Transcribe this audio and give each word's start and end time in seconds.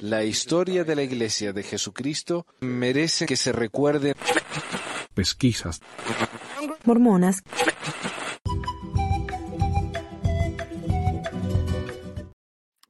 La 0.00 0.24
historia 0.24 0.84
de 0.84 0.96
la 0.96 1.02
Iglesia 1.02 1.52
de 1.52 1.62
Jesucristo 1.62 2.46
merece 2.60 3.26
que 3.26 3.36
se 3.36 3.52
recuerde. 3.52 4.14
Pesquisas. 5.14 5.80
Mormonas. 6.84 7.42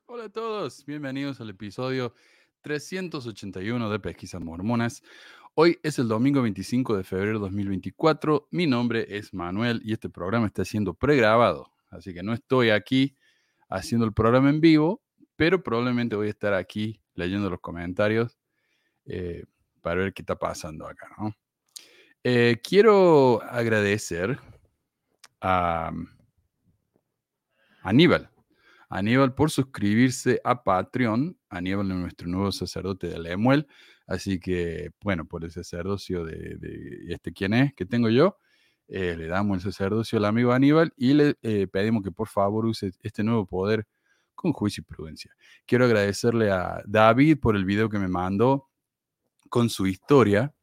Hola 0.07 0.25
a 0.25 0.29
todos, 0.29 0.85
bienvenidos 0.87 1.41
al 1.41 1.51
episodio 1.51 2.15
381 2.63 3.91
de 3.91 3.99
Pesquisas 3.99 4.41
Mormonas. 4.41 5.03
Hoy 5.55 5.79
es 5.83 5.99
el 5.99 6.09
domingo 6.09 6.43
25 6.43 6.97
de 6.97 7.05
febrero 7.05 7.39
de 7.39 7.45
2024. 7.47 8.49
Mi 8.51 8.67
nombre 8.67 9.07
es 9.17 9.35
Manuel 9.35 9.81
y 9.85 9.93
este 9.93 10.09
programa 10.09 10.47
está 10.47 10.65
siendo 10.65 10.95
pregrabado, 10.95 11.73
así 11.91 12.15
que 12.15 12.23
no 12.23 12.33
estoy 12.33 12.71
aquí 12.71 13.17
haciendo 13.69 14.07
el 14.07 14.13
programa 14.13 14.51
en 14.51 14.61
vivo, 14.61 15.03
pero 15.41 15.63
probablemente 15.63 16.17
voy 16.17 16.27
a 16.27 16.33
estar 16.33 16.53
aquí 16.53 17.01
leyendo 17.15 17.49
los 17.49 17.61
comentarios 17.61 18.39
eh, 19.07 19.47
para 19.81 20.03
ver 20.03 20.13
qué 20.13 20.21
está 20.21 20.39
pasando 20.39 20.87
acá, 20.87 21.09
¿no? 21.17 21.35
Eh, 22.23 22.61
quiero 22.63 23.43
agradecer 23.45 24.39
a 25.41 25.93
Aníbal. 27.81 28.29
Aníbal 28.91 29.35
por 29.35 29.51
suscribirse 29.51 30.43
a 30.45 30.63
Patreon. 30.63 31.35
Aníbal 31.49 31.91
es 31.91 31.97
nuestro 31.97 32.29
nuevo 32.29 32.53
sacerdote 32.53 33.07
de 33.07 33.19
Lemuel. 33.19 33.67
Así 34.07 34.39
que, 34.39 34.91
bueno, 35.01 35.25
por 35.25 35.43
el 35.43 35.53
sacerdocio 35.53 36.23
de, 36.23 36.59
este 37.09 37.33
quién 37.33 37.55
es 37.55 37.73
que 37.73 37.87
tengo 37.87 38.11
yo, 38.11 38.37
eh, 38.89 39.17
le 39.17 39.27
damos 39.27 39.57
el 39.57 39.73
sacerdocio 39.73 40.19
al 40.19 40.27
amigo 40.27 40.53
Aníbal 40.53 40.93
y 40.99 41.15
le 41.15 41.35
pedimos 41.69 42.03
que 42.03 42.13
por 42.13 42.29
favor 42.29 42.67
use 42.67 42.93
este 43.01 43.25
nuevo 43.25 43.47
poder 43.47 43.87
con 44.41 44.55
juicio 44.55 44.81
y 44.81 44.85
prudencia. 44.85 45.37
Quiero 45.67 45.85
agradecerle 45.85 46.51
a 46.51 46.83
David 46.87 47.41
por 47.41 47.57
el 47.57 47.67
video 47.67 47.91
que 47.91 47.99
me 47.99 48.09
mandó 48.09 48.71
con 49.51 49.69
su 49.69 49.87
historia 49.87 50.55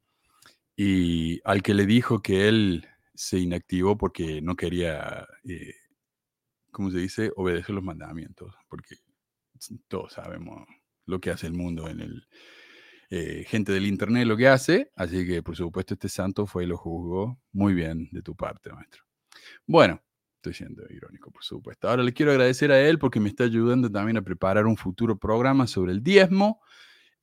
y 0.75 1.39
al 1.43 1.61
que 1.61 1.75
le 1.75 1.85
dijo 1.85 2.19
que 2.19 2.47
él 2.47 2.87
se 3.13 3.37
inactivó 3.37 3.95
porque 3.95 4.41
no 4.41 4.55
quería, 4.55 5.27
eh, 5.47 5.75
¿cómo 6.71 6.89
se 6.89 6.97
dice?, 6.97 7.31
obedecer 7.35 7.75
los 7.75 7.83
mandamientos, 7.83 8.55
porque 8.67 8.95
todos 9.87 10.13
sabemos 10.13 10.67
lo 11.05 11.19
que 11.19 11.29
hace 11.29 11.45
el 11.45 11.53
mundo 11.53 11.87
en 11.87 12.01
el... 12.01 12.27
Eh, 13.09 13.45
gente 13.47 13.71
del 13.71 13.85
internet 13.85 14.27
lo 14.27 14.35
que 14.35 14.49
hace, 14.49 14.91
así 14.95 15.25
que 15.25 15.41
por 15.41 15.55
supuesto 15.55 15.93
este 15.93 16.09
santo 16.09 16.45
fue 16.45 16.63
y 16.63 16.67
lo 16.67 16.77
juzgó 16.77 17.39
muy 17.53 17.73
bien 17.73 18.09
de 18.11 18.21
tu 18.21 18.35
parte, 18.35 18.69
maestro. 18.73 19.03
Bueno, 19.65 20.01
Estoy 20.37 20.53
siendo 20.53 20.83
irónico, 20.89 21.31
por 21.31 21.43
supuesto. 21.43 21.89
Ahora 21.89 22.03
le 22.03 22.13
quiero 22.13 22.31
agradecer 22.31 22.71
a 22.71 22.79
él 22.79 22.99
porque 22.99 23.19
me 23.19 23.29
está 23.29 23.43
ayudando 23.43 23.91
también 23.91 24.17
a 24.17 24.21
preparar 24.21 24.65
un 24.65 24.77
futuro 24.77 25.17
programa 25.17 25.67
sobre 25.67 25.91
el 25.91 26.03
diezmo. 26.03 26.61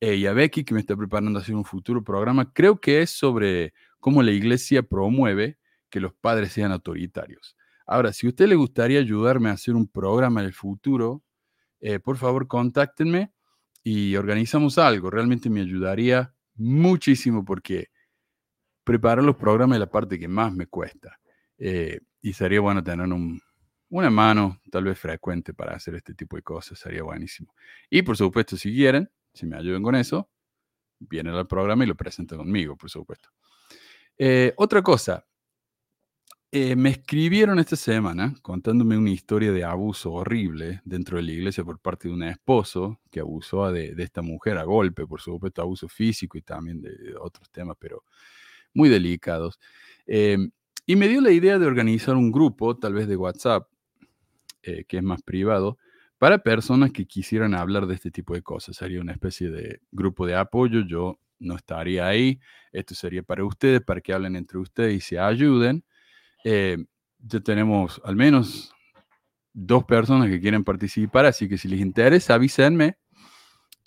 Eh, 0.01 0.15
y 0.15 0.25
a 0.27 0.33
Becky 0.33 0.65
que 0.65 0.73
me 0.73 0.81
está 0.81 0.95
preparando 0.95 1.39
a 1.39 1.41
hacer 1.41 1.55
un 1.55 1.65
futuro 1.65 2.03
programa. 2.03 2.51
Creo 2.53 2.79
que 2.79 3.01
es 3.01 3.11
sobre 3.11 3.73
cómo 3.99 4.21
la 4.21 4.31
iglesia 4.31 4.83
promueve 4.83 5.57
que 5.89 5.99
los 5.99 6.13
padres 6.13 6.51
sean 6.51 6.71
autoritarios. 6.71 7.55
Ahora, 7.87 8.11
si 8.11 8.27
a 8.27 8.29
usted 8.29 8.47
le 8.47 8.55
gustaría 8.55 8.99
ayudarme 8.99 9.49
a 9.49 9.53
hacer 9.53 9.75
un 9.75 9.87
programa 9.87 10.41
en 10.41 10.47
el 10.47 10.53
futuro, 10.53 11.23
eh, 11.79 11.99
por 11.99 12.17
favor 12.17 12.47
contáctenme 12.47 13.31
y 13.83 14.15
organizamos 14.15 14.77
algo. 14.77 15.09
Realmente 15.09 15.49
me 15.49 15.61
ayudaría 15.61 16.33
muchísimo 16.55 17.45
porque 17.45 17.87
preparar 18.83 19.23
los 19.23 19.35
programas 19.37 19.77
es 19.77 19.79
la 19.79 19.89
parte 19.89 20.19
que 20.19 20.27
más 20.27 20.53
me 20.53 20.67
cuesta. 20.67 21.19
Eh, 21.57 21.99
y 22.25 22.33
sería 22.33 22.59
bueno 22.59 22.83
tener 22.83 23.07
una 23.89 24.09
mano 24.09 24.59
tal 24.71 24.85
vez 24.85 24.97
frecuente 24.97 25.53
para 25.53 25.75
hacer 25.75 25.93
este 25.93 26.15
tipo 26.15 26.35
de 26.35 26.41
cosas, 26.41 26.79
sería 26.79 27.03
buenísimo. 27.03 27.53
Y 27.87 28.01
por 28.01 28.17
supuesto, 28.17 28.57
si 28.57 28.73
quieren, 28.73 29.11
si 29.31 29.45
me 29.45 29.55
ayudan 29.55 29.83
con 29.83 29.93
eso, 29.93 30.27
vienen 30.97 31.35
al 31.35 31.45
programa 31.45 31.83
y 31.83 31.87
lo 31.87 31.93
presentan 31.93 32.39
conmigo, 32.39 32.75
por 32.75 32.89
supuesto. 32.89 33.29
Eh, 34.17 34.55
otra 34.57 34.81
cosa, 34.81 35.23
eh, 36.51 36.75
me 36.75 36.89
escribieron 36.89 37.59
esta 37.59 37.75
semana 37.75 38.33
contándome 38.41 38.97
una 38.97 39.11
historia 39.11 39.51
de 39.51 39.63
abuso 39.63 40.11
horrible 40.11 40.81
dentro 40.83 41.17
de 41.17 41.23
la 41.23 41.31
iglesia 41.31 41.63
por 41.63 41.77
parte 41.79 42.07
de 42.07 42.15
un 42.15 42.23
esposo 42.23 43.01
que 43.11 43.19
abusó 43.19 43.71
de, 43.71 43.93
esta 43.99 44.23
mujer 44.23 44.57
a 44.57 44.63
golpe, 44.63 45.05
por 45.05 45.21
supuesto, 45.21 45.61
abuso 45.61 45.87
físico 45.87 46.39
y 46.39 46.41
también 46.41 46.81
de, 46.81 47.13
otros 47.21 47.51
temas, 47.51 47.77
pero 47.79 48.03
muy 48.73 48.89
delicados. 48.89 49.59
Eh, 50.07 50.39
y 50.85 50.95
me 50.95 51.07
dio 51.07 51.21
la 51.21 51.31
idea 51.31 51.57
de 51.57 51.65
organizar 51.65 52.15
un 52.15 52.31
grupo, 52.31 52.77
tal 52.77 52.93
vez 52.93 53.07
de 53.07 53.15
WhatsApp, 53.15 53.67
eh, 54.63 54.85
que 54.85 54.97
es 54.97 55.03
más 55.03 55.21
privado, 55.21 55.77
para 56.17 56.39
personas 56.39 56.91
que 56.91 57.05
quisieran 57.05 57.53
hablar 57.53 57.87
de 57.87 57.95
este 57.95 58.11
tipo 58.11 58.33
de 58.33 58.41
cosas. 58.41 58.75
Sería 58.75 59.01
una 59.01 59.11
especie 59.11 59.49
de 59.49 59.81
grupo 59.91 60.25
de 60.25 60.35
apoyo. 60.35 60.81
Yo 60.81 61.19
no 61.39 61.55
estaría 61.55 62.07
ahí. 62.07 62.39
Esto 62.71 62.95
sería 62.95 63.23
para 63.23 63.43
ustedes, 63.43 63.81
para 63.81 64.01
que 64.01 64.13
hablen 64.13 64.35
entre 64.35 64.57
ustedes 64.59 64.95
y 64.95 65.01
se 65.01 65.19
ayuden. 65.19 65.83
Eh, 66.43 66.77
ya 67.19 67.39
tenemos 67.39 68.01
al 68.03 68.15
menos 68.15 68.73
dos 69.53 69.85
personas 69.85 70.29
que 70.29 70.39
quieren 70.39 70.63
participar, 70.63 71.25
así 71.25 71.47
que 71.47 71.57
si 71.57 71.67
les 71.67 71.79
interesa, 71.79 72.35
avísenme 72.35 72.97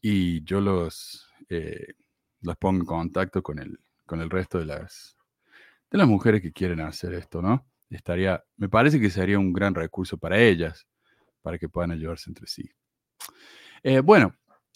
y 0.00 0.42
yo 0.44 0.60
los, 0.60 1.28
eh, 1.48 1.94
los 2.40 2.56
pongo 2.56 2.80
en 2.80 2.86
contacto 2.86 3.42
con 3.42 3.58
el, 3.58 3.78
con 4.06 4.20
el 4.20 4.30
resto 4.30 4.58
de 4.58 4.64
las 4.64 5.17
de 5.90 5.98
las 5.98 6.06
mujeres 6.06 6.42
que 6.42 6.52
quieren 6.52 6.80
hacer 6.80 7.14
esto, 7.14 7.40
¿no? 7.42 7.66
Estaría, 7.90 8.44
me 8.56 8.68
parece 8.68 9.00
que 9.00 9.10
sería 9.10 9.38
un 9.38 9.52
gran 9.52 9.74
recurso 9.74 10.18
para 10.18 10.38
ellas, 10.38 10.86
para 11.42 11.58
que 11.58 11.68
puedan 11.68 11.90
ayudarse 11.90 12.28
entre 12.28 12.46
sí. 12.46 12.70
Eh, 13.82 14.00
bueno, 14.00 14.34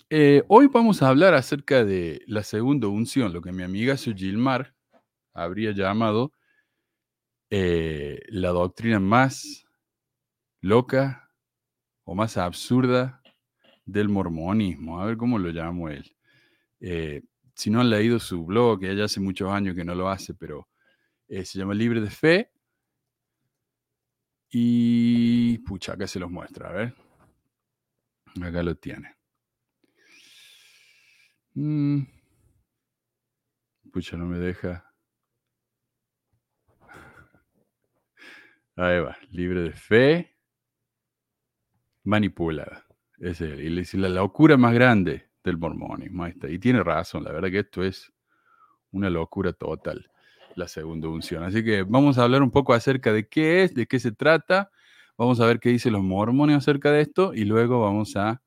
eh, 0.08 0.42
hoy 0.48 0.68
vamos 0.68 1.02
a 1.02 1.08
hablar 1.08 1.34
acerca 1.34 1.84
de 1.84 2.22
la 2.26 2.42
segunda 2.42 2.88
unción, 2.88 3.32
lo 3.32 3.42
que 3.42 3.52
mi 3.52 3.62
amiga 3.62 3.96
Gilmar 3.96 4.74
habría 5.34 5.72
llamado 5.72 6.32
eh, 7.50 8.20
la 8.28 8.48
doctrina 8.50 9.00
más 9.00 9.66
loca 10.60 11.30
o 12.04 12.14
más 12.14 12.38
absurda 12.38 13.22
del 13.84 14.08
mormonismo. 14.08 15.00
A 15.00 15.06
ver 15.06 15.16
cómo 15.18 15.38
lo 15.38 15.50
llamo 15.50 15.88
él. 15.90 16.16
si 17.54 17.70
no 17.70 17.80
han 17.80 17.90
leído 17.90 18.18
su 18.18 18.44
blog, 18.44 18.82
ella 18.84 19.04
hace 19.04 19.20
muchos 19.20 19.50
años 19.50 19.74
que 19.74 19.84
no 19.84 19.94
lo 19.94 20.08
hace, 20.08 20.34
pero 20.34 20.68
eh, 21.32 21.46
se 21.46 21.58
llama 21.58 21.72
Libre 21.72 22.02
de 22.02 22.10
Fe. 22.10 22.52
Y, 24.50 25.56
pucha, 25.60 25.94
acá 25.94 26.06
se 26.06 26.20
los 26.20 26.30
muestra, 26.30 26.68
a 26.68 26.72
ver. 26.72 26.94
Acá 28.42 28.62
lo 28.62 28.74
tiene. 28.76 29.16
Mm. 31.54 32.02
Pucha, 33.90 34.18
no 34.18 34.26
me 34.26 34.38
deja. 34.38 34.92
Ahí 38.76 39.00
va, 39.00 39.16
libre 39.30 39.62
de 39.62 39.72
fe, 39.72 40.36
manipulada. 42.04 42.84
Es 43.16 43.40
la 43.94 44.08
locura 44.10 44.58
más 44.58 44.74
grande 44.74 45.30
del 45.42 45.56
mormonismo. 45.56 46.26
Y 46.26 46.58
tiene 46.58 46.82
razón, 46.82 47.24
la 47.24 47.32
verdad 47.32 47.50
que 47.50 47.60
esto 47.60 47.82
es 47.82 48.12
una 48.90 49.08
locura 49.08 49.54
total 49.54 50.11
la 50.56 50.68
segunda 50.68 51.08
unción. 51.08 51.42
Así 51.44 51.64
que 51.64 51.82
vamos 51.82 52.18
a 52.18 52.24
hablar 52.24 52.42
un 52.42 52.50
poco 52.50 52.74
acerca 52.74 53.12
de 53.12 53.28
qué 53.28 53.64
es, 53.64 53.74
de 53.74 53.86
qué 53.86 53.98
se 54.00 54.12
trata. 54.12 54.70
Vamos 55.16 55.40
a 55.40 55.46
ver 55.46 55.60
qué 55.60 55.70
dicen 55.70 55.92
los 55.92 56.02
mormones 56.02 56.56
acerca 56.56 56.90
de 56.90 57.02
esto 57.02 57.34
y 57.34 57.44
luego 57.44 57.80
vamos 57.80 58.16
a 58.16 58.42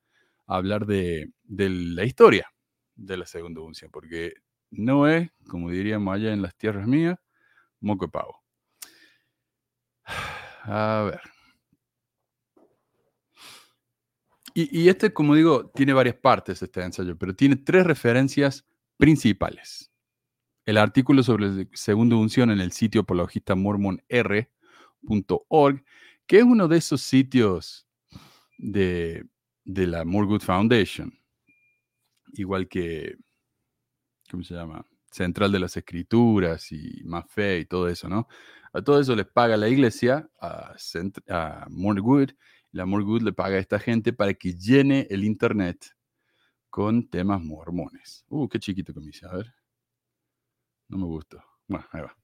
hablar 0.47 0.85
de, 0.85 1.31
la 1.47 2.03
historia 2.03 2.47
de 2.95 3.17
la 3.17 3.25
segunda 3.25 3.61
unción, 3.61 3.91
porque 3.91 4.33
no 4.71 5.07
es, 5.07 5.29
como 5.47 5.69
diríamos 5.69 6.13
allá 6.15 6.33
en 6.33 6.41
las 6.41 6.55
tierras 6.55 6.87
mías, 6.87 7.17
moco 7.79 8.05
de 8.05 8.11
pavo. 8.11 8.43
A 10.63 11.09
ver. 11.11 11.21
Y, 14.57 14.87
este, 14.87 15.11
como 15.11 15.35
digo, 15.35 15.69
tiene 15.75 15.91
varias 15.91 16.15
partes 16.15 16.61
este 16.61 16.81
ensayo, 16.81 17.17
pero 17.17 17.35
tiene 17.35 17.57
tres 17.57 17.85
referencias 17.85 18.65
principales 18.95 19.91
el 20.65 20.77
artículo 20.77 21.23
sobre 21.23 21.47
la 21.47 21.65
segunda 21.73 22.15
unción 22.15 22.49
en 22.49 22.59
el 22.59 22.71
sitio 22.71 23.01
apologista 23.01 23.55
mormonr.org, 23.55 25.83
que 26.25 26.37
es 26.37 26.43
uno 26.43 26.67
de 26.67 26.77
esos 26.77 27.01
sitios 27.01 27.87
de, 28.57 29.27
la 29.63 30.05
More 30.05 30.27
Good 30.27 30.41
Foundation, 30.41 31.13
igual 32.33 32.67
que, 32.67 33.15
¿cómo 34.29 34.43
se 34.43 34.55
llama? 34.55 34.85
Central 35.11 35.51
de 35.51 35.59
las 35.59 35.77
Escrituras 35.77 36.71
y 36.71 37.01
Más 37.05 37.25
Fe 37.29 37.59
y 37.59 37.65
todo 37.65 37.87
eso, 37.87 38.09
¿no? 38.09 38.27
A 38.73 38.81
todo 38.81 38.99
eso 38.99 39.15
les 39.15 39.27
paga 39.27 39.55
la 39.55 39.69
iglesia, 39.69 40.29
a, 40.41 40.75
a 41.29 41.67
More 41.69 42.01
Good, 42.01 42.31
la 42.71 42.85
More 42.85 43.05
Good 43.05 43.21
le 43.21 43.33
paga 43.33 43.55
a 43.55 43.59
esta 43.59 43.79
gente 43.79 44.13
para 44.13 44.33
que 44.33 44.53
llene 44.53 45.07
el 45.09 45.23
Internet 45.23 45.95
con 46.69 47.07
temas 47.07 47.41
mormones. 47.41 48.25
Uh, 48.27 48.49
qué 48.49 48.59
chiquito 48.59 48.93
que 48.93 48.99
me 48.99 49.11
hice, 49.11 49.25
a 49.25 49.31
ver. 49.31 49.53
No 50.87 50.97
me 50.97 51.05
gustó. 51.05 51.43
Bueno, 51.67 51.85
ahí 51.91 52.01
va. 52.01 52.15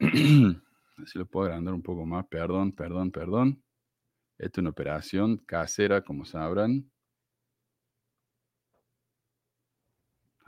Así 1.02 1.18
lo 1.18 1.26
puedo 1.26 1.46
agrandar 1.46 1.74
un 1.74 1.82
poco 1.82 2.04
más. 2.04 2.26
Perdón, 2.26 2.72
perdón, 2.72 3.10
perdón. 3.10 3.62
Esta 4.38 4.60
es 4.60 4.62
una 4.62 4.70
operación 4.70 5.38
casera, 5.38 6.02
como 6.02 6.24
sabrán. 6.24 6.90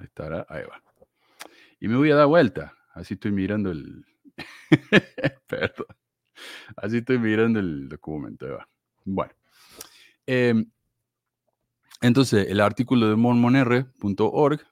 estará, 0.04 0.46
ahí 0.48 0.62
va. 0.64 0.82
Y 1.80 1.88
me 1.88 1.96
voy 1.96 2.10
a 2.10 2.16
dar 2.16 2.26
vuelta. 2.26 2.74
Así 2.94 3.14
estoy 3.14 3.32
mirando 3.32 3.70
el. 3.70 4.04
Perdón. 5.46 5.86
Así 6.76 6.98
estoy 6.98 7.18
mirando 7.18 7.60
el 7.60 7.88
documento. 7.88 8.46
Ahí 8.46 8.52
va. 8.52 8.68
Bueno. 9.04 9.32
Em, 10.26 10.70
entonces, 12.00 12.48
el 12.48 12.60
artículo 12.60 13.08
de 13.08 13.16
mormonr.org, 13.16 14.66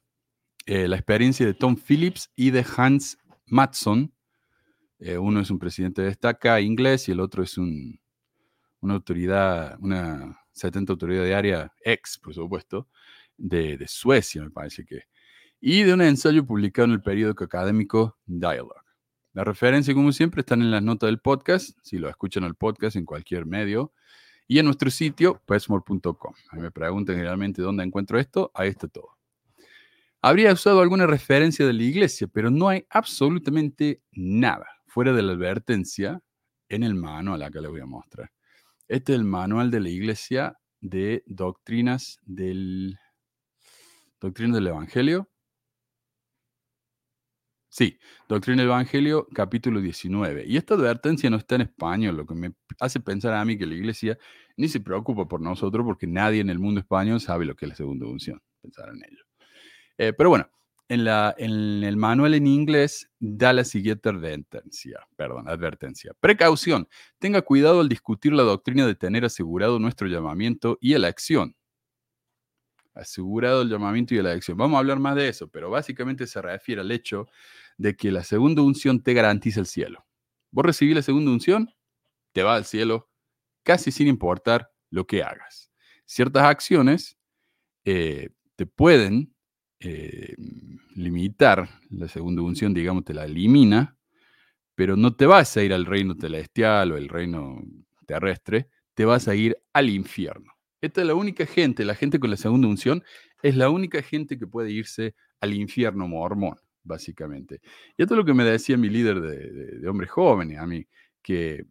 eh, 0.67 0.89
la 0.89 0.97
experiencia 0.97 1.47
de 1.47 1.55
Tom 1.55 1.77
Phillips 1.77 2.31
y 2.37 2.51
de 2.51 2.65
Hans 2.77 3.19
Matson. 3.47 4.13
Eh, 4.99 5.19
uno 5.19 5.41
es 5.41 5.51
un 5.51 5.59
presidente 5.59 6.03
de 6.03 6.09
destaca 6.09 6.61
inglés 6.61 7.09
y 7.09 7.13
el 7.13 7.21
otro 7.21 7.43
es 7.43 7.57
un, 7.59 8.01
una 8.81 8.95
autoridad, 8.95 9.79
una 9.81 10.39
70 10.53 10.93
autoridad 10.93 11.25
de 11.25 11.35
área 11.35 11.73
ex, 11.85 12.19
por 12.19 12.35
supuesto, 12.35 12.89
de, 13.37 13.79
de 13.79 13.89
Suecia, 13.89 14.43
me 14.43 14.51
parece 14.51 14.85
que 14.85 15.05
y 15.61 15.83
de 15.83 15.93
un 15.93 16.01
ensayo 16.01 16.45
publicado 16.47 16.87
en 16.87 16.93
el 16.93 17.03
periódico 17.03 17.45
académico 17.45 18.19
Dialogue. 18.25 18.81
La 19.33 19.45
referencia, 19.45 19.95
como 19.95 20.11
siempre, 20.11 20.41
están 20.41 20.63
en 20.63 20.71
las 20.71 20.83
notas 20.83 21.09
del 21.09 21.21
podcast, 21.21 21.79
si 21.83 21.99
lo 21.99 22.09
escuchan 22.09 22.45
al 22.45 22.57
podcast 22.57 22.97
en 22.97 23.05
cualquier 23.05 23.47
medio, 23.47 23.93
y 24.49 24.59
en 24.59 24.65
nuestro 24.65 24.91
sitio, 24.91 25.41
pesmore.com. 25.47 26.35
Me 26.53 26.71
preguntan 26.73 27.17
generalmente 27.17 27.63
dónde 27.63 27.85
encuentro 27.85 28.19
esto, 28.19 28.51
ahí 28.55 28.71
está 28.71 28.89
todo. 28.89 29.20
Habría 30.23 30.53
usado 30.53 30.81
alguna 30.81 31.07
referencia 31.07 31.67
de 31.67 31.73
la 31.73 31.83
iglesia, 31.83 32.27
pero 32.27 32.51
no 32.51 32.69
hay 32.69 32.87
absolutamente 32.91 34.03
nada 34.13 34.67
fuera 34.87 35.13
de 35.13 35.23
la 35.23 35.33
advertencia 35.33 36.21
en 36.69 36.83
el 36.83 36.95
manual, 36.95 37.43
acá 37.43 37.61
le 37.61 37.69
voy 37.69 37.81
a 37.81 37.87
mostrar. 37.87 38.31
Este 38.89 39.13
es 39.13 39.19
el 39.19 39.25
manual 39.25 39.71
de 39.71 39.81
la 39.81 39.89
iglesia 39.89 40.59
de 40.81 41.23
doctrinas 41.27 42.19
del, 42.23 42.99
doctrinas 44.21 44.57
del 44.57 44.67
Evangelio, 44.69 45.31
Sí, 47.73 47.99
Doctrina 48.29 48.63
del 48.63 48.71
Evangelio, 48.71 49.29
capítulo 49.33 49.81
19. 49.81 50.45
Y 50.45 50.57
esta 50.57 50.75
advertencia 50.75 51.31
no 51.31 51.37
está 51.37 51.55
en 51.55 51.61
español, 51.63 52.17
lo 52.17 52.27
que 52.27 52.35
me 52.35 52.53
hace 52.81 52.99
pensar 52.99 53.33
a 53.33 53.45
mí 53.45 53.57
que 53.57 53.65
la 53.65 53.75
iglesia 53.75 54.19
ni 54.57 54.67
se 54.69 54.81
preocupa 54.81 55.29
por 55.29 55.41
nosotros 55.41 55.85
porque 55.85 56.09
nadie 56.09 56.41
en 56.41 56.51
el 56.51 56.59
mundo 56.59 56.81
español 56.81 57.21
sabe 57.21 57.45
lo 57.45 57.55
que 57.55 57.67
es 57.67 57.69
la 57.71 57.77
segunda 57.77 58.07
unción. 58.07 58.43
Pensar 58.61 58.89
en 58.89 59.05
ello. 59.05 59.30
Eh, 60.03 60.15
pero 60.15 60.31
bueno, 60.31 60.49
en, 60.89 61.05
la, 61.05 61.35
en 61.37 61.85
el 61.85 61.99
manual 61.99 62.33
en 62.33 62.47
inglés 62.47 63.11
da 63.19 63.53
la 63.53 63.65
siguiente 63.65 64.09
advertencia, 64.09 65.07
perdón, 65.15 65.47
advertencia. 65.47 66.13
Precaución, 66.19 66.89
tenga 67.19 67.43
cuidado 67.43 67.81
al 67.81 67.89
discutir 67.91 68.33
la 68.33 68.43
doctrina 68.43 68.87
de 68.87 68.95
tener 68.95 69.27
asegurado 69.27 69.79
nuestro 69.79 70.09
llamamiento 70.09 70.79
y 70.81 70.95
elección 70.95 71.55
asegurado 72.95 73.63
el 73.63 73.69
llamamiento 73.69 74.15
y 74.15 74.23
la 74.23 74.33
elección. 74.33 74.57
Vamos 74.57 74.77
a 74.77 74.81
hablar 74.81 74.99
más 74.99 75.17
de 75.17 75.29
eso, 75.29 75.49
pero 75.49 75.71
básicamente 75.71 76.27
se 76.27 76.41
refiere 76.41 76.81
al 76.81 76.91
hecho 76.91 77.29
de 77.77 77.95
que 77.95 78.11
la 78.11 78.25
segunda 78.25 78.63
unción 78.63 79.03
te 79.03 79.15
garantiza 79.15 79.61
el 79.61 79.67
cielo. 79.67 80.07
Vos 80.51 80.65
recibís 80.65 80.97
la 80.97 81.03
segunda 81.03 81.31
unción, 81.31 81.73
te 82.33 82.43
va 82.43 82.57
al 82.57 82.65
cielo 82.65 83.09
casi 83.63 83.93
sin 83.93 84.09
importar 84.09 84.73
lo 84.91 85.07
que 85.07 85.23
hagas. 85.23 85.71
Ciertas 86.05 86.45
acciones 86.45 87.19
eh, 87.85 88.31
te 88.57 88.67
pueden 88.67 89.35
eh, 89.81 90.35
limitar 90.95 91.69
la 91.91 92.09
segunda 92.09 92.43
unción, 92.43 92.75
digamos, 92.75 93.05
te 93.05 93.15
la 93.15 93.25
elimina, 93.25 93.97
pero 94.75 94.97
no 94.97 95.15
te 95.15 95.27
vas 95.27 95.57
a 95.57 95.63
ir 95.63 95.73
al 95.73 95.87
reino 95.87 96.15
celestial 96.15 96.93
o 96.93 96.97
el 96.97 97.09
reino 97.09 97.63
terrestre, 98.07 98.69
te 98.95 99.05
vas 99.05 99.29
a 99.29 99.35
ir 99.35 99.57
al 99.73 99.89
infierno. 99.89 100.53
Esta 100.81 101.03
es 101.03 101.07
la 101.07 101.15
única 101.15 101.47
gente, 101.47 101.85
la 101.85 101.95
gente 101.95 102.19
con 102.19 102.31
la 102.31 102.37
segunda 102.37 102.69
unción, 102.69 103.05
es 103.43 103.57
la 103.57 103.71
única 103.71 104.03
gente 104.03 104.39
que 104.39 104.47
puede 104.47 104.71
irse 104.71 105.15
al 105.41 105.55
infierno 105.55 106.09
mormón, 106.09 106.57
básicamente. 106.83 107.61
Y 107.97 108.03
esto 108.03 108.15
es 108.15 108.19
lo 108.19 108.25
que 108.25 108.35
me 108.35 108.45
decía 108.45 108.77
mi 108.77 108.89
líder 108.89 109.21
de, 109.21 109.89
hombres 109.89 110.11
jóvenes 110.11 110.59
a 110.59 110.67
mí, 110.67 110.87
que 111.23 111.67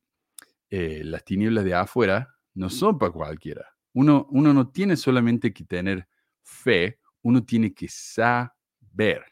eh, 0.70 1.02
las 1.04 1.24
tinieblas 1.24 1.66
de 1.66 1.74
afuera 1.74 2.36
no 2.54 2.70
son 2.70 3.00
para 3.00 3.12
cualquiera. 3.12 3.66
Uno, 3.94 4.28
uno 4.30 4.54
no 4.54 4.70
tiene 4.70 4.96
solamente 4.96 5.52
que 5.54 5.64
tener 5.64 6.08
fe, 6.44 6.99
uno 7.22 7.44
tiene 7.44 7.74
que 7.74 7.88
saber. 7.90 9.24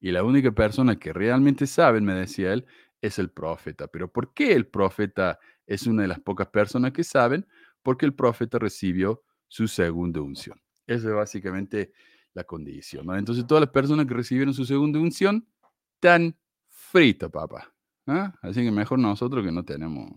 Y 0.00 0.10
la 0.10 0.24
única 0.24 0.52
persona 0.52 0.98
que 0.98 1.12
realmente 1.12 1.66
sabe, 1.66 2.00
me 2.00 2.14
decía 2.14 2.52
él, 2.52 2.66
es 3.00 3.18
el 3.18 3.30
profeta. 3.30 3.86
Pero 3.86 4.10
¿por 4.10 4.32
qué 4.34 4.52
el 4.52 4.66
profeta 4.66 5.38
es 5.66 5.86
una 5.86 6.02
de 6.02 6.08
las 6.08 6.20
pocas 6.20 6.48
personas 6.48 6.92
que 6.92 7.04
saben? 7.04 7.46
porque 7.86 8.04
el 8.04 8.14
profeta 8.14 8.58
recibió 8.58 9.22
su 9.46 9.68
segunda 9.68 10.20
unción. 10.20 10.60
Esa 10.88 11.08
es 11.08 11.14
básicamente 11.14 11.92
la 12.34 12.42
condición. 12.42 13.16
Entonces, 13.16 13.46
todas 13.46 13.60
las 13.60 13.70
personas 13.70 14.06
que 14.06 14.14
recibieron 14.14 14.52
su 14.52 14.64
segunda 14.64 14.98
unción 14.98 15.46
están 15.94 16.36
fritas, 16.68 17.30
papá. 17.30 17.72
¿ah? 18.08 18.34
Así 18.42 18.64
que 18.64 18.72
mejor 18.72 18.98
nosotros 18.98 19.44
que 19.44 19.52
no 19.52 19.64
tenemos, 19.64 20.10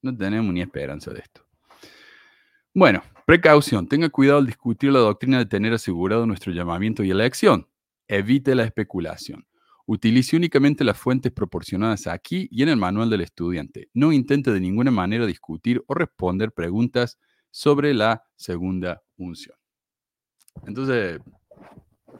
no 0.00 0.16
tenemos 0.16 0.50
ni 0.54 0.62
esperanza 0.62 1.10
de 1.10 1.18
esto. 1.18 1.46
Bueno, 2.72 3.02
precaución. 3.28 3.86
Tenga 3.86 4.08
cuidado 4.08 4.38
al 4.38 4.46
discutir 4.46 4.90
la 4.90 5.00
doctrina 5.00 5.36
de 5.36 5.44
tener 5.44 5.74
asegurado 5.74 6.24
nuestro 6.24 6.50
llamamiento 6.50 7.04
y 7.04 7.10
elección. 7.10 7.68
Evite 8.06 8.54
la 8.54 8.64
especulación. 8.64 9.46
Utilice 9.84 10.34
únicamente 10.34 10.82
las 10.82 10.96
fuentes 10.96 11.30
proporcionadas 11.30 12.06
aquí 12.06 12.48
y 12.50 12.62
en 12.62 12.70
el 12.70 12.78
manual 12.78 13.10
del 13.10 13.20
estudiante. 13.20 13.90
No 13.92 14.12
intente 14.12 14.50
de 14.50 14.60
ninguna 14.60 14.90
manera 14.90 15.26
discutir 15.26 15.84
o 15.88 15.92
responder 15.92 16.52
preguntas 16.52 17.18
sobre 17.50 17.92
la 17.92 18.24
segunda 18.34 19.02
unción. 19.18 19.58
Entonces, 20.66 21.20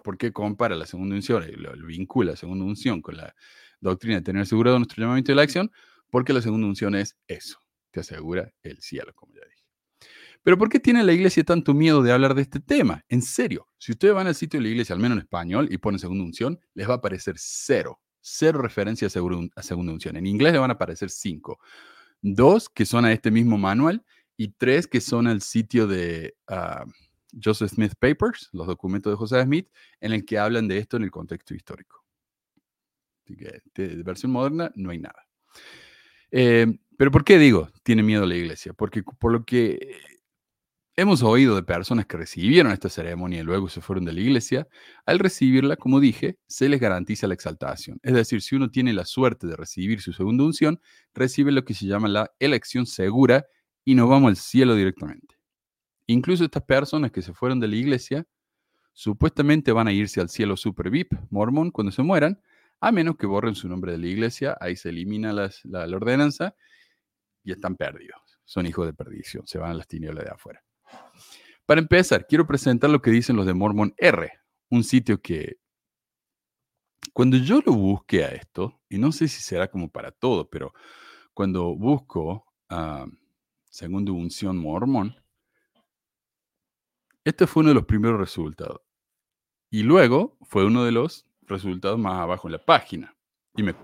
¿por 0.04 0.18
qué 0.18 0.30
compara 0.30 0.76
la 0.76 0.84
segunda 0.84 1.14
unción? 1.14 1.42
Lo, 1.56 1.72
vincula 1.86 2.32
la 2.32 2.36
segunda 2.36 2.66
unción 2.66 3.00
con 3.00 3.16
la 3.16 3.34
doctrina 3.80 4.16
de 4.16 4.22
tener 4.22 4.42
asegurado 4.42 4.78
nuestro 4.78 5.00
llamamiento 5.00 5.32
y 5.32 5.36
la 5.36 5.40
acción, 5.40 5.70
porque 6.10 6.34
la 6.34 6.42
segunda 6.42 6.66
unción 6.66 6.94
es 6.94 7.16
eso, 7.26 7.58
te 7.92 8.00
asegura 8.00 8.52
el 8.62 8.78
cielo, 8.82 9.14
como 9.14 9.32
ya. 9.32 9.47
Pero 10.48 10.56
¿por 10.56 10.70
qué 10.70 10.80
tiene 10.80 11.04
la 11.04 11.12
iglesia 11.12 11.44
tanto 11.44 11.74
miedo 11.74 12.02
de 12.02 12.10
hablar 12.10 12.34
de 12.34 12.40
este 12.40 12.58
tema? 12.58 13.04
En 13.10 13.20
serio, 13.20 13.68
si 13.76 13.92
ustedes 13.92 14.14
van 14.14 14.28
al 14.28 14.34
sitio 14.34 14.58
de 14.58 14.62
la 14.62 14.70
iglesia, 14.70 14.94
al 14.94 14.98
menos 14.98 15.16
en 15.16 15.24
español, 15.24 15.68
y 15.70 15.76
ponen 15.76 15.98
segunda 15.98 16.24
unción, 16.24 16.58
les 16.72 16.88
va 16.88 16.94
a 16.94 16.96
aparecer 16.96 17.34
cero, 17.36 18.00
cero 18.22 18.62
referencia 18.62 19.08
a 19.08 19.62
segunda 19.62 19.92
unción. 19.92 20.16
En 20.16 20.26
inglés 20.26 20.54
le 20.54 20.58
van 20.58 20.70
a 20.70 20.72
aparecer 20.72 21.10
cinco. 21.10 21.60
Dos 22.22 22.70
que 22.70 22.86
son 22.86 23.04
a 23.04 23.12
este 23.12 23.30
mismo 23.30 23.58
manual 23.58 24.02
y 24.38 24.48
tres 24.48 24.86
que 24.86 25.02
son 25.02 25.26
al 25.26 25.42
sitio 25.42 25.86
de 25.86 26.34
ah, 26.46 26.86
Joseph 27.44 27.72
Smith 27.72 27.92
Papers, 27.98 28.48
los 28.52 28.66
documentos 28.66 29.12
de 29.12 29.18
Joseph 29.18 29.44
Smith, 29.44 29.68
en 30.00 30.14
el 30.14 30.24
que 30.24 30.38
hablan 30.38 30.66
de 30.66 30.78
esto 30.78 30.96
en 30.96 31.02
el 31.02 31.10
contexto 31.10 31.54
histórico. 31.54 32.06
Así 33.22 33.36
que 33.36 33.60
de 33.74 34.02
versión 34.02 34.32
moderna 34.32 34.72
no 34.76 34.88
hay 34.92 34.98
nada. 34.98 35.28
Eh, 36.30 36.78
pero 36.96 37.10
¿por 37.10 37.22
qué 37.22 37.38
digo 37.38 37.68
tiene 37.82 38.02
miedo 38.02 38.24
la 38.24 38.34
iglesia? 38.34 38.72
Porque 38.72 39.02
por 39.02 39.30
lo 39.30 39.44
que 39.44 40.17
Hemos 41.00 41.22
oído 41.22 41.54
de 41.54 41.62
personas 41.62 42.06
que 42.06 42.16
recibieron 42.16 42.72
esta 42.72 42.88
ceremonia 42.88 43.38
y 43.38 43.44
luego 43.44 43.68
se 43.68 43.80
fueron 43.80 44.04
de 44.04 44.12
la 44.12 44.18
iglesia. 44.18 44.66
Al 45.06 45.20
recibirla, 45.20 45.76
como 45.76 46.00
dije, 46.00 46.40
se 46.48 46.68
les 46.68 46.80
garantiza 46.80 47.28
la 47.28 47.34
exaltación. 47.34 48.00
Es 48.02 48.14
decir, 48.14 48.42
si 48.42 48.56
uno 48.56 48.68
tiene 48.68 48.92
la 48.92 49.04
suerte 49.04 49.46
de 49.46 49.54
recibir 49.54 50.00
su 50.00 50.12
segunda 50.12 50.42
unción, 50.42 50.80
recibe 51.14 51.52
lo 51.52 51.64
que 51.64 51.72
se 51.72 51.86
llama 51.86 52.08
la 52.08 52.32
elección 52.40 52.84
segura 52.84 53.46
y 53.84 53.94
nos 53.94 54.08
vamos 54.08 54.30
al 54.30 54.36
cielo 54.36 54.74
directamente. 54.74 55.36
Incluso 56.08 56.44
estas 56.44 56.64
personas 56.64 57.12
que 57.12 57.22
se 57.22 57.32
fueron 57.32 57.60
de 57.60 57.68
la 57.68 57.76
iglesia, 57.76 58.26
supuestamente 58.92 59.70
van 59.70 59.86
a 59.86 59.92
irse 59.92 60.20
al 60.20 60.30
cielo 60.30 60.56
super 60.56 60.90
VIP, 60.90 61.12
mormón, 61.30 61.70
cuando 61.70 61.92
se 61.92 62.02
mueran, 62.02 62.42
a 62.80 62.90
menos 62.90 63.16
que 63.16 63.28
borren 63.28 63.54
su 63.54 63.68
nombre 63.68 63.92
de 63.92 63.98
la 63.98 64.08
iglesia, 64.08 64.58
ahí 64.60 64.74
se 64.74 64.88
elimina 64.88 65.32
la, 65.32 65.48
la 65.62 65.96
ordenanza 65.96 66.56
y 67.44 67.52
están 67.52 67.76
perdidos. 67.76 68.40
Son 68.44 68.66
hijos 68.66 68.84
de 68.84 68.94
perdición, 68.94 69.46
se 69.46 69.58
van 69.58 69.70
a 69.70 69.74
las 69.74 69.86
tinieblas 69.86 70.24
de 70.24 70.30
afuera. 70.32 70.64
Para 71.66 71.80
empezar, 71.80 72.26
quiero 72.26 72.46
presentar 72.46 72.90
lo 72.90 73.02
que 73.02 73.10
dicen 73.10 73.36
los 73.36 73.46
de 73.46 73.54
Mormon 73.54 73.94
R, 73.98 74.32
un 74.70 74.84
sitio 74.84 75.20
que 75.20 75.58
cuando 77.12 77.36
yo 77.36 77.60
lo 77.64 77.72
busqué 77.72 78.24
a 78.24 78.28
esto, 78.28 78.80
y 78.88 78.98
no 78.98 79.12
sé 79.12 79.28
si 79.28 79.42
será 79.42 79.68
como 79.68 79.90
para 79.90 80.12
todo, 80.12 80.48
pero 80.48 80.72
cuando 81.34 81.74
busco 81.74 82.46
uh, 82.70 83.10
segundo 83.68 84.12
unción 84.12 84.56
mormón, 84.56 85.16
este 87.24 87.46
fue 87.46 87.62
uno 87.62 87.70
de 87.70 87.74
los 87.74 87.86
primeros 87.86 88.18
resultados. 88.18 88.80
Y 89.70 89.82
luego 89.82 90.38
fue 90.42 90.64
uno 90.64 90.84
de 90.84 90.92
los 90.92 91.26
resultados 91.42 91.98
más 91.98 92.14
abajo 92.14 92.48
en 92.48 92.52
la 92.52 92.64
página. 92.64 93.14
Y 93.54 93.62
me, 93.62 93.74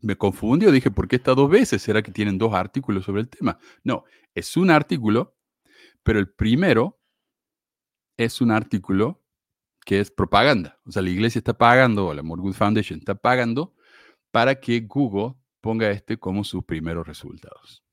me 0.00 0.16
confundió, 0.16 0.72
dije, 0.72 0.90
¿por 0.90 1.06
qué 1.06 1.16
está 1.16 1.34
dos 1.34 1.48
veces? 1.48 1.82
¿Será 1.82 2.02
que 2.02 2.10
tienen 2.10 2.38
dos 2.38 2.54
artículos 2.54 3.04
sobre 3.04 3.22
el 3.22 3.28
tema? 3.28 3.58
No, 3.84 4.04
es 4.34 4.56
un 4.56 4.70
artículo 4.70 5.33
pero 6.04 6.20
el 6.20 6.28
primero 6.28 7.00
es 8.16 8.40
un 8.40 8.52
artículo 8.52 9.20
que 9.84 10.00
es 10.00 10.10
propaganda. 10.10 10.78
O 10.86 10.92
sea, 10.92 11.02
la 11.02 11.10
iglesia 11.10 11.40
está 11.40 11.58
pagando, 11.58 12.06
o 12.06 12.14
la 12.14 12.22
Morgan 12.22 12.54
Foundation 12.54 13.00
está 13.00 13.14
pagando 13.16 13.74
para 14.30 14.60
que 14.60 14.80
Google 14.80 15.34
ponga 15.60 15.90
este 15.90 16.18
como 16.18 16.44
sus 16.44 16.64
primeros 16.64 17.06
resultados. 17.06 17.84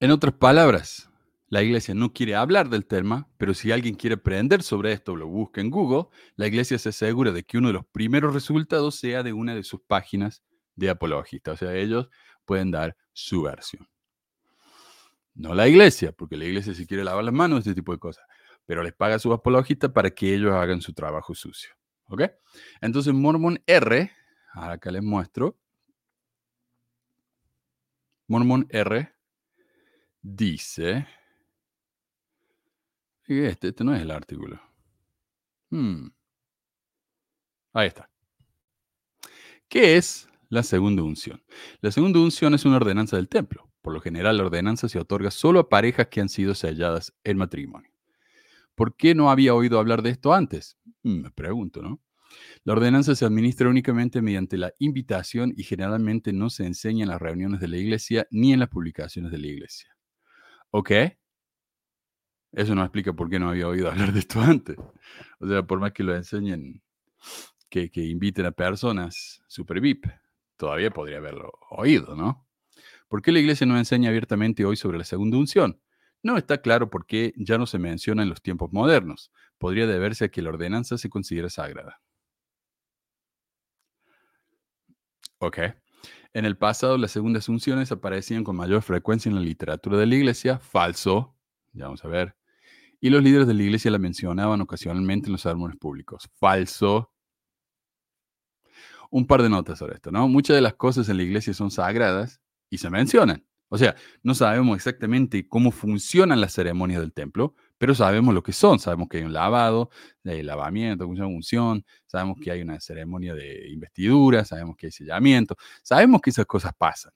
En 0.00 0.10
otras 0.10 0.34
palabras, 0.34 1.10
la 1.48 1.62
iglesia 1.62 1.94
no 1.94 2.12
quiere 2.12 2.34
hablar 2.34 2.68
del 2.68 2.86
tema, 2.86 3.28
pero 3.38 3.54
si 3.54 3.72
alguien 3.72 3.94
quiere 3.94 4.14
aprender 4.14 4.62
sobre 4.62 4.92
esto, 4.92 5.16
lo 5.16 5.26
busca 5.26 5.60
en 5.60 5.70
Google, 5.70 6.08
la 6.36 6.46
iglesia 6.46 6.78
se 6.78 6.90
asegura 6.90 7.32
de 7.32 7.42
que 7.42 7.58
uno 7.58 7.68
de 7.68 7.74
los 7.74 7.86
primeros 7.86 8.34
resultados 8.34 8.96
sea 8.96 9.22
de 9.22 9.32
una 9.32 9.54
de 9.54 9.64
sus 9.64 9.80
páginas 9.80 10.42
de 10.76 10.90
apologista. 10.90 11.52
O 11.52 11.56
sea, 11.56 11.74
ellos 11.74 12.08
pueden 12.44 12.70
dar 12.70 12.96
su 13.12 13.42
versión. 13.42 13.88
No 15.38 15.54
la 15.54 15.68
iglesia, 15.68 16.10
porque 16.10 16.36
la 16.36 16.46
iglesia 16.46 16.74
si 16.74 16.84
quiere 16.84 17.04
lavar 17.04 17.22
las 17.22 17.32
manos, 17.32 17.60
este 17.60 17.72
tipo 17.72 17.92
de 17.92 17.98
cosas. 17.98 18.26
Pero 18.66 18.82
les 18.82 18.92
paga 18.92 19.14
a 19.14 19.18
sus 19.20 19.32
apologistas 19.32 19.92
para 19.92 20.10
que 20.10 20.34
ellos 20.34 20.52
hagan 20.52 20.80
su 20.80 20.92
trabajo 20.92 21.32
sucio. 21.32 21.70
¿Ok? 22.06 22.22
Entonces, 22.80 23.14
Mormon 23.14 23.62
R, 23.64 24.10
acá 24.52 24.90
les 24.90 25.02
muestro. 25.02 25.56
Mormon 28.26 28.66
R 28.68 29.12
dice. 30.20 31.06
Este, 33.28 33.68
este 33.68 33.84
no 33.84 33.94
es 33.94 34.02
el 34.02 34.10
artículo. 34.10 34.60
Hmm. 35.70 36.08
Ahí 37.72 37.86
está. 37.86 38.10
¿Qué 39.68 39.96
es 39.96 40.28
la 40.48 40.64
segunda 40.64 41.04
unción? 41.04 41.40
La 41.80 41.92
segunda 41.92 42.18
unción 42.18 42.54
es 42.54 42.64
una 42.64 42.76
ordenanza 42.76 43.16
del 43.16 43.28
templo. 43.28 43.67
Por 43.82 43.92
lo 43.94 44.00
general, 44.00 44.36
la 44.36 44.44
ordenanza 44.44 44.88
se 44.88 44.98
otorga 44.98 45.30
solo 45.30 45.60
a 45.60 45.68
parejas 45.68 46.08
que 46.08 46.20
han 46.20 46.28
sido 46.28 46.54
selladas 46.54 47.14
en 47.24 47.38
matrimonio. 47.38 47.90
¿Por 48.74 48.96
qué 48.96 49.14
no 49.14 49.30
había 49.30 49.54
oído 49.54 49.78
hablar 49.78 50.02
de 50.02 50.10
esto 50.10 50.32
antes? 50.32 50.78
Hmm, 51.02 51.22
me 51.22 51.30
pregunto, 51.30 51.82
¿no? 51.82 52.00
La 52.64 52.74
ordenanza 52.74 53.14
se 53.14 53.24
administra 53.24 53.68
únicamente 53.68 54.22
mediante 54.22 54.58
la 54.58 54.72
invitación 54.78 55.52
y 55.56 55.64
generalmente 55.64 56.32
no 56.32 56.50
se 56.50 56.66
enseña 56.66 57.04
en 57.04 57.10
las 57.10 57.20
reuniones 57.20 57.60
de 57.60 57.68
la 57.68 57.76
iglesia 57.76 58.26
ni 58.30 58.52
en 58.52 58.60
las 58.60 58.68
publicaciones 58.68 59.32
de 59.32 59.38
la 59.38 59.46
iglesia. 59.46 59.96
¿Ok? 60.70 60.90
Eso 62.52 62.74
no 62.74 62.82
explica 62.82 63.12
por 63.12 63.28
qué 63.28 63.38
no 63.38 63.50
había 63.50 63.68
oído 63.68 63.90
hablar 63.90 64.12
de 64.12 64.20
esto 64.20 64.40
antes. 64.40 64.76
O 65.40 65.48
sea, 65.48 65.62
por 65.62 65.80
más 65.80 65.92
que 65.92 66.02
lo 66.02 66.14
enseñen, 66.14 66.82
que, 67.68 67.90
que 67.90 68.04
inviten 68.04 68.46
a 68.46 68.52
personas 68.52 69.42
super 69.48 69.80
VIP, 69.80 70.06
todavía 70.56 70.90
podría 70.90 71.18
haberlo 71.18 71.52
oído, 71.70 72.14
¿no? 72.16 72.47
¿Por 73.08 73.22
qué 73.22 73.32
la 73.32 73.40
iglesia 73.40 73.66
no 73.66 73.78
enseña 73.78 74.10
abiertamente 74.10 74.64
hoy 74.66 74.76
sobre 74.76 74.98
la 74.98 75.04
segunda 75.04 75.38
unción? 75.38 75.80
No 76.22 76.36
está 76.36 76.60
claro 76.60 76.90
por 76.90 77.06
qué 77.06 77.32
ya 77.36 77.56
no 77.56 77.66
se 77.66 77.78
menciona 77.78 78.22
en 78.22 78.28
los 78.28 78.42
tiempos 78.42 78.70
modernos. 78.72 79.32
Podría 79.56 79.86
deberse 79.86 80.26
a 80.26 80.28
que 80.28 80.42
la 80.42 80.50
ordenanza 80.50 80.98
se 80.98 81.08
considera 81.08 81.48
sagrada. 81.48 82.02
Ok. 85.38 85.58
En 86.34 86.44
el 86.44 86.58
pasado, 86.58 86.98
las 86.98 87.12
segundas 87.12 87.48
unciones 87.48 87.90
aparecían 87.92 88.44
con 88.44 88.56
mayor 88.56 88.82
frecuencia 88.82 89.30
en 89.30 89.36
la 89.36 89.40
literatura 89.40 89.96
de 89.96 90.06
la 90.06 90.14
iglesia. 90.14 90.58
Falso. 90.58 91.34
Ya 91.72 91.84
vamos 91.84 92.04
a 92.04 92.08
ver. 92.08 92.36
Y 93.00 93.10
los 93.10 93.22
líderes 93.22 93.46
de 93.46 93.54
la 93.54 93.62
iglesia 93.62 93.90
la 93.90 93.98
mencionaban 93.98 94.60
ocasionalmente 94.60 95.28
en 95.28 95.32
los 95.32 95.42
sermones 95.42 95.78
públicos. 95.78 96.28
Falso. 96.38 97.12
Un 99.10 99.26
par 99.26 99.42
de 99.42 99.48
notas 99.48 99.78
sobre 99.78 99.94
esto, 99.94 100.10
¿no? 100.10 100.28
Muchas 100.28 100.56
de 100.56 100.60
las 100.60 100.74
cosas 100.74 101.08
en 101.08 101.16
la 101.16 101.22
iglesia 101.22 101.54
son 101.54 101.70
sagradas 101.70 102.42
y 102.70 102.78
se 102.78 102.90
mencionan. 102.90 103.44
O 103.70 103.76
sea, 103.76 103.96
no 104.22 104.34
sabemos 104.34 104.76
exactamente 104.76 105.46
cómo 105.46 105.70
funcionan 105.70 106.40
las 106.40 106.54
ceremonias 106.54 107.00
del 107.00 107.12
templo, 107.12 107.54
pero 107.76 107.94
sabemos 107.94 108.34
lo 108.34 108.42
que 108.42 108.52
son. 108.52 108.78
Sabemos 108.78 109.08
que 109.08 109.18
hay 109.18 109.24
un 109.24 109.32
lavado, 109.32 109.90
hay 110.24 110.42
lavamiento, 110.42 111.06
unción, 111.06 111.84
sabemos 112.06 112.38
que 112.42 112.50
hay 112.50 112.62
una 112.62 112.80
ceremonia 112.80 113.34
de 113.34 113.68
investidura, 113.70 114.44
sabemos 114.44 114.76
que 114.76 114.86
hay 114.86 114.92
sellamiento, 114.92 115.56
sabemos 115.82 116.22
que 116.22 116.30
esas 116.30 116.46
cosas 116.46 116.72
pasan. 116.76 117.12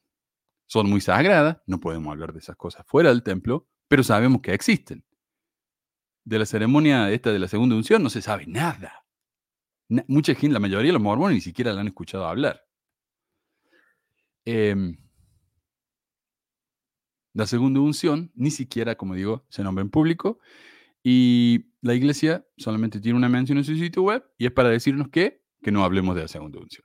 Son 0.67 0.89
muy 0.89 1.01
sagradas, 1.01 1.59
no 1.67 1.81
podemos 1.81 2.13
hablar 2.13 2.33
de 2.33 2.41
esas 2.41 2.57
cosas 2.57 2.85
fuera 2.87 3.11
del 3.11 3.23
templo, 3.23 3.67
pero 3.89 4.03
sabemos 4.03 4.43
que 4.43 4.53
existen. 4.53 5.05
De 6.25 6.39
la 6.39 6.47
ceremonia 6.47 7.11
esta 7.11 7.33
de 7.33 7.39
la 7.39 7.49
segunda 7.49 7.77
unción 7.77 8.03
no 8.03 8.11
se 8.11 8.23
sabe 8.23 8.47
nada. 8.47 9.05
mucha 9.89 10.35
gente, 10.35 10.55
la 10.55 10.61
mayoría 10.61 10.89
de 10.89 10.93
los 10.95 11.03
mormones 11.03 11.37
ni 11.37 11.41
siquiera 11.41 11.73
la 11.73 11.81
han 11.81 11.89
escuchado 11.89 12.27
hablar. 12.27 12.63
Eh, 14.45 14.75
la 17.35 17.47
segunda 17.47 17.81
unción 17.81 18.31
ni 18.35 18.51
siquiera, 18.51 18.97
como 18.97 19.15
digo, 19.15 19.45
se 19.49 19.63
nombra 19.63 19.83
en 19.83 19.91
público 19.91 20.39
y 21.03 21.67
la 21.81 21.95
iglesia 21.95 22.47
solamente 22.57 23.01
tiene 23.01 23.17
una 23.19 23.29
mención 23.29 23.59
en 23.59 23.65
su 23.65 23.77
sitio 23.77 24.03
web 24.03 24.25
y 24.39 24.47
es 24.47 24.53
para 24.53 24.69
decirnos 24.69 25.09
que, 25.09 25.43
que 25.63 25.73
no 25.73 25.85
hablemos 25.85 26.15
de 26.15 26.23
la 26.23 26.29
segunda 26.29 26.61
unción. 26.61 26.85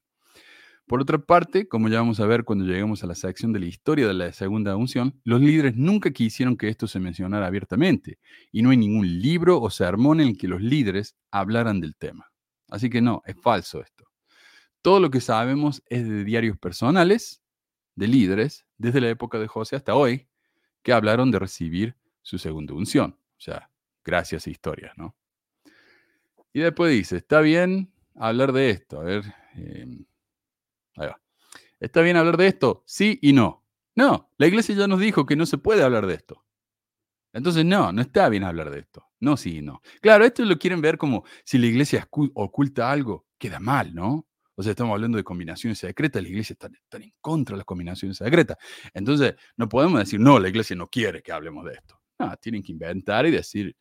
Por 0.88 1.02
otra 1.02 1.18
parte, 1.18 1.68
como 1.68 1.90
ya 1.90 2.00
vamos 2.00 2.22
a 2.22 2.26
ver 2.26 2.46
cuando 2.46 2.64
lleguemos 2.64 3.04
a 3.04 3.08
la 3.08 3.16
sección 3.16 3.52
de 3.52 3.60
la 3.60 3.66
historia 3.66 4.08
de 4.08 4.14
la 4.14 4.32
segunda 4.32 4.74
unción, 4.78 5.20
los 5.26 5.42
líderes 5.42 5.76
nunca 5.76 6.12
quisieron 6.12 6.56
que 6.56 6.70
esto 6.70 6.88
se 6.88 7.02
mencionara 7.02 7.46
abiertamente 7.46 8.20
y 8.54 8.62
no 8.62 8.70
hay 8.70 8.78
ningún 8.78 9.20
libro 9.20 9.62
o 9.62 9.70
sermón 9.70 10.22
en 10.22 10.30
el 10.30 10.38
que 10.38 10.48
los 10.48 10.62
líderes 10.62 11.18
hablaran 11.30 11.82
del 11.82 11.96
tema. 11.98 12.32
Así 12.70 12.90
que 12.90 13.02
no, 13.02 13.22
es 13.26 13.36
falso 13.42 13.82
esto. 13.82 14.06
Todo 14.82 15.02
lo 15.02 15.12
que 15.12 15.20
sabemos 15.20 15.84
es 15.88 16.08
de 16.08 16.24
diarios 16.24 16.58
personales 16.58 17.44
de 17.96 18.08
líderes 18.08 18.66
desde 18.78 19.02
la 19.02 19.10
época 19.10 19.40
de 19.40 19.48
José 19.48 19.76
hasta 19.76 19.94
hoy 19.94 20.30
que 20.88 20.94
hablaron 20.94 21.32
de 21.32 21.40
recibir 21.40 21.98
su 22.22 22.38
segunda 22.38 22.74
unción. 22.74 23.20
O 23.20 23.42
sea, 23.42 23.70
gracias 24.06 24.48
a 24.48 24.50
historias, 24.50 24.98
¿no? 24.98 25.18
Y 26.54 26.62
después 26.62 26.94
dice, 26.94 27.18
está 27.18 27.42
bien 27.42 27.92
hablar 28.16 28.54
de 28.54 28.70
esto. 28.70 29.02
A 29.02 29.04
ver, 29.04 29.26
em, 29.56 30.06
ahí 30.96 31.08
va. 31.08 31.22
¿Está 31.82 32.00
bien 32.00 32.16
hablar 32.16 32.38
de 32.38 32.48
esto? 32.48 32.86
Sí 32.86 33.20
y 33.22 33.34
no. 33.34 33.66
No, 33.96 34.32
la 34.38 34.48
iglesia 34.48 34.76
ya 34.76 34.88
nos 34.88 35.02
dijo 35.02 35.26
que 35.26 35.36
no 35.36 35.46
se 35.46 35.58
puede 35.58 35.84
hablar 35.84 36.08
de 36.08 36.14
esto. 36.14 36.46
Entonces, 37.34 37.66
no, 37.66 37.92
no 37.92 38.02
está 38.02 38.30
bien 38.30 38.46
hablar 38.46 38.70
de 38.70 38.80
esto. 38.80 39.10
No, 39.20 39.36
sí 39.36 39.58
y 39.58 39.62
no. 39.62 39.82
Claro, 40.00 40.24
esto 40.24 40.46
lo 40.46 40.58
quieren 40.58 40.80
ver 40.80 40.98
como 40.98 41.26
si 41.44 41.58
la 41.58 41.66
iglesia 41.66 42.08
oculta 42.10 42.90
algo, 42.90 43.28
queda 43.38 43.60
mal, 43.60 43.94
¿no? 43.94 44.26
O 44.60 44.64
sea, 44.64 44.72
estamos 44.72 44.94
hablando 44.94 45.18
de 45.18 45.24
combinaciones 45.24 45.78
secretas, 45.78 46.22
la 46.22 46.30
iglesia 46.30 46.54
está, 46.54 46.68
en 46.98 47.14
contra 47.22 47.54
de 47.54 47.58
las 47.60 47.66
combinaciones 47.66 48.18
secretas. 48.18 48.58
Entonces, 48.94 49.36
no 49.56 49.70
podemos 49.70 50.00
decir, 50.00 50.20
no, 50.20 50.40
la 50.40 50.50
iglesia 50.50 50.76
no 50.76 50.88
quiere 50.88 51.22
que 51.22 51.32
hablemos 51.32 51.64
de 51.66 51.74
esto. 51.74 52.02
No, 52.18 52.36
tienen 52.38 52.64
que 52.64 52.72
inventar 52.72 53.28
y 53.28 53.32
decir, 53.32 53.76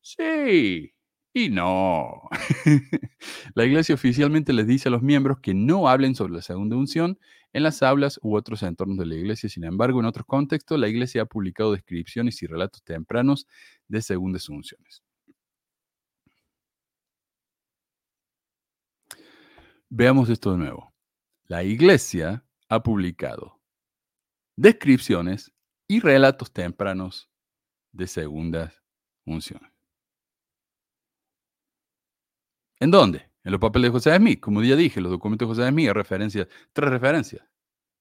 sí 0.00 0.94
y 1.34 1.48
no. 1.50 2.28
la 3.54 3.64
iglesia 3.64 3.94
oficialmente 3.94 4.52
les 4.52 4.66
dice 4.66 4.88
a 4.88 4.92
los 4.92 5.02
miembros 5.02 5.40
que 5.40 5.54
no 5.54 5.88
hablen 5.88 6.14
sobre 6.14 6.34
la 6.34 6.42
segunda 6.42 6.76
unción 6.76 7.18
en 7.52 7.62
las 7.62 7.82
aulas 7.82 8.18
u 8.22 8.36
otros 8.36 8.62
entornos 8.62 8.98
de 8.98 9.06
la 9.06 9.14
iglesia. 9.14 9.48
Sin 9.48 9.64
embargo, 9.64 10.00
en 10.00 10.06
otros 10.06 10.26
contextos, 10.26 10.78
la 10.78 10.88
iglesia 10.88 11.22
ha 11.22 11.26
publicado 11.26 11.72
descripciones 11.72 12.42
y 12.42 12.46
relatos 12.46 12.82
tempranos 12.82 13.46
de 13.88 14.02
segundas 14.02 14.48
unciones. 14.48 15.02
Veamos 19.94 20.30
esto 20.30 20.52
de 20.52 20.56
nuevo. 20.56 20.94
La 21.48 21.62
iglesia 21.64 22.46
ha 22.70 22.82
publicado 22.82 23.60
descripciones 24.56 25.52
y 25.86 26.00
relatos 26.00 26.50
tempranos 26.50 27.28
de 27.92 28.06
segundas 28.06 28.82
unciones. 29.26 29.70
¿En 32.80 32.90
dónde? 32.90 33.30
En 33.44 33.52
los 33.52 33.60
papeles 33.60 33.90
de 33.90 33.92
José 33.92 34.16
Smith. 34.16 34.40
Como 34.40 34.62
ya 34.62 34.76
dije, 34.76 34.98
los 35.02 35.12
documentos 35.12 35.46
de 35.46 35.54
José 35.54 35.68
Smith 35.68 35.88
hay 35.88 35.92
referencias, 35.92 36.48
tres 36.72 36.88
referencias. 36.88 37.46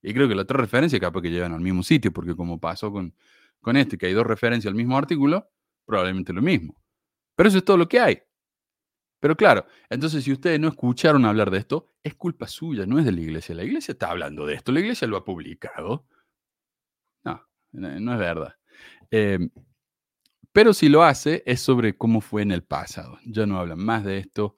Y 0.01 0.13
creo 0.13 0.29
que 0.29 0.36
las 0.36 0.48
tres 0.48 0.62
referencias 0.62 1.01
capaz 1.01 1.21
que 1.21 1.29
llevan 1.29 1.51
al 1.51 1.60
mismo 1.60 1.83
sitio, 1.83 2.13
porque 2.13 2.38
como 2.38 2.57
pasó 2.57 2.89
con, 2.93 3.13
con 3.60 3.75
este, 3.75 3.98
que 3.98 4.05
hay 4.05 4.13
dos 4.13 4.25
referencias 4.25 4.71
al 4.71 4.77
mismo 4.77 4.98
artículo, 4.98 5.51
probablemente 5.86 6.31
lo 6.31 6.41
mismo. 6.41 6.81
Pero 7.36 7.50
eso 7.50 7.57
es 7.57 7.65
todo 7.65 7.75
lo 7.75 7.89
que 7.89 8.00
hay. 8.00 8.21
Pero 9.22 9.38
claro, 9.38 9.68
entonces 9.88 10.24
si 10.24 10.32
ustedes 10.32 10.60
no 10.60 10.68
escucharon 10.68 11.25
hablar 11.25 11.51
de 11.51 11.60
esto, 11.60 11.94
es 12.04 12.16
culpa 12.16 12.48
suya, 12.48 12.88
no 12.88 12.98
es 12.98 13.06
de 13.06 13.12
la 13.12 13.22
iglesia. 13.22 13.54
La 13.54 13.63
iglesia 13.63 13.92
está 13.92 14.10
hablando 14.10 14.48
de 14.48 14.56
esto, 14.56 14.72
la 14.72 14.80
iglesia 14.80 15.08
lo 15.08 15.16
ha 15.16 15.24
publicado. 15.24 16.08
No, 17.24 17.40
no 17.72 18.13
es 18.13 18.20
verdad. 18.20 18.56
Em, 19.12 19.51
pero 20.51 20.74
si 20.74 20.90
lo 20.90 21.04
hace, 21.04 21.44
es 21.46 21.62
sobre 21.62 21.96
cómo 21.96 22.20
fue 22.20 22.42
en 22.42 22.51
el 22.51 22.63
pasado. 22.63 23.20
Ya 23.24 23.46
no 23.46 23.60
hablan 23.60 23.78
más 23.80 24.04
de 24.04 24.18
esto 24.18 24.58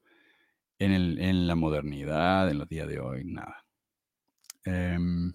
en, 0.80 1.46
la 1.46 1.56
modernidad, 1.56 2.50
en 2.50 2.58
los 2.58 2.70
días 2.70 2.88
de 2.88 3.00
hoy, 3.00 3.26
nada. 3.26 3.66
Em, 4.64 5.34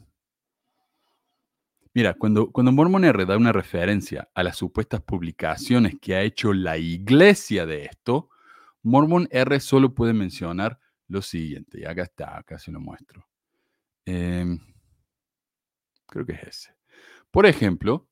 mira, 1.93 2.15
cuando, 2.15 2.51
cuando 2.51 2.73
Mormon 2.73 3.05
R 3.05 3.27
da 3.27 3.37
una 3.37 3.53
referencia 3.53 4.31
a 4.35 4.43
las 4.43 4.57
supuestas 4.57 5.03
publicaciones 5.03 5.97
que 6.01 6.17
ha 6.17 6.23
hecho 6.23 6.55
la 6.55 6.79
iglesia 6.79 7.67
de 7.67 7.85
esto, 7.85 8.31
Mormon 8.83 9.29
R 9.31 9.61
solo 9.61 9.95
puede 9.95 10.13
mencionar 10.13 10.79
lo 11.09 11.23
siguiente, 11.23 11.81
y 11.81 11.85
acá 11.85 12.03
está, 12.03 12.39
acá 12.39 12.59
se 12.59 12.71
lo 12.71 12.81
muestro. 12.81 13.27
Em, 14.05 14.59
creo 16.07 16.27
que 16.27 16.33
es 16.33 16.43
ese. 16.45 16.75
Por 17.31 17.47
ejemplo, 17.47 18.09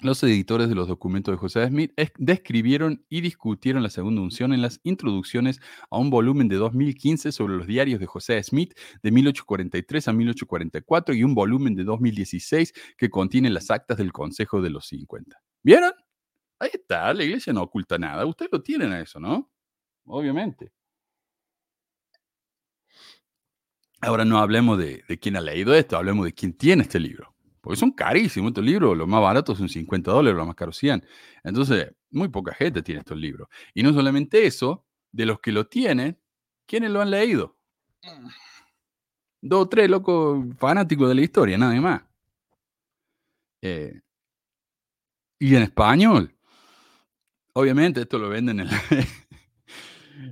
los 0.00 0.22
editores 0.22 0.68
de 0.68 0.74
los 0.74 0.88
documentos 0.88 1.32
de 1.32 1.38
José 1.38 1.66
Smith 1.68 1.92
describieron 2.18 3.04
y 3.08 3.22
discutieron 3.22 3.82
la 3.82 3.88
segunda 3.88 4.20
unción 4.20 4.52
en 4.52 4.60
las 4.60 4.78
introducciones 4.82 5.60
a 5.90 5.96
un 5.96 6.10
volumen 6.10 6.48
de 6.48 6.56
2015 6.56 7.32
sobre 7.32 7.56
los 7.56 7.66
diarios 7.66 7.98
de 7.98 8.06
José 8.06 8.42
Smith 8.42 8.74
de 9.02 9.10
1843 9.10 10.08
a 10.08 10.12
1844 10.12 11.14
y 11.14 11.24
un 11.24 11.34
volumen 11.34 11.74
de 11.74 11.84
2016 11.84 12.74
que 12.98 13.08
contiene 13.08 13.48
las 13.48 13.70
actas 13.70 13.96
del 13.96 14.12
Consejo 14.12 14.60
de 14.60 14.70
los 14.70 14.86
50. 14.86 15.38
¿Vieron? 15.62 15.92
Ahí 16.58 16.70
está, 16.72 17.12
la 17.14 17.24
iglesia 17.24 17.54
no 17.54 17.62
oculta 17.62 17.98
nada. 17.98 18.26
Ustedes 18.26 18.50
lo 18.52 18.62
tienen 18.62 18.92
a 18.92 19.00
eso, 19.00 19.18
¿no? 19.18 19.50
Obviamente. 20.06 20.72
Ahora 24.00 24.24
no 24.24 24.38
hablemos 24.38 24.78
de, 24.78 25.02
quién 25.20 25.36
ha 25.36 25.40
leído 25.40 25.74
esto, 25.74 25.96
hablemos 25.96 26.26
de 26.26 26.32
quién 26.32 26.52
tiene 26.52 26.82
este 26.82 27.00
libro. 27.00 27.34
Porque 27.60 27.78
son 27.78 27.90
carísimos 27.90 28.50
estos 28.50 28.64
libros, 28.64 28.96
los 28.96 29.08
más 29.08 29.20
baratos 29.20 29.58
son 29.58 29.68
50 29.68 30.12
dólares, 30.12 30.36
los 30.36 30.46
más 30.46 30.54
caros 30.54 30.76
100. 30.76 31.04
Entonces, 31.42 31.92
muy 32.10 32.28
poca 32.28 32.54
gente 32.54 32.82
tiene 32.82 33.00
estos 33.00 33.18
libros. 33.18 33.48
Y 33.74 33.82
no 33.82 33.92
solamente 33.92 34.46
eso, 34.46 34.84
de 35.10 35.26
los 35.26 35.40
que 35.40 35.50
lo 35.50 35.66
tienen, 35.66 36.18
¿quiénes 36.66 36.90
lo 36.90 37.00
han 37.00 37.10
leído? 37.10 37.56
Dos 39.40 39.62
o 39.62 39.68
tres 39.68 39.90
locos 39.90 40.44
fanáticos 40.58 41.08
de 41.08 41.14
la 41.14 41.22
historia, 41.22 41.58
nada 41.58 41.80
más. 41.80 42.02
Eh, 43.62 44.00
y 45.38 45.54
en 45.56 45.62
español, 45.62 46.34
obviamente 47.54 48.02
esto 48.02 48.18
lo 48.18 48.28
venden 48.28 48.60
en, 48.60 48.68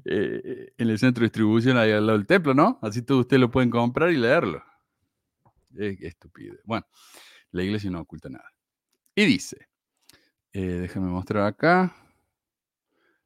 eh, 0.04 0.72
en 0.76 0.90
el 0.90 0.98
centro 0.98 1.22
de 1.22 1.26
distribución 1.26 1.76
ahí 1.76 1.92
al 1.92 2.06
lado 2.06 2.18
del 2.18 2.26
templo, 2.26 2.54
¿no? 2.54 2.78
Así 2.82 3.02
todos 3.02 3.22
ustedes 3.22 3.40
lo 3.40 3.50
pueden 3.50 3.70
comprar 3.70 4.10
y 4.10 4.16
leerlo. 4.16 4.62
Es 5.76 6.00
estúpido. 6.00 6.56
Bueno, 6.64 6.86
la 7.50 7.62
iglesia 7.62 7.90
no 7.90 8.00
oculta 8.00 8.28
nada. 8.28 8.48
Y 9.14 9.24
dice, 9.24 9.68
eh, 10.52 10.60
déjame 10.60 11.08
mostrar 11.08 11.46
acá. 11.46 11.94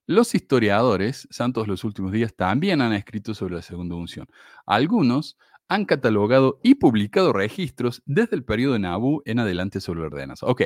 Los 0.07 0.35
historiadores, 0.35 1.29
santos 1.31 1.65
de 1.65 1.69
los 1.69 1.85
últimos 1.85 2.13
días, 2.13 2.35
también 2.35 2.81
han 2.81 2.95
escrito 2.95 3.35
sobre 3.35 3.57
la 3.57 3.63
segunda 3.63 3.95
unción. 3.95 4.27
Algunos 4.65 5.37
han 5.69 5.85
catalogado 5.85 6.61
y 6.63 6.77
publicado 6.77 7.33
registros 7.33 8.03
desde 8.07 8.37
el 8.37 8.45
periodo 8.45 8.73
de 8.73 8.79
Nabú 8.79 9.23
en 9.27 9.39
adelante 9.39 9.81
sobre 9.81 10.01
ordenanza. 10.01 10.47
Ok, 10.47 10.63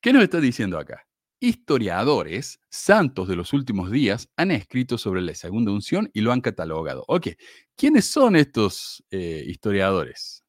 ¿qué 0.00 0.12
nos 0.12 0.22
está 0.22 0.40
diciendo 0.40 0.78
acá? 0.78 1.06
Historiadores, 1.38 2.60
santos 2.70 3.28
de 3.28 3.36
los 3.36 3.52
últimos 3.52 3.90
días, 3.90 4.30
han 4.36 4.50
escrito 4.50 4.96
sobre 4.96 5.20
la 5.20 5.34
segunda 5.34 5.70
unción 5.70 6.10
y 6.14 6.22
lo 6.22 6.32
han 6.32 6.40
catalogado. 6.40 7.04
Ok, 7.08 7.28
¿quiénes 7.76 8.06
son 8.06 8.36
estos 8.36 9.04
eh, 9.10 9.44
historiadores? 9.46 10.44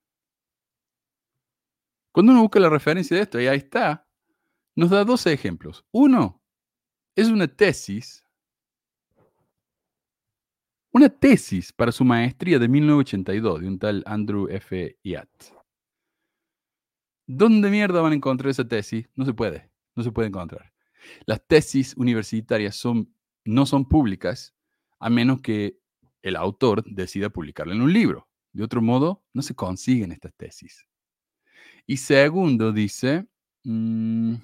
Cuando 2.13 2.31
uno 2.31 2.41
busca 2.41 2.59
la 2.59 2.69
referencia 2.69 3.17
de 3.17 3.23
esto, 3.23 3.39
y 3.39 3.47
ahí 3.47 3.57
está, 3.57 4.07
nos 4.75 4.89
da 4.89 5.03
dos 5.03 5.25
ejemplos. 5.25 5.85
Uno 5.91 6.41
es 7.15 7.27
una 7.27 7.47
tesis, 7.47 8.23
una 10.91 11.09
tesis 11.09 11.73
para 11.73 11.91
su 11.91 12.05
maestría 12.05 12.59
de 12.59 12.67
1982 12.67 13.61
de 13.61 13.67
un 13.67 13.77
tal 13.77 14.03
Andrew 14.05 14.47
F. 14.49 14.97
Yatt. 15.03 15.29
¿Dónde 17.27 17.69
mierda 17.69 18.01
van 18.01 18.13
a 18.13 18.15
encontrar 18.15 18.51
esa 18.51 18.65
tesis? 18.65 19.09
No 19.15 19.25
se 19.25 19.33
puede, 19.33 19.69
no 19.95 20.03
se 20.03 20.11
puede 20.11 20.29
encontrar. 20.29 20.76
Las 21.25 21.45
tesis 21.45 21.95
universitarias 21.97 22.81
no 23.45 23.65
son 23.65 23.87
públicas 23.87 24.53
a 24.99 25.09
menos 25.09 25.41
que 25.41 25.79
el 26.21 26.35
autor 26.35 26.83
decida 26.85 27.29
publicarla 27.29 27.73
en 27.73 27.81
un 27.81 27.93
libro. 27.93 28.27
De 28.51 28.63
otro 28.63 28.81
modo, 28.81 29.23
no 29.33 29.41
se 29.41 29.55
consiguen 29.55 30.11
estas 30.11 30.33
tesis. 30.35 30.85
Y 31.85 31.97
segundo, 31.97 32.71
dice 32.71 33.27
mm, 33.63 34.35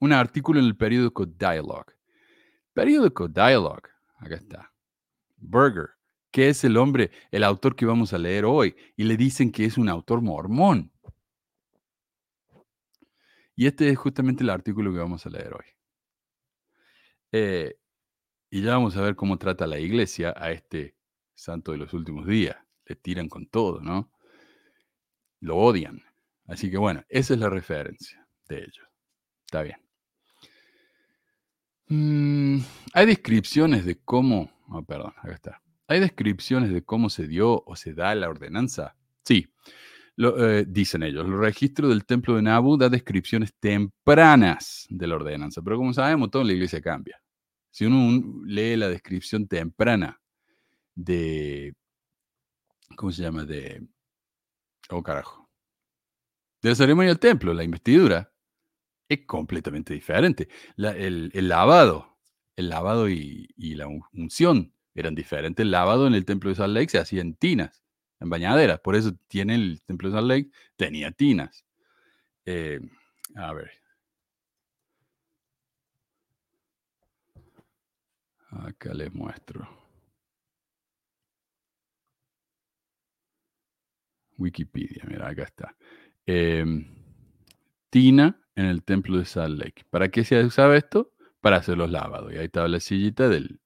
un 0.00 0.12
artículo 0.12 0.60
en 0.60 0.66
el 0.66 0.76
periódico 0.76 1.26
Dialogue. 1.26 1.94
Periódico 2.72 3.26
Dialogue, 3.26 3.88
acá 4.18 4.36
está. 4.36 4.72
Berger, 5.36 5.90
que 6.30 6.48
es 6.48 6.62
el 6.64 6.76
hombre, 6.76 7.10
el 7.30 7.42
autor 7.42 7.74
que 7.74 7.86
vamos 7.86 8.12
a 8.12 8.18
leer 8.18 8.44
hoy, 8.44 8.76
y 8.96 9.04
le 9.04 9.16
dicen 9.16 9.50
que 9.50 9.64
es 9.64 9.78
un 9.78 9.88
autor 9.88 10.20
mormón. 10.20 10.92
Y 13.56 13.66
este 13.66 13.88
es 13.88 13.98
justamente 13.98 14.44
el 14.44 14.50
artículo 14.50 14.92
que 14.92 14.98
vamos 14.98 15.26
a 15.26 15.30
leer 15.30 15.54
hoy. 15.54 15.64
Eh, 17.32 17.76
y 18.50 18.62
ya 18.62 18.72
vamos 18.72 18.96
a 18.96 19.02
ver 19.02 19.16
cómo 19.16 19.38
trata 19.38 19.66
la 19.66 19.78
iglesia 19.78 20.34
a 20.36 20.50
este 20.50 20.96
santo 21.34 21.72
de 21.72 21.78
los 21.78 21.92
últimos 21.92 22.26
días. 22.26 22.56
Le 22.86 22.96
tiran 22.96 23.28
con 23.28 23.46
todo, 23.46 23.80
¿no? 23.80 24.10
Lo 25.40 25.56
odian. 25.56 26.02
Así 26.46 26.70
que 26.70 26.78
bueno, 26.78 27.04
esa 27.08 27.34
es 27.34 27.40
la 27.40 27.50
referencia 27.50 28.26
de 28.48 28.58
ellos. 28.58 28.86
Está 29.44 29.62
bien. 29.62 29.76
Mm, 31.88 32.60
hay 32.92 33.06
descripciones 33.06 33.84
de 33.84 33.98
cómo, 33.98 34.50
oh, 34.68 34.82
perdón, 34.82 35.14
acá 35.18 35.34
está. 35.34 35.62
¿Hay 35.86 36.00
descripciones 36.00 36.70
de 36.70 36.82
cómo 36.82 37.08
se 37.08 37.26
dio 37.26 37.62
o 37.64 37.76
se 37.76 37.94
da 37.94 38.14
la 38.14 38.28
ordenanza? 38.28 38.94
Sí, 39.24 39.50
lo, 40.18 40.36
eh, 40.44 40.64
dicen 40.66 41.04
ellos. 41.04 41.24
El 41.24 41.38
registro 41.38 41.88
del 41.88 42.04
templo 42.04 42.34
de 42.34 42.42
Nabu 42.42 42.76
da 42.76 42.88
descripciones 42.88 43.54
tempranas 43.60 44.84
de 44.90 45.06
la 45.06 45.14
ordenanza, 45.14 45.62
pero 45.62 45.76
como 45.76 45.94
sabemos, 45.94 46.30
todo 46.30 46.42
en 46.42 46.48
la 46.48 46.54
iglesia 46.54 46.82
cambia. 46.82 47.22
Si 47.70 47.84
uno 47.86 48.42
lee 48.44 48.76
la 48.76 48.88
descripción 48.88 49.46
temprana 49.46 50.20
de, 50.96 51.72
¿cómo 52.96 53.12
se 53.12 53.22
llama? 53.22 53.44
De, 53.44 53.86
oh 54.90 55.04
carajo, 55.04 55.48
de 56.62 56.70
la 56.70 56.74
ceremonia 56.74 57.10
del 57.10 57.20
templo, 57.20 57.54
la 57.54 57.62
investidura, 57.62 58.32
es 59.08 59.24
completamente 59.24 59.94
diferente. 59.94 60.48
el, 60.76 61.30
lavado, 61.48 62.18
el 62.56 62.68
lavado 62.68 63.08
y, 63.08 63.46
la 63.56 63.86
unción 64.12 64.74
eran 64.96 65.14
diferentes. 65.14 65.62
El 65.62 65.70
lavado 65.70 66.08
en 66.08 66.14
el 66.14 66.24
templo 66.24 66.50
de 66.50 66.56
Salt 66.56 66.74
Lake 66.74 66.90
se 66.90 66.98
hacía 66.98 67.20
en 67.20 67.36
tinas, 67.36 67.84
en 68.20 68.30
bañaderas. 68.30 68.80
Por 68.80 68.96
eso 68.96 69.12
tiene 69.28 69.54
el 69.54 69.82
templo 69.82 70.08
de 70.08 70.14
Salt 70.16 70.28
Lake, 70.28 70.50
tenía 70.76 71.12
tinas. 71.12 71.64
Eh, 72.46 72.80
a 73.36 73.52
ver. 73.52 73.70
Acá 78.50 78.94
les 78.94 79.12
muestro. 79.12 79.68
Wikipedia, 84.38 85.02
mira, 85.06 85.28
acá 85.28 85.42
está. 85.44 85.76
Em, 86.26 86.86
tina 87.90 88.40
en 88.54 88.66
el 88.66 88.82
templo 88.84 89.18
de 89.18 89.24
Salt 89.24 89.58
Lake. 89.58 89.84
¿Para 89.90 90.08
qué 90.10 90.24
se 90.24 90.42
usaba 90.44 90.76
esto? 90.76 91.12
Para 91.40 91.56
hacer 91.58 91.76
los 91.78 91.90
lavados. 91.90 92.32
Y 92.32 92.36
ahí 92.38 92.46
estaba 92.46 92.68
la 92.68 92.80
sillita 92.80 93.28
del, 93.28 93.60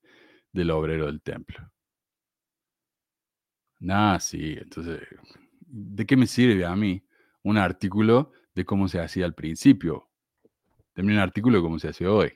obrero 0.71 1.07
del 1.07 1.23
templo. 1.23 1.72
Nah, 3.83 4.21
sí, 4.21 4.57
entonces, 4.61 5.01
¿de 5.67 6.07
qué 6.07 6.17
me 6.17 6.29
sirve 6.29 6.65
a 6.65 6.77
mí 6.77 7.03
un 7.43 7.59
artículo 7.59 8.31
de 8.55 8.65
cómo 8.65 8.87
se 8.87 9.01
hacía 9.01 9.25
al 9.25 9.35
principio? 9.35 10.09
También 10.93 11.19
un 11.19 11.23
artículo 11.25 11.57
de 11.59 11.65
cómo 11.65 11.81
se 11.81 11.89
hace 11.89 12.07
hoy. 12.07 12.33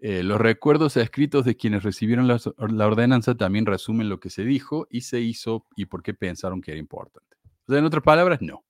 Eh, 0.00 0.22
los 0.22 0.38
recuerdos 0.38 0.98
escritos 0.98 1.46
de 1.46 1.56
quienes 1.56 1.82
recibieron 1.82 2.28
la, 2.28 2.38
la, 2.58 2.86
ordenanza 2.86 3.36
también 3.36 3.64
resumen 3.64 4.10
lo 4.10 4.20
que 4.20 4.28
se 4.28 4.44
dijo 4.44 4.86
y 4.90 5.00
se 5.00 5.20
hizo 5.20 5.66
y 5.76 5.86
por 5.86 6.02
qué 6.02 6.12
pensaron 6.12 6.60
que 6.60 6.72
era 6.72 6.78
importante. 6.78 7.36
O 7.66 7.72
sea, 7.72 7.78
en 7.78 7.86
otras 7.86 8.02
palabras, 8.02 8.42
no. 8.42 8.62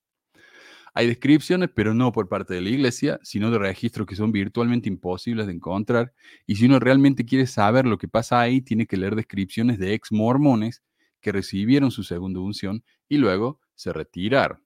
Hay 0.93 1.07
descripciones, 1.07 1.69
pero 1.75 1.93
no 1.93 2.13
por 2.13 2.29
parte 2.29 2.53
de 2.53 2.61
la 2.61 2.69
iglesia, 2.69 3.19
sino 3.21 3.51
de 3.51 3.59
registros 3.59 4.07
que 4.07 4.15
son 4.15 4.31
virtualmente 4.31 4.87
imposibles 4.87 5.45
de 5.45 5.53
encontrar. 5.53 6.13
Y 6.47 6.55
si 6.55 6.67
uno 6.67 6.79
realmente 6.79 7.25
quiere 7.25 7.47
saber 7.47 7.85
lo 7.85 7.97
que 7.97 8.07
pasa 8.07 8.39
ahí, 8.39 8.61
tiene 8.61 8.87
que 8.87 8.95
leer 8.95 9.17
descripciones 9.17 9.77
de 9.77 9.93
ex 9.93 10.13
mormones 10.13 10.83
que 11.21 11.31
recibieron 11.31 11.91
su 11.91 12.03
segunda 12.03 12.39
unción 12.39 12.83
y 13.07 13.17
luego 13.17 13.59
se 13.75 13.93
retiraron. 13.93 14.63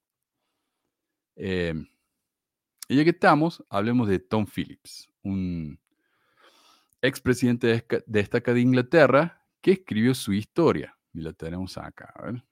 Eh, 1.35 1.73
y 2.87 2.97
ya 2.97 3.03
que 3.03 3.11
estamos, 3.11 3.63
hablemos 3.69 4.07
de 4.07 4.19
Tom 4.19 4.45
Phillips, 4.45 5.09
un 5.23 5.79
expresidente 7.01 7.67
de, 7.67 8.03
de 8.05 8.19
esta 8.19 8.39
de 8.39 8.61
Inglaterra 8.61 9.45
que 9.61 9.71
escribió 9.71 10.13
su 10.13 10.33
historia. 10.33 10.97
Y 11.13 11.21
la 11.21 11.33
tenemos 11.33 11.77
acá, 11.77 12.11
a 12.15 12.25
ver. 12.25 12.43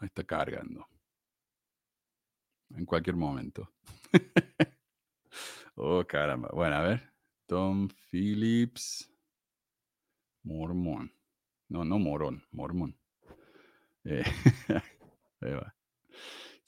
Ahí 0.00 0.06
está 0.06 0.24
cargando 0.24 0.86
en 2.76 2.84
cualquier 2.84 3.16
momento. 3.16 3.72
oh, 5.74 6.04
caramba. 6.06 6.50
Bueno, 6.52 6.76
a 6.76 6.82
ver. 6.82 7.12
Tom 7.46 7.88
Phillips. 8.10 9.10
Mormón. 10.42 11.12
No, 11.68 11.84
no 11.84 11.98
morón, 11.98 12.44
mormón. 12.50 12.96
Eh. 14.04 14.24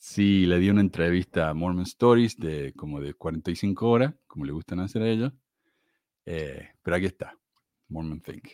Sí, 0.02 0.46
le 0.46 0.58
di 0.58 0.70
una 0.70 0.80
entrevista 0.80 1.50
a 1.50 1.54
Mormon 1.54 1.82
Stories 1.82 2.38
de 2.38 2.72
como 2.74 3.02
de 3.02 3.12
45 3.12 3.86
horas, 3.86 4.14
como 4.26 4.46
le 4.46 4.52
gustan 4.52 4.80
hacer 4.80 5.02
a 5.02 5.08
ellos. 5.10 5.34
Eh, 6.24 6.70
pero 6.82 6.96
aquí 6.96 7.04
está. 7.04 7.38
Mormon 7.88 8.22
Think. 8.22 8.48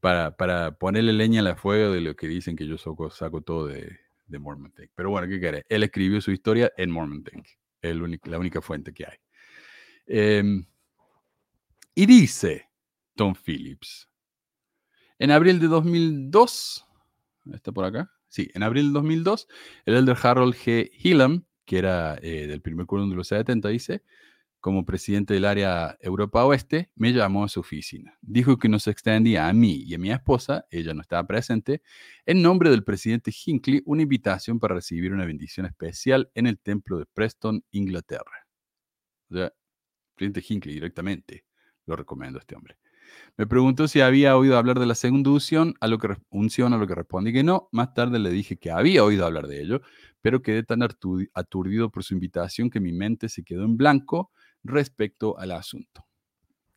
para, 0.00 0.34
para 0.36 0.78
ponerle 0.78 1.12
leña 1.12 1.40
a 1.40 1.44
la 1.44 1.56
fuego 1.56 1.92
de 1.92 2.00
lo 2.00 2.16
que 2.16 2.28
dicen 2.28 2.56
que 2.56 2.66
yo 2.66 2.78
saco 2.78 3.42
todo 3.42 3.66
de, 3.66 3.98
Mormon 4.28 4.72
Think. 4.72 4.92
Pero 4.94 5.10
bueno, 5.10 5.28
¿qué 5.28 5.38
quiere? 5.38 5.66
Él 5.68 5.82
escribió 5.82 6.20
su 6.22 6.32
historia 6.32 6.72
en 6.78 6.90
Mormon 6.90 7.22
Think, 7.22 7.46
es 7.82 7.96
la 8.24 8.38
única 8.38 8.62
fuente 8.62 8.94
que 8.94 9.04
hay. 9.04 9.18
Em, 10.06 10.64
y 11.94 12.06
dice 12.06 12.70
Tom 13.14 13.34
Phillips, 13.34 14.08
en 15.18 15.30
abril 15.30 15.60
de 15.60 15.68
2002, 15.68 16.86
¿está 17.52 17.72
por 17.72 17.84
acá? 17.84 18.10
Sí, 18.28 18.50
en 18.54 18.62
abril 18.62 18.88
de 18.88 18.92
2002, 18.94 19.48
el 19.86 19.94
elder 19.94 20.16
Harold 20.22 20.54
G. 20.54 20.90
Hillam 20.92 21.46
que 21.66 21.78
era 21.78 22.16
eh, 22.22 22.46
del 22.46 22.62
primer 22.62 22.86
quórum 22.86 23.10
de 23.10 23.16
los 23.16 23.28
70, 23.28 23.68
dice, 23.68 24.02
como 24.60 24.86
presidente 24.86 25.34
del 25.34 25.44
área 25.44 25.98
Europa 26.00 26.44
Oeste, 26.44 26.90
me 26.94 27.12
llamó 27.12 27.44
a 27.44 27.48
su 27.48 27.60
oficina. 27.60 28.16
Dijo 28.22 28.58
que 28.58 28.68
nos 28.68 28.86
extendía 28.86 29.48
a 29.48 29.52
mí 29.52 29.82
y 29.84 29.94
a 29.94 29.98
mi 29.98 30.10
esposa, 30.10 30.66
ella 30.70 30.94
no 30.94 31.02
estaba 31.02 31.26
presente, 31.26 31.82
en 32.24 32.40
nombre 32.40 32.70
del 32.70 32.84
presidente 32.84 33.32
Hinckley, 33.32 33.82
una 33.84 34.02
invitación 34.02 34.58
para 34.58 34.76
recibir 34.76 35.12
una 35.12 35.26
bendición 35.26 35.66
especial 35.66 36.30
en 36.34 36.46
el 36.46 36.58
templo 36.58 36.98
de 36.98 37.06
Preston, 37.06 37.64
Inglaterra. 37.72 38.46
O 39.28 39.34
sea, 39.34 39.52
presidente 40.14 40.42
Hinckley 40.48 40.74
directamente 40.74 41.44
lo 41.84 41.96
recomiendo 41.96 42.38
a 42.38 42.40
este 42.40 42.56
hombre. 42.56 42.78
Me 43.36 43.46
preguntó 43.46 43.88
si 43.88 44.00
había 44.00 44.36
oído 44.36 44.56
hablar 44.56 44.78
de 44.80 44.86
la 44.86 44.94
segunda 44.94 45.30
unción, 45.30 45.74
a 45.80 45.88
lo 45.88 45.98
que, 45.98 46.16
unción, 46.30 46.72
a 46.72 46.78
lo 46.78 46.86
que 46.86 46.94
respondí 46.94 47.32
que 47.32 47.42
no. 47.44 47.68
Más 47.72 47.92
tarde 47.94 48.18
le 48.18 48.30
dije 48.30 48.56
que 48.56 48.70
había 48.70 49.04
oído 49.04 49.26
hablar 49.26 49.46
de 49.46 49.60
ello, 49.60 49.80
pero 50.22 50.42
quedé 50.42 50.62
tan 50.62 50.80
aturdido 50.82 51.90
por 51.90 52.04
su 52.04 52.14
invitación 52.14 52.70
que 52.70 52.80
mi 52.80 52.92
mente 52.92 53.28
se 53.28 53.44
quedó 53.44 53.64
en 53.64 53.76
blanco 53.76 54.30
respecto 54.64 55.38
al 55.38 55.52
asunto. 55.52 56.05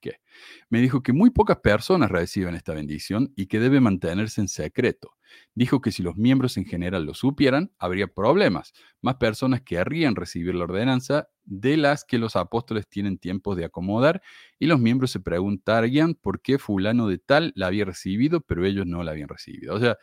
¿Qué? 0.01 0.21
Me 0.69 0.79
dijo 0.79 1.03
que 1.03 1.12
muy 1.12 1.29
pocas 1.29 1.57
personas 1.57 2.09
reciben 2.09 2.55
esta 2.55 2.73
bendición 2.73 3.33
y 3.35 3.47
que 3.47 3.59
debe 3.59 3.81
mantenerse 3.81 4.39
en 4.39 4.47
secreto. 4.47 5.12
Dijo 5.53 5.81
que 5.81 5.91
si 5.91 6.03
los 6.03 6.15
miembros 6.15 6.57
en 6.57 6.65
general 6.65 7.03
lo 7.05 7.13
supieran, 7.13 7.71
habría 7.77 8.07
problemas. 8.07 8.73
Más 9.01 9.15
personas 9.15 9.62
querrían 9.62 10.15
recibir 10.15 10.55
la 10.55 10.63
ordenanza 10.63 11.27
de 11.43 11.75
las 11.75 12.05
que 12.05 12.17
los 12.17 12.35
apóstoles 12.35 12.88
tienen 12.88 13.17
tiempo 13.17 13.55
de 13.55 13.65
acomodar 13.65 14.21
y 14.57 14.67
los 14.67 14.79
miembros 14.79 15.12
se 15.12 15.19
preguntarían 15.19 16.15
por 16.15 16.41
qué 16.41 16.59
fulano 16.59 17.07
de 17.07 17.17
tal 17.17 17.51
la 17.55 17.67
había 17.67 17.85
recibido, 17.85 18.41
pero 18.41 18.65
ellos 18.65 18.85
no 18.85 19.03
la 19.03 19.12
habían 19.12 19.27
recibido. 19.27 19.75
O 19.75 19.79
sea, 19.79 19.97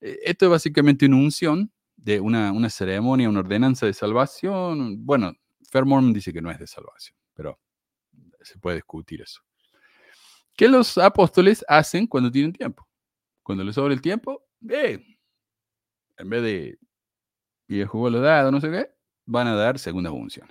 e, 0.00 0.18
esto 0.24 0.46
es 0.46 0.50
básicamente 0.50 1.06
una 1.06 1.16
unción 1.16 1.72
de 1.96 2.20
una, 2.20 2.52
una 2.52 2.70
ceremonia, 2.70 3.28
una 3.28 3.40
ordenanza 3.40 3.86
de 3.86 3.92
salvación. 3.92 5.04
Bueno, 5.04 5.34
Fairmont 5.70 6.14
dice 6.14 6.32
que 6.32 6.42
no 6.42 6.50
es 6.50 6.58
de 6.58 6.66
salvación, 6.66 7.16
pero 7.34 7.60
se 8.42 8.58
puede 8.58 8.76
discutir 8.76 9.22
eso. 9.22 9.40
¿Qué 10.56 10.68
los 10.68 10.98
apóstoles 10.98 11.64
hacen 11.68 12.06
cuando 12.06 12.30
tienen 12.30 12.52
tiempo? 12.52 12.86
Cuando 13.42 13.64
les 13.64 13.74
sobra 13.74 13.94
el 13.94 14.02
tiempo, 14.02 14.46
eh, 14.68 15.02
en 16.18 16.30
vez 16.30 16.42
de 16.42 16.78
viejo 17.66 18.10
lo 18.10 18.20
dado, 18.20 18.50
no 18.50 18.60
sé 18.60 18.70
qué, 18.70 18.90
van 19.26 19.46
a 19.46 19.54
dar 19.54 19.78
segunda 19.78 20.10
función. 20.10 20.48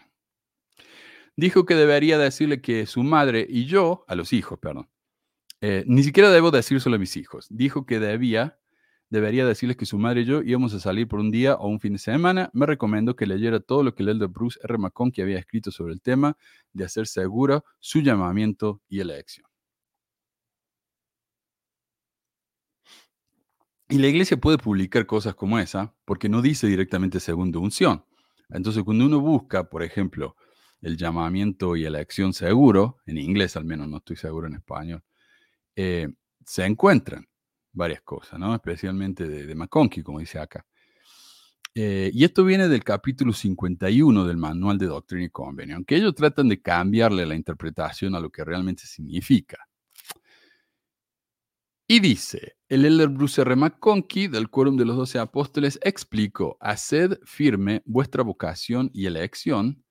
Dijo 1.36 1.66
que 1.66 1.76
debería 1.76 2.18
decirle 2.18 2.62
que 2.62 2.86
su 2.86 3.04
madre 3.04 3.46
y 3.48 3.66
yo, 3.66 4.04
a 4.08 4.16
los 4.16 4.34
hijos, 4.34 4.60
perdón, 4.60 4.90
eh, 5.62 5.84
ni 5.88 6.04
siquiera 6.04 6.32
debo 6.32 6.52
decírselo 6.52 6.96
a 6.96 7.00
mis 7.00 7.16
hijos. 7.18 7.48
Dijo 7.50 7.86
que 7.86 8.00
debía 8.00 8.59
debería 9.10 9.46
decirles 9.46 9.78
que 9.78 9.86
su 9.86 9.98
madre 9.98 10.22
y 10.22 10.26
yo 10.26 10.42
íbamos 10.42 10.74
a 10.74 10.80
salir 10.80 11.08
por 11.08 11.20
un 11.20 11.32
día 11.32 11.56
o 11.56 11.68
un 11.68 11.80
fin 11.80 11.94
de 11.94 12.00
semana. 12.00 12.50
Me 12.54 12.66
recomendó 12.66 13.16
que 13.16 13.26
leyera 13.26 13.60
todo 13.60 13.84
lo 13.84 13.96
que 13.96 14.04
el 14.04 14.10
elder 14.10 14.30
Bruce 14.30 14.60
R. 14.64 14.78
McConkie 14.78 15.22
había 15.22 15.40
escrito 15.40 15.72
sobre 15.72 15.94
el 15.94 16.02
tema 16.02 16.38
de 16.74 16.86
hacer 16.86 17.08
seguro 17.08 17.66
su 17.80 18.02
llamamiento 18.02 18.82
y 18.88 19.00
elección. 19.00 19.48
Y 23.92 23.98
la 23.98 24.08
iglesia 24.08 24.38
puede 24.38 24.60
publicar 24.60 25.08
cosas 25.08 25.34
como 25.34 25.58
esa 25.58 25.96
porque 26.06 26.30
no 26.30 26.44
dice 26.44 26.68
directamente 26.68 27.20
segundo 27.20 27.60
unción. 27.60 28.06
Entonces, 28.50 28.84
cuando 28.84 29.06
uno 29.06 29.20
busca, 29.20 29.70
por 29.70 29.82
ejemplo, 29.82 30.36
el 30.82 30.96
llamamiento 30.96 31.76
y 31.76 31.86
elección 31.86 32.34
seguro, 32.34 32.98
en 33.08 33.18
inglés 33.18 33.58
al 33.58 33.66
menos, 33.66 33.88
no 33.88 33.98
estoy 33.98 34.16
seguro 34.16 34.48
en 34.48 34.54
español, 34.54 35.04
eh, 35.76 36.10
se 36.46 36.66
encuentran 36.66 37.29
varias 37.72 38.02
cosas, 38.02 38.40
¿no? 38.40 38.54
Especialmente 38.56 39.28
de, 39.28 39.46
de 39.46 39.56
McConkie, 39.56 40.04
como 40.04 40.20
dice 40.20 40.40
acá. 40.40 40.66
Eh, 41.76 42.10
y 42.14 42.24
esto 42.24 42.44
viene 42.44 42.68
del 42.68 42.84
capítulo 42.84 43.32
51 43.32 44.26
del 44.26 44.38
Manual 44.38 44.78
de 44.78 44.88
Doctrina 44.88 45.26
y 45.26 45.30
Convenio, 45.30 45.76
aunque 45.76 45.96
ellos 45.96 46.16
tratan 46.16 46.50
de 46.50 46.62
cambiarle 46.62 47.26
la 47.26 47.36
interpretación 47.36 48.16
a 48.16 48.20
lo 48.20 48.30
que 48.32 48.44
realmente 48.44 48.86
significa. 48.86 49.68
Y 51.88 52.00
dice, 52.02 52.58
el 52.68 52.86
elder 52.86 53.10
Bruce 53.10 53.42
R. 53.42 53.56
McConkie 53.56 54.28
del 54.28 54.50
Quórum 54.50 54.78
de 54.78 54.86
los 54.86 54.96
Doce 54.96 55.20
Apóstoles 55.20 55.80
explicó, 55.82 56.58
haced 56.60 57.18
firme 57.24 57.82
vuestra 57.86 58.24
vocación 58.24 58.92
y 58.94 59.06
elección. 59.06 59.84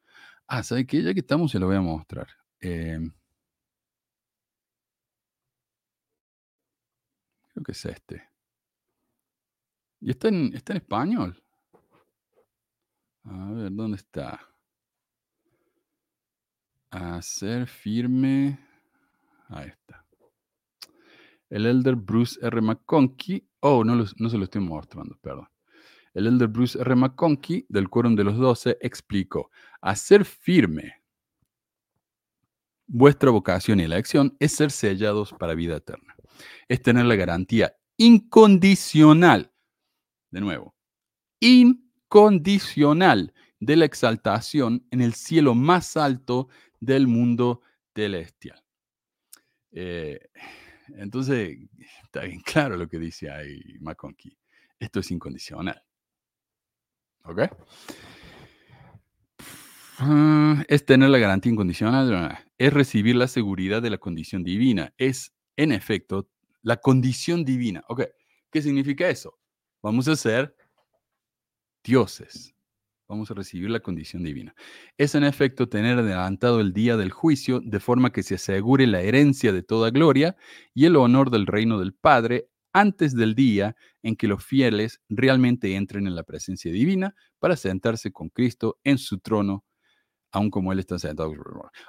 Ah, 0.47 0.63
¿sabe 0.63 0.87
qué? 0.87 1.03
Ya 1.03 1.13
que 1.13 1.21
estamos, 1.21 1.51
se 1.51 1.59
lo 1.59 1.67
voy 1.67 1.77
a 1.77 1.81
mostrar. 1.81 2.29
Eh, 2.61 3.01
Creo 7.59 7.65
que 7.65 7.73
es 7.73 7.85
este. 7.87 8.31
Y 10.01 10.11
está 10.11 10.29
en, 10.29 10.55
está 10.55 10.75
en 10.75 10.77
español. 10.77 11.43
A 13.25 13.51
ver, 13.51 13.73
¿dónde 13.73 13.97
está? 13.97 14.41
Hacer 16.91 17.67
firme. 17.67 18.61
Ahí 19.49 19.71
está. 19.71 20.07
El 21.51 21.67
elder 21.67 21.97
Bruce 21.97 22.39
R. 22.41 22.61
McConkie. 22.61 23.45
Oh, 23.59 23.83
no, 23.83 23.97
no 23.97 24.29
se 24.29 24.39
lo 24.39 24.45
estoy 24.45 24.61
mostrando, 24.61 25.19
perdón. 25.19 25.49
El 26.15 26.29
elder 26.29 26.47
Bruce 26.47 26.79
R. 26.81 26.95
McConkie 26.95 27.67
del 27.69 27.91
Quórum 27.91 28.15
de 28.15 28.23
los 28.23 28.37
Doce 28.37 28.79
explicó: 28.81 29.51
hacer 29.81 30.25
firme 30.25 31.03
vuestra 32.87 33.33
vocación 33.33 33.81
y 33.81 33.83
elección 33.83 34.37
es 34.39 34.53
ser 34.53 34.71
sellados 34.71 35.33
para 35.33 35.57
vida 35.57 35.79
eterna 35.79 36.15
es 36.69 36.83
tener 36.83 37.05
la 37.07 37.17
garantía 37.17 37.75
incondicional, 37.97 39.53
de 40.31 40.41
nuevo, 40.41 40.75
incondicional 41.41 43.33
de 43.61 43.77
la 43.77 43.85
exaltación 43.85 44.87
en 44.91 45.01
el 45.01 45.15
cielo 45.15 45.55
más 45.55 45.97
alto 45.97 46.49
del 46.81 47.07
mundo 47.07 47.63
celestial. 47.95 48.63
Eh, 49.73 50.21
entonces, 50.97 51.59
está 52.05 52.23
bien 52.23 52.41
claro 52.41 52.77
lo 52.77 52.89
que 52.89 52.99
dice 52.99 53.31
ahí 53.31 53.61
McConkie. 53.81 54.39
Esto 54.79 55.01
es 55.01 55.11
incondicional. 55.11 55.83
¿Ok? 57.25 57.41
Ah, 59.99 60.65
es 60.69 60.85
tener 60.85 61.11
la 61.11 61.19
garantía 61.19 61.51
incondicional, 61.51 62.39
es 62.57 62.73
recibir 62.73 63.17
la 63.17 63.27
seguridad 63.27 63.83
de 63.83 63.91
la 63.91 63.99
condición 63.99 64.45
divina, 64.45 64.95
es 64.97 65.35
en 65.59 65.73
efecto, 65.73 66.29
la 66.63 66.77
condición 66.77 67.45
divina. 67.45 67.83
Ok, 67.89 68.05
¿qué 68.51 68.63
significa 68.63 69.09
eso? 69.09 69.39
Vamos 69.83 70.07
a 70.09 70.17
ser 70.17 70.55
dioses. 71.83 72.55
Vamos 73.09 73.31
a 73.31 73.35
recibir 73.35 73.69
la 73.71 73.81
condición 73.81 74.23
divina. 74.23 74.55
Es 74.99 75.15
en 75.15 75.25
efecto 75.25 75.69
tener 75.69 75.99
adelantado 75.99 76.61
el 76.61 76.73
día 76.73 76.97
del 76.97 77.11
juicio 77.11 77.61
de 77.61 77.81
forma 77.81 78.13
que 78.13 78.23
se 78.23 78.37
asegure 78.37 78.87
la 78.87 79.01
herencia 79.01 79.53
de 79.53 79.63
toda 79.63 79.91
gloria 79.91 80.37
y 80.75 80.85
el 80.85 80.95
honor 80.95 81.31
del 81.31 81.47
reino 81.47 81.81
del 81.81 81.93
Padre 81.93 82.51
antes 82.73 83.17
del 83.17 83.35
día 83.35 83.75
en 84.03 84.15
que 84.15 84.29
los 84.29 84.45
fieles 84.45 85.01
realmente 85.09 85.75
entren 85.75 86.07
en 86.07 86.15
la 86.15 86.23
presencia 86.23 86.71
divina 86.71 87.17
para 87.41 87.57
sentarse 87.57 88.13
con 88.13 88.29
Cristo 88.29 88.79
en 88.85 88.99
su 88.99 89.19
trono, 89.19 89.65
aun 90.31 90.51
como 90.51 90.73
Él 90.73 90.79
está 90.79 90.99
sentado. 91.01 91.33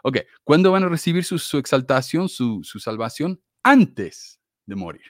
Ok, 0.03 0.19
¿cuándo 0.43 0.71
van 0.71 0.85
a 0.85 0.89
recibir 0.89 1.23
su, 1.23 1.57
exaltación, 1.57 2.29
su, 2.29 2.61
su 2.63 2.79
salvación? 2.79 3.41
Antes 3.63 4.39
de 4.65 4.75
morir. 4.75 5.03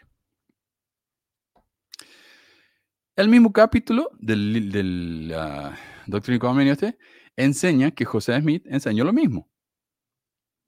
El 3.15 3.27
mismo 3.27 3.51
capítulo 3.51 4.11
del, 4.17 4.71
del 4.71 5.33
uh, 5.35 5.73
Doctrina 6.07 6.37
y 6.37 6.39
Convenio 6.39 6.73
este 6.73 6.97
enseña 7.35 7.91
que 7.91 8.05
José 8.05 8.39
Smith 8.39 8.65
enseñó 8.67 9.03
lo 9.03 9.13
mismo. 9.13 9.49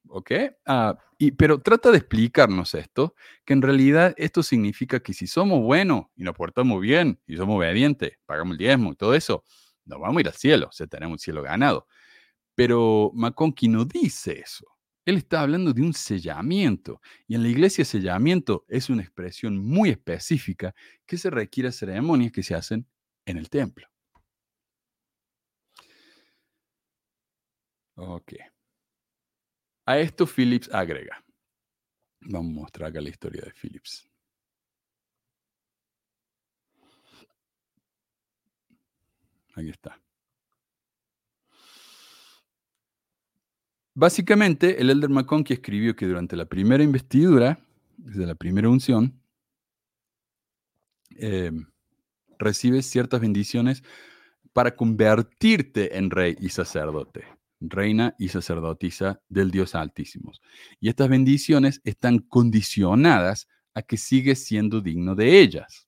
¿Ok? 0.09 0.31
Uh, 0.67 0.93
y, 1.17 1.31
pero 1.31 1.61
trata 1.61 1.91
de 1.91 1.97
explicarnos 1.97 2.73
esto, 2.73 3.15
que 3.45 3.53
en 3.53 3.61
realidad 3.61 4.13
esto 4.17 4.43
significa 4.43 4.99
que 4.99 5.13
si 5.13 5.27
somos 5.27 5.61
buenos 5.61 6.07
y 6.15 6.23
nos 6.23 6.35
portamos 6.35 6.81
bien 6.81 7.21
y 7.27 7.37
somos 7.37 7.57
obedientes, 7.57 8.13
pagamos 8.25 8.53
el 8.53 8.57
diezmo 8.57 8.91
y 8.91 8.95
todo 8.95 9.13
eso, 9.13 9.45
nos 9.85 9.99
vamos 9.99 10.17
a 10.17 10.21
ir 10.21 10.27
al 10.27 10.33
cielo, 10.33 10.67
o 10.67 10.71
sea, 10.71 10.87
tenemos 10.87 11.15
el 11.15 11.19
cielo 11.19 11.43
ganado. 11.43 11.87
Pero 12.55 13.11
McConkie 13.13 13.69
no 13.69 13.85
dice 13.85 14.39
eso. 14.39 14.65
Él 15.05 15.17
está 15.17 15.41
hablando 15.41 15.73
de 15.73 15.81
un 15.81 15.93
sellamiento. 15.93 17.01
Y 17.27 17.35
en 17.35 17.43
la 17.43 17.49
iglesia 17.49 17.85
sellamiento 17.85 18.65
es 18.67 18.89
una 18.89 19.01
expresión 19.01 19.57
muy 19.57 19.89
específica 19.89 20.75
que 21.05 21.17
se 21.17 21.29
requiere 21.29 21.69
a 21.69 21.71
ceremonias 21.71 22.31
que 22.31 22.43
se 22.43 22.55
hacen 22.55 22.87
en 23.25 23.37
el 23.37 23.49
templo. 23.49 23.87
Ok. 27.95 28.33
A 29.85 29.99
esto 29.99 30.25
Phillips 30.25 30.69
agrega. 30.73 31.23
Vamos 32.21 32.51
a 32.51 32.61
mostrar 32.61 32.89
acá 32.89 33.01
la 33.01 33.09
historia 33.09 33.41
de 33.41 33.51
Phillips. 33.51 34.07
Ahí 39.55 39.69
está. 39.69 39.99
Básicamente, 43.93 44.81
el 44.81 44.89
Elder 44.89 45.09
McConkie 45.09 45.53
escribió 45.53 45.95
que 45.95 46.07
durante 46.07 46.35
la 46.35 46.45
primera 46.45 46.83
investidura, 46.83 47.59
desde 47.97 48.25
la 48.25 48.35
primera 48.35 48.69
unción, 48.69 49.21
eh, 51.17 51.51
recibe 52.39 52.81
ciertas 52.81 53.19
bendiciones 53.19 53.83
para 54.53 54.75
convertirte 54.75 55.97
en 55.97 56.09
rey 56.09 56.35
y 56.39 56.49
sacerdote, 56.49 57.25
reina 57.59 58.15
y 58.17 58.29
sacerdotisa 58.29 59.21
del 59.29 59.51
Dios 59.51 59.75
Altísimo. 59.75 60.31
Y 60.79 60.89
estas 60.89 61.09
bendiciones 61.09 61.81
están 61.83 62.19
condicionadas 62.19 63.47
a 63.73 63.81
que 63.81 63.97
sigues 63.97 64.43
siendo 64.45 64.81
digno 64.81 65.15
de 65.15 65.39
ellas. 65.39 65.87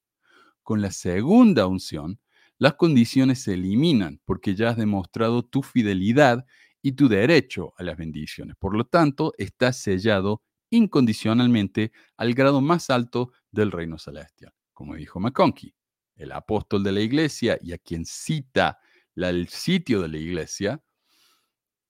Con 0.61 0.81
la 0.81 0.91
segunda 0.91 1.67
unción, 1.67 2.19
las 2.57 2.75
condiciones 2.75 3.41
se 3.41 3.55
eliminan 3.55 4.21
porque 4.23 4.55
ya 4.55 4.69
has 4.69 4.77
demostrado 4.77 5.43
tu 5.43 5.63
fidelidad 5.63 6.45
y 6.83 6.91
tu 6.91 7.07
derecho 7.07 7.73
a 7.77 7.83
las 7.83 7.97
bendiciones. 7.97 8.55
Por 8.57 8.75
lo 8.75 8.83
tanto, 8.83 9.33
estás 9.37 9.77
sellado 9.77 10.43
incondicionalmente 10.69 11.91
al 12.17 12.33
grado 12.33 12.61
más 12.61 12.89
alto 12.89 13.31
del 13.49 13.71
reino 13.71 13.97
celestial, 13.97 14.53
como 14.73 14.95
dijo 14.95 15.19
McConkie, 15.19 15.73
el 16.15 16.31
apóstol 16.33 16.83
de 16.83 16.91
la 16.91 16.99
iglesia 16.99 17.57
y 17.61 17.71
a 17.71 17.77
quien 17.77 18.05
cita 18.05 18.79
el 19.15 19.47
sitio 19.47 20.01
de 20.01 20.09
la 20.09 20.17
iglesia, 20.17 20.83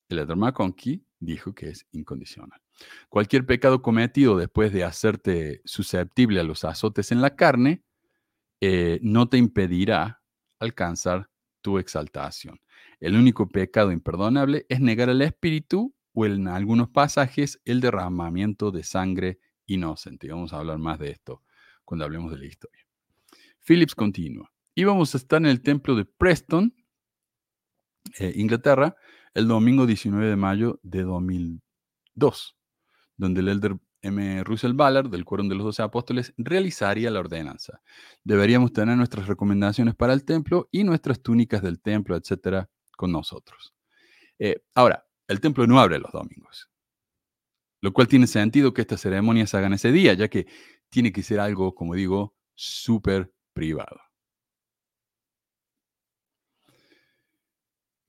el 0.09 0.19
Elder 0.19 0.37
McConkie 0.37 1.03
dijo 1.19 1.55
que 1.55 1.69
es 1.69 1.87
incondicional. 1.91 2.61
Cualquier 3.09 3.45
pecado 3.45 3.81
cometido 3.81 4.37
después 4.37 4.71
de 4.73 4.83
hacerte 4.83 5.61
susceptible 5.65 6.39
a 6.39 6.43
los 6.43 6.63
azotes 6.65 7.11
en 7.11 7.21
la 7.21 7.35
carne 7.35 7.83
eh, 8.61 8.99
no 9.01 9.27
te 9.27 9.37
impedirá 9.37 10.21
alcanzar 10.59 11.29
tu 11.61 11.79
exaltación. 11.79 12.59
El 13.03 13.17
único 13.17 13.49
pecado 13.49 13.91
imperdonable 13.91 14.65
es 14.69 14.79
negar 14.79 15.09
al 15.09 15.21
Espíritu 15.21 15.93
o 16.13 16.25
en 16.25 16.47
algunos 16.47 16.87
pasajes 16.87 17.59
el 17.65 17.81
derramamiento 17.81 18.71
de 18.71 18.83
sangre 18.83 19.39
inocente. 19.65 20.29
Vamos 20.29 20.53
a 20.53 20.59
hablar 20.59 20.77
más 20.77 20.99
de 20.99 21.09
esto 21.09 21.43
cuando 21.83 22.05
hablemos 22.05 22.31
de 22.31 22.37
la 22.37 22.45
historia. 22.45 22.87
Phillips 23.59 23.93
continúa. 23.93 24.53
Íbamos 24.73 25.13
a 25.13 25.17
estar 25.17 25.41
en 25.41 25.47
el 25.47 25.61
templo 25.61 25.95
de 25.95 26.05
Preston, 26.05 26.73
eh, 28.19 28.31
Inglaterra, 28.37 28.95
el 29.33 29.49
domingo 29.49 29.85
19 29.85 30.25
de 30.25 30.37
mayo 30.37 30.79
de 30.81 31.03
2002, 31.03 32.57
donde 33.17 33.41
el 33.41 33.49
elder 33.49 33.75
M. 34.01 34.45
Russell 34.45 34.71
Ballard, 34.71 35.09
del 35.09 35.25
Quórum 35.25 35.49
de 35.49 35.55
los 35.55 35.65
Doce 35.65 35.81
Apóstoles, 35.81 36.33
realizaría 36.37 37.11
la 37.11 37.19
ordenanza. 37.19 37.81
Deberíamos 38.23 38.71
tener 38.71 38.95
nuestras 38.95 39.27
recomendaciones 39.27 39.93
para 39.93 40.13
el 40.13 40.23
templo 40.23 40.69
y 40.71 40.85
nuestras 40.85 41.21
túnicas 41.21 41.61
del 41.61 41.81
templo, 41.81 42.15
etcétera, 42.15 42.69
con 42.95 43.11
nosotros. 43.11 43.73
Eh, 44.39 44.63
ahora, 44.75 45.05
el 45.27 45.39
templo 45.39 45.65
no 45.67 45.79
abre 45.79 45.99
los 45.99 46.11
domingos, 46.11 46.69
lo 47.81 47.93
cual 47.93 48.07
tiene 48.07 48.27
sentido 48.27 48.73
que 48.73 48.81
estas 48.81 49.01
ceremonias 49.01 49.49
se 49.49 49.57
hagan 49.57 49.73
ese 49.73 49.91
día, 49.91 50.13
ya 50.13 50.27
que 50.27 50.47
tiene 50.89 51.11
que 51.11 51.23
ser 51.23 51.39
algo, 51.39 51.73
como 51.75 51.95
digo, 51.95 52.35
súper 52.55 53.33
privado. 53.53 53.99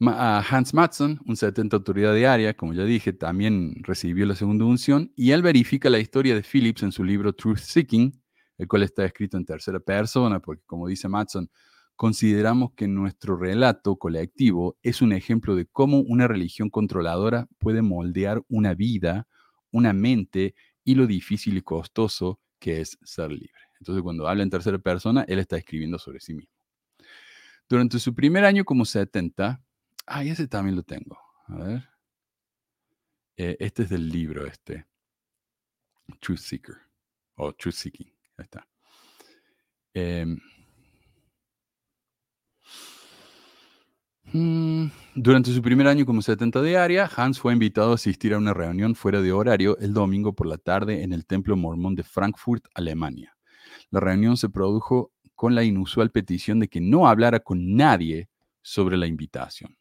Hans 0.01 0.75
Matson, 0.75 1.21
un 1.27 1.37
70 1.37 1.77
autoridad 1.77 2.13
de 2.13 2.27
área, 2.27 2.55
como 2.55 2.75
ya 2.75 2.85
dije, 2.85 3.13
también 3.13 3.75
recibió 3.83 4.27
la 4.27 4.35
segunda 4.35 4.65
unción 4.65 5.13
y 5.17 5.31
él 5.31 5.43
verifica 5.43 5.89
la 5.89 5.99
historia 5.99 6.35
de 6.35 6.43
Phillips 6.43 6.83
en 6.83 6.93
su 6.93 7.05
libro 7.05 7.33
Truth 7.33 7.59
Seeking, 7.59 8.21
el 8.59 8.69
cual 8.69 8.83
está 8.83 9.05
escrito 9.05 9.37
en 9.37 9.45
tercera 9.45 9.81
persona, 9.81 10.41
porque 10.41 10.63
como 10.67 10.89
dice 10.89 11.09
Matson, 11.09 11.49
consideramos 11.97 12.73
que 12.75 12.89
nuestro 12.89 13.37
relato 13.37 13.97
colectivo 13.97 14.77
es 14.83 15.03
un 15.03 15.13
ejemplo 15.13 15.57
de 15.57 15.67
cómo 15.67 16.01
una 16.01 16.29
religión 16.29 16.71
controladora 16.71 17.47
puede 17.59 17.83
moldear 17.83 18.43
una 18.49 18.75
vida, 18.75 19.27
una 19.71 19.93
mente 19.93 20.55
y 20.85 20.95
lo 20.95 21.07
difícil 21.07 21.57
y 21.57 21.63
costoso 21.63 22.41
que 22.59 22.81
es 22.81 22.99
ser 23.03 23.31
libre. 23.31 23.53
Entonces, 23.79 24.03
cuando 24.03 24.29
habla 24.29 24.43
en 24.43 24.51
tercera 24.51 24.79
persona, 24.79 25.25
él 25.29 25.39
está 25.39 25.57
escribiendo 25.57 25.99
sobre 25.99 26.21
sí 26.21 26.35
mismo. 26.35 26.53
Durante 27.69 27.99
su 27.99 28.15
primer 28.15 28.45
año 28.45 28.65
como 28.65 28.85
70, 28.85 29.61
Ah, 30.07 30.23
ese 30.23 30.47
también 30.49 30.77
lo 30.77 30.83
tengo. 30.83 31.19
A 31.47 31.57
ver. 31.57 31.89
Eh, 33.37 33.57
este 33.59 33.85
es 33.85 33.89
del 33.89 34.09
libro, 34.09 34.47
este. 34.47 34.87
Truth 36.21 36.39
Seeker. 36.39 36.77
O 37.37 37.53
Truth 37.53 37.75
Seeking. 37.75 38.13
Ahí 38.37 38.45
está. 38.45 38.67
Em, 39.95 40.39
durante 45.15 45.53
su 45.53 45.63
primer 45.63 45.87
año 45.87 46.05
como 46.05 46.21
70 46.21 46.61
de 46.61 46.77
área, 46.77 47.09
Hans 47.17 47.39
fue 47.39 47.53
invitado 47.53 47.93
a 47.93 47.95
asistir 47.95 48.35
a 48.35 48.39
una 48.39 48.53
reunión 48.53 48.97
fuera 48.97 49.23
de 49.23 49.33
horario 49.33 49.79
el 49.79 49.95
domingo 49.95 50.35
por 50.35 50.49
la 50.49 50.59
tarde 50.59 51.05
en 51.05 51.13
el 51.13 51.25
Templo 51.25 51.57
Mormón 51.57 51.95
de 51.95 52.03
Frankfurt, 52.03 52.65
Alemania. 52.75 53.37
La 53.91 54.01
reunión 54.01 54.37
se 54.37 54.49
produjo 54.49 55.13
con 55.37 55.55
la 55.55 55.63
inusual 55.63 56.11
petición 56.11 56.59
de 56.59 56.67
que 56.67 56.81
no 56.81 57.07
hablara 57.07 57.41
con 57.41 57.77
nadie 57.77 58.29
sobre 58.61 58.97
la 58.97 59.07
invitación. 59.07 59.77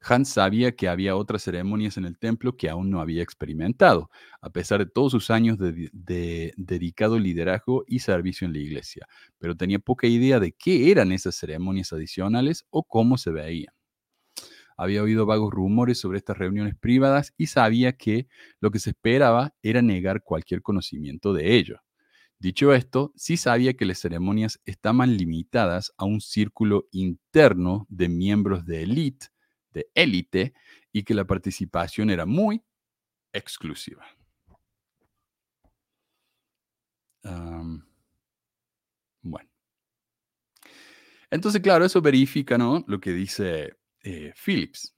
Hans 0.00 0.30
sabía 0.30 0.72
que 0.72 0.88
había 0.88 1.16
otras 1.16 1.42
ceremonias 1.42 1.96
en 1.96 2.04
el 2.04 2.18
templo 2.18 2.56
que 2.56 2.70
aún 2.70 2.90
no 2.90 3.00
había 3.00 3.22
experimentado, 3.22 4.10
a 4.40 4.50
pesar 4.50 4.80
de 4.80 4.90
todos 4.90 5.12
sus 5.12 5.30
años 5.30 5.58
de, 5.58 6.52
dedicado 6.56 7.18
liderazgo 7.18 7.84
y 7.86 8.00
servicio 8.00 8.46
en 8.46 8.52
la 8.52 8.60
iglesia, 8.60 9.06
pero 9.38 9.56
tenía 9.56 9.78
poca 9.78 10.06
idea 10.06 10.40
de 10.40 10.52
qué 10.52 10.90
eran 10.90 11.12
esas 11.12 11.34
ceremonias 11.34 11.92
adicionales 11.92 12.64
o 12.70 12.84
cómo 12.84 13.18
se 13.18 13.30
veían. 13.30 13.74
Había 14.76 15.02
oído 15.02 15.26
vagos 15.26 15.52
rumores 15.52 15.98
sobre 15.98 16.18
estas 16.18 16.38
reuniones 16.38 16.74
privadas 16.74 17.34
y 17.36 17.48
sabía 17.48 17.92
que 17.92 18.28
lo 18.60 18.70
que 18.70 18.78
se 18.78 18.90
esperaba 18.90 19.54
era 19.62 19.82
negar 19.82 20.22
cualquier 20.22 20.62
conocimiento 20.62 21.34
de 21.34 21.56
ello. 21.56 21.80
Dicho 22.38 22.72
esto, 22.72 23.12
sí 23.16 23.36
sabía 23.36 23.74
que 23.74 23.84
las 23.84 23.98
ceremonias 23.98 24.58
estaban 24.64 25.18
limitadas 25.18 25.92
a 25.98 26.06
un 26.06 26.22
círculo 26.22 26.88
interno 26.90 27.86
de 27.90 28.08
miembros 28.08 28.64
de 28.64 28.82
élite 28.84 29.26
de 29.72 29.90
élite 29.94 30.54
y 30.92 31.02
que 31.02 31.14
la 31.14 31.24
participación 31.24 32.10
era 32.10 32.26
muy 32.26 32.62
exclusiva. 33.32 34.04
bueno. 39.22 39.48
Entonces, 41.30 41.60
claro, 41.60 41.84
eso 41.84 42.00
verifica 42.00 42.56
¿no? 42.58 42.82
lo 42.88 42.98
que 42.98 43.12
dice 43.12 43.76
eh, 44.02 44.32
Phillips. 44.34 44.94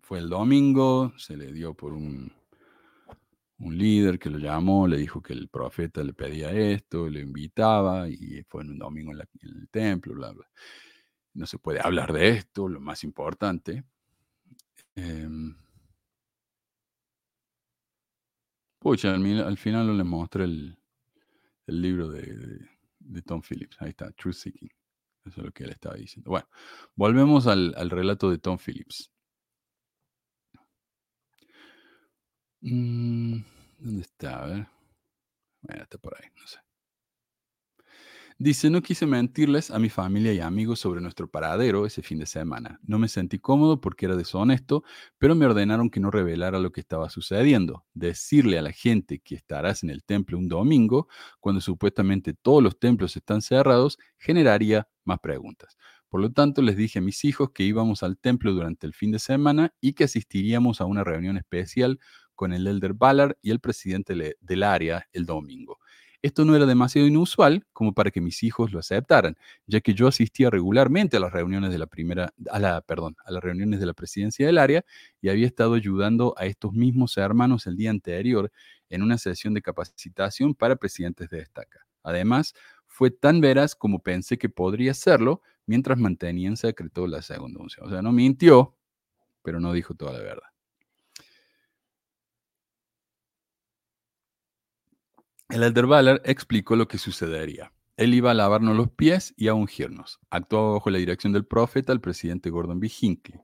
Fue 0.00 0.20
el 0.20 0.28
domingo, 0.28 1.12
se 1.18 1.36
le 1.36 1.52
dio 1.52 1.74
por 1.74 1.92
un, 1.92 2.32
un 3.58 3.76
líder 3.76 4.20
que 4.20 4.30
lo 4.30 4.38
llamó, 4.38 4.86
le 4.86 4.98
dijo 4.98 5.20
que 5.20 5.32
el 5.32 5.48
profeta 5.48 6.04
le 6.04 6.14
pedía 6.14 6.52
esto, 6.52 7.08
le 7.08 7.20
invitaba 7.20 8.08
y 8.08 8.44
fue 8.48 8.62
en 8.62 8.70
un 8.70 8.78
domingo 8.78 9.12
en, 9.12 9.18
en 9.18 9.60
el 9.62 9.68
templo, 9.68 10.14
bla, 10.14 10.30
bla 10.30 10.46
no 11.36 11.46
se 11.46 11.58
puede 11.58 11.80
hablar 11.80 12.12
de 12.12 12.30
esto, 12.30 12.68
lo 12.68 12.80
más 12.80 13.04
importante. 13.04 13.84
Em, 14.94 15.54
pucha, 18.78 19.14
al, 19.14 19.58
final 19.58 19.86
no 19.86 19.92
les 19.92 20.06
mostré 20.06 20.44
el, 20.44 20.78
libro 21.66 22.08
de, 22.08 23.22
Tom 23.24 23.42
Phillips. 23.42 23.76
Ahí 23.80 23.90
está, 23.90 24.10
Truth 24.12 24.34
Seeking. 24.34 24.70
Eso 25.26 25.40
es 25.40 25.46
lo 25.46 25.52
que 25.52 25.64
él 25.64 25.70
estaba 25.70 25.96
diciendo. 25.96 26.30
Bueno, 26.30 26.48
volvemos 26.94 27.46
al, 27.46 27.90
relato 27.90 28.30
de 28.30 28.38
Tom 28.38 28.58
Phillips. 28.58 29.10
Mm, 32.62 33.40
¿Dónde 33.78 34.02
está? 34.02 34.42
A 34.42 34.46
ver. 34.46 34.66
Bueno, 35.60 35.82
está 35.82 35.98
por 35.98 36.14
ahí, 36.16 36.28
no 36.36 36.46
sé. 36.46 36.65
Dice, 38.38 38.68
no 38.68 38.82
quise 38.82 39.06
mentirles 39.06 39.70
a 39.70 39.78
mi 39.78 39.88
familia 39.88 40.30
y 40.34 40.40
amigos 40.40 40.78
sobre 40.78 41.00
nuestro 41.00 41.26
paradero 41.26 41.86
ese 41.86 42.02
fin 42.02 42.18
de 42.18 42.26
semana. 42.26 42.78
No 42.82 42.98
me 42.98 43.08
sentí 43.08 43.38
cómodo 43.38 43.80
porque 43.80 44.04
era 44.04 44.14
deshonesto, 44.14 44.84
pero 45.16 45.34
me 45.34 45.46
ordenaron 45.46 45.88
que 45.88 46.00
no 46.00 46.10
revelara 46.10 46.58
lo 46.58 46.70
que 46.70 46.82
estaba 46.82 47.08
sucediendo. 47.08 47.86
Decirle 47.94 48.58
a 48.58 48.62
la 48.62 48.72
gente 48.72 49.20
que 49.20 49.36
estarás 49.36 49.82
en 49.84 49.88
el 49.88 50.04
templo 50.04 50.36
un 50.36 50.48
domingo, 50.48 51.08
cuando 51.40 51.62
supuestamente 51.62 52.34
todos 52.34 52.62
los 52.62 52.78
templos 52.78 53.16
están 53.16 53.40
cerrados, 53.40 53.98
generaría 54.18 54.86
más 55.04 55.18
preguntas. 55.20 55.78
Por 56.10 56.20
lo 56.20 56.30
tanto, 56.30 56.60
les 56.60 56.76
dije 56.76 56.98
a 56.98 57.02
mis 57.02 57.24
hijos 57.24 57.52
que 57.52 57.62
íbamos 57.62 58.02
al 58.02 58.18
templo 58.18 58.52
durante 58.52 58.86
el 58.86 58.92
fin 58.92 59.12
de 59.12 59.18
semana 59.18 59.72
y 59.80 59.94
que 59.94 60.04
asistiríamos 60.04 60.82
a 60.82 60.84
una 60.84 61.04
reunión 61.04 61.38
especial 61.38 61.98
con 62.34 62.52
el 62.52 62.66
elder 62.66 62.92
Ballard 62.92 63.38
y 63.40 63.50
el 63.50 63.60
presidente 63.60 64.36
del 64.38 64.62
área 64.62 65.08
el 65.12 65.24
domingo. 65.24 65.78
Esto 66.22 66.44
no 66.44 66.56
era 66.56 66.66
demasiado 66.66 67.06
inusual 67.06 67.64
como 67.72 67.92
para 67.92 68.10
que 68.10 68.20
mis 68.20 68.42
hijos 68.42 68.72
lo 68.72 68.78
aceptaran, 68.78 69.36
ya 69.66 69.80
que 69.80 69.94
yo 69.94 70.08
asistía 70.08 70.50
regularmente 70.50 71.16
a 71.16 71.20
las 71.20 71.32
reuniones 71.32 71.70
de 71.70 71.78
la 71.78 71.86
primera, 71.86 72.32
a 72.50 72.58
la, 72.58 72.84
las 73.28 73.44
reuniones 73.44 73.80
de 73.80 73.86
la 73.86 73.94
presidencia 73.94 74.46
del 74.46 74.58
área 74.58 74.84
y 75.20 75.28
había 75.28 75.46
estado 75.46 75.74
ayudando 75.74 76.34
a 76.36 76.46
estos 76.46 76.72
mismos 76.72 77.16
hermanos 77.16 77.66
el 77.66 77.76
día 77.76 77.90
anterior 77.90 78.50
en 78.88 79.02
una 79.02 79.18
sesión 79.18 79.54
de 79.54 79.62
capacitación 79.62 80.54
para 80.54 80.76
presidentes 80.76 81.30
de 81.30 81.40
estaca. 81.40 81.86
Además, 82.02 82.54
fue 82.86 83.10
tan 83.10 83.40
veraz 83.40 83.74
como 83.74 84.02
pensé 84.02 84.38
que 84.38 84.48
podría 84.48 84.94
serlo 84.94 85.42
mientras 85.66 85.98
mantenía 85.98 86.48
en 86.48 86.56
secreto 86.56 87.06
la 87.06 87.20
segunda 87.20 87.60
unción. 87.60 87.86
O 87.86 87.90
sea, 87.90 88.00
no 88.00 88.12
mintió, 88.12 88.76
pero 89.42 89.60
no 89.60 89.72
dijo 89.72 89.94
toda 89.94 90.12
la 90.12 90.20
verdad. 90.20 90.55
El 95.48 95.62
Elder 95.62 95.86
Ballard 95.86 96.22
explicó 96.24 96.74
lo 96.76 96.88
que 96.88 96.98
sucedería. 96.98 97.72
Él 97.96 98.14
iba 98.14 98.30
a 98.30 98.34
lavarnos 98.34 98.76
los 98.76 98.90
pies 98.90 99.32
y 99.36 99.48
a 99.48 99.54
ungirnos. 99.54 100.18
Actuaba 100.28 100.72
bajo 100.72 100.90
la 100.90 100.98
dirección 100.98 101.32
del 101.32 101.46
profeta, 101.46 101.92
el 101.92 102.00
presidente 102.00 102.50
Gordon 102.50 102.80
B. 102.80 102.90
Hinckley. 103.00 103.40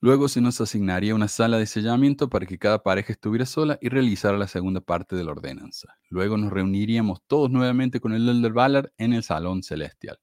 Luego 0.00 0.28
se 0.28 0.42
nos 0.42 0.60
asignaría 0.60 1.14
una 1.14 1.28
sala 1.28 1.56
de 1.56 1.64
sellamiento 1.64 2.28
para 2.28 2.44
que 2.44 2.58
cada 2.58 2.82
pareja 2.82 3.14
estuviera 3.14 3.46
sola 3.46 3.78
y 3.80 3.88
realizara 3.88 4.36
la 4.36 4.46
segunda 4.46 4.82
parte 4.82 5.16
de 5.16 5.24
la 5.24 5.32
ordenanza. 5.32 5.96
Luego 6.10 6.36
nos 6.36 6.52
reuniríamos 6.52 7.22
todos 7.26 7.50
nuevamente 7.50 8.00
con 8.00 8.12
el 8.12 8.28
Elder 8.28 8.52
Ballard 8.52 8.92
en 8.98 9.14
el 9.14 9.22
Salón 9.22 9.62
Celestial. 9.62 10.20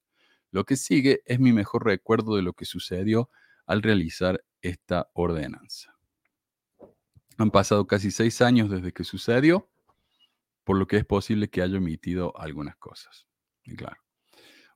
Lo 0.51 0.65
que 0.65 0.77
sigue 0.77 1.23
es 1.25 1.39
mi 1.39 1.51
mejor 1.51 1.83
recuerdo 1.83 2.35
de 2.35 2.43
lo 2.43 2.53
que 2.53 2.65
sucedió 2.65 3.31
al 3.65 3.81
realizar 3.81 4.43
esta 4.61 5.09
ordenanza. 5.13 5.97
Han 7.39 7.49
pasado 7.49 7.87
casi 7.87 8.11
seis 8.11 8.39
años 8.43 8.69
desde 8.69 8.91
que 8.91 9.03
sucedió, 9.03 9.70
por 10.63 10.77
lo 10.77 10.87
que 10.87 10.97
es 10.97 11.05
posible 11.05 11.49
que 11.49 11.61
haya 11.61 11.77
omitido 11.77 12.37
algunas 12.37 12.75
cosas. 12.77 13.27
Y 13.63 13.75
claro. 13.75 13.97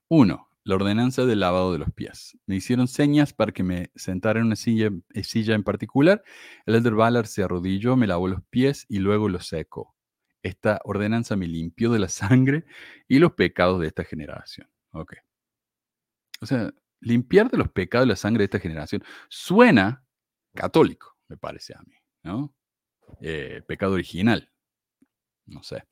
Uno, 0.08 0.48
la 0.66 0.74
ordenanza 0.74 1.24
del 1.26 1.40
lavado 1.40 1.72
de 1.72 1.78
los 1.78 1.92
pies. 1.92 2.36
Me 2.46 2.56
hicieron 2.56 2.88
señas 2.88 3.32
para 3.32 3.52
que 3.52 3.62
me 3.62 3.92
sentara 3.94 4.40
en 4.40 4.46
una 4.46 4.56
silla, 4.56 4.90
eh, 5.14 5.24
en 5.34 5.62
particular. 5.62 6.24
El 6.66 6.74
Elder 6.74 6.94
Ballard 6.94 7.26
se 7.26 7.44
arrodilló, 7.44 7.96
me 7.96 8.08
lavó 8.08 8.26
los 8.28 8.42
pies 8.50 8.84
y 8.88 8.98
luego 8.98 9.28
los 9.28 9.46
secó. 9.46 9.94
Esta 10.42 10.80
ordenanza 10.84 11.36
me 11.36 11.46
limpió 11.46 11.92
de 11.92 12.00
la 12.00 12.08
sangre 12.08 12.64
y 13.06 13.20
los 13.20 13.34
pecados 13.34 13.80
de 13.80 13.86
esta 13.86 14.04
generación. 14.04 14.68
Ok. 14.90 15.14
O 16.40 16.46
sea, 16.46 16.72
limpiar 17.00 17.48
de 17.48 17.58
los 17.58 17.70
pecados 17.70 18.06
de 18.06 18.10
la 18.10 18.16
sangre 18.16 18.40
de 18.40 18.46
esta 18.46 18.58
generación 18.58 19.04
suena 19.28 20.04
católico, 20.54 21.16
me 21.28 21.36
parece 21.36 21.74
a 21.74 21.82
mí, 21.82 21.94
¿no? 22.24 22.54
Eh, 23.20 23.62
pecado 23.68 23.92
original. 23.92 24.50
No 25.46 25.62
sé, 25.62 25.84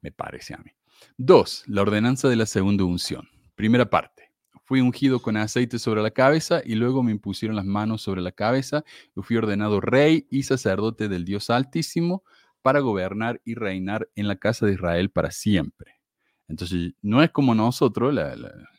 me 0.00 0.12
parece 0.12 0.54
a 0.54 0.58
mí. 0.58 0.70
Dos, 1.16 1.64
la 1.66 1.82
ordenanza 1.82 2.28
de 2.28 2.36
la 2.36 2.46
segunda 2.46 2.84
unción. 2.84 3.28
Primera 3.54 3.88
parte. 3.88 4.32
Fui 4.64 4.80
ungido 4.80 5.20
con 5.20 5.36
aceite 5.36 5.78
sobre 5.78 6.02
la 6.02 6.10
cabeza 6.10 6.62
y 6.64 6.74
luego 6.74 7.02
me 7.02 7.12
impusieron 7.12 7.54
las 7.54 7.66
manos 7.66 8.00
sobre 8.00 8.22
la 8.22 8.32
cabeza 8.32 8.82
y 9.14 9.20
fui 9.20 9.36
ordenado 9.36 9.80
rey 9.80 10.26
y 10.30 10.44
sacerdote 10.44 11.08
del 11.08 11.24
Dios 11.26 11.50
Altísimo 11.50 12.24
para 12.62 12.80
gobernar 12.80 13.42
y 13.44 13.54
reinar 13.54 14.08
en 14.14 14.26
la 14.26 14.36
casa 14.36 14.64
de 14.64 14.72
Israel 14.72 15.10
para 15.10 15.30
siempre. 15.30 16.00
Entonces, 16.48 16.94
no 17.02 17.22
es 17.22 17.30
como 17.30 17.54
nosotros, 17.54 18.14
la, 18.14 18.36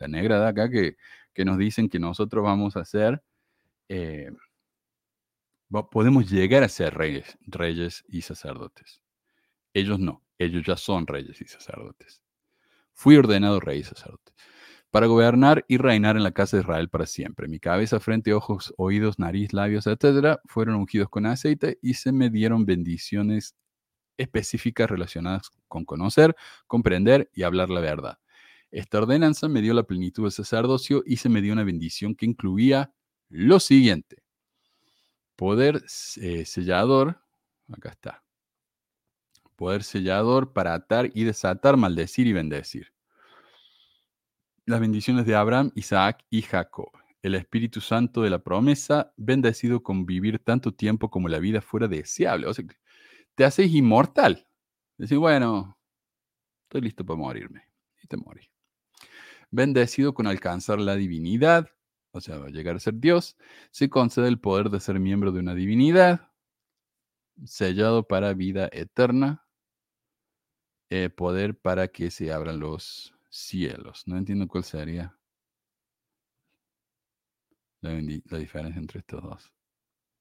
negra 0.08 0.40
de 0.40 0.48
acá, 0.48 0.70
que, 0.70 0.96
nos 1.46 1.58
dicen 1.60 1.88
que 1.88 2.00
nosotros 2.00 2.44
vamos 2.44 2.76
a 2.78 2.86
ser, 2.86 3.22
eh, 3.90 4.32
podemos 5.92 6.30
llegar 6.30 6.64
a 6.64 6.70
ser 6.70 6.96
reyes, 6.96 7.38
reyes 7.42 8.04
y 8.08 8.22
sacerdotes. 8.22 9.02
Ellos 9.76 10.00
no, 10.00 10.24
ellos 10.40 10.64
ya 10.66 10.78
son 10.78 11.06
reyes 11.06 11.40
y 11.42 11.46
sacerdotes. 11.46 12.24
Fui 12.94 13.18
ordenado 13.18 13.60
rey 13.60 13.80
y 13.80 13.84
sacerdote 13.84 14.32
para 14.96 15.08
gobernar 15.08 15.66
y 15.68 15.76
reinar 15.76 16.16
en 16.16 16.24
la 16.24 16.32
casa 16.32 16.56
de 16.56 16.64
Israel 16.64 16.88
para 16.88 17.06
siempre. 17.06 17.50
Mi 17.50 17.60
cabeza, 17.60 18.00
frente, 18.00 18.34
ojos, 18.34 18.74
oídos, 18.78 19.20
nariz, 19.20 19.52
labios, 19.52 19.88
etcétera, 19.88 20.40
fueron 20.46 20.76
ungidos 20.76 21.10
con 21.10 21.26
aceite 21.26 21.78
y 21.82 21.96
se 21.96 22.14
me 22.14 22.30
dieron 22.30 22.66
bendiciones 22.66 23.58
específicas 24.16 24.90
relacionadas 24.90 25.52
con 25.68 25.84
conocer, 25.84 26.34
comprender 26.66 27.30
y 27.34 27.44
hablar 27.44 27.70
la 27.70 27.82
verdad. 27.82 28.20
Esta 28.72 29.00
ordenanza 29.00 29.50
me 29.50 29.62
dio 29.62 29.74
la 29.74 29.84
plenitud 29.84 30.24
del 30.24 30.32
sacerdocio 30.32 31.04
y 31.06 31.18
se 31.18 31.28
me 31.28 31.42
dio 31.42 31.52
una 31.52 31.66
bendición 31.66 32.16
que 32.16 32.26
incluía 32.26 32.94
lo 33.28 33.60
siguiente. 33.60 34.24
Poder 35.36 35.84
eh, 36.22 36.46
sellador, 36.46 37.20
acá 37.70 37.90
está. 37.90 38.25
Poder 39.56 39.84
sellador 39.84 40.54
para 40.54 40.74
atar 40.74 41.12
y 41.14 41.24
desatar, 41.24 41.78
maldecir 41.78 42.28
y 42.28 42.34
bendecir 42.34 42.96
las 44.66 44.80
bendiciones 44.80 45.26
de 45.26 45.36
Abraham, 45.36 45.72
Isaac 45.76 46.26
y 46.30 46.42
Jacob. 46.42 46.90
El 47.22 47.36
Espíritu 47.36 47.82
Santo 47.82 48.22
de 48.22 48.30
la 48.30 48.40
promesa, 48.40 49.14
bendecido 49.16 49.82
con 49.84 50.06
vivir 50.06 50.40
tanto 50.40 50.74
tiempo 50.74 51.10
como 51.10 51.28
la 51.28 51.40
vida 51.40 51.62
fuera 51.62 51.88
deseable. 51.88 52.48
O 52.48 52.54
sea, 52.54 52.66
te 53.36 53.46
haces 53.46 53.72
inmortal. 53.72 54.48
Decir, 54.98 55.18
bueno, 55.18 55.78
estoy 56.64 56.82
listo 56.82 57.06
para 57.06 57.18
morirme. 57.18 57.64
Y 58.04 58.08
te 58.08 58.18
morí. 58.18 58.50
Bendecido 59.52 60.14
con 60.14 60.28
alcanzar 60.28 60.80
la 60.80 60.96
divinidad, 60.96 61.70
o 62.12 62.22
sea, 62.22 62.48
llegar 62.48 62.76
a 62.76 62.80
ser 62.80 62.96
Dios, 62.96 63.38
se 63.72 63.90
concede 63.90 64.28
el 64.28 64.40
poder 64.40 64.70
de 64.70 64.80
ser 64.80 65.00
miembro 65.00 65.32
de 65.32 65.40
una 65.40 65.54
divinidad, 65.54 66.32
sellado 67.46 68.08
para 68.08 68.34
vida 68.34 68.70
eterna, 68.72 69.45
eh, 70.90 71.10
poder 71.10 71.58
para 71.58 71.88
que 71.88 72.12
se 72.12 72.32
abran 72.32 72.60
los 72.60 73.14
cielos. 73.30 74.04
No 74.08 74.18
entiendo 74.18 74.48
cuál 74.48 74.64
sería 74.64 75.18
la, 77.82 78.38
diferencia 78.38 78.80
entre 78.80 79.00
estos 79.00 79.22
dos. 79.22 79.52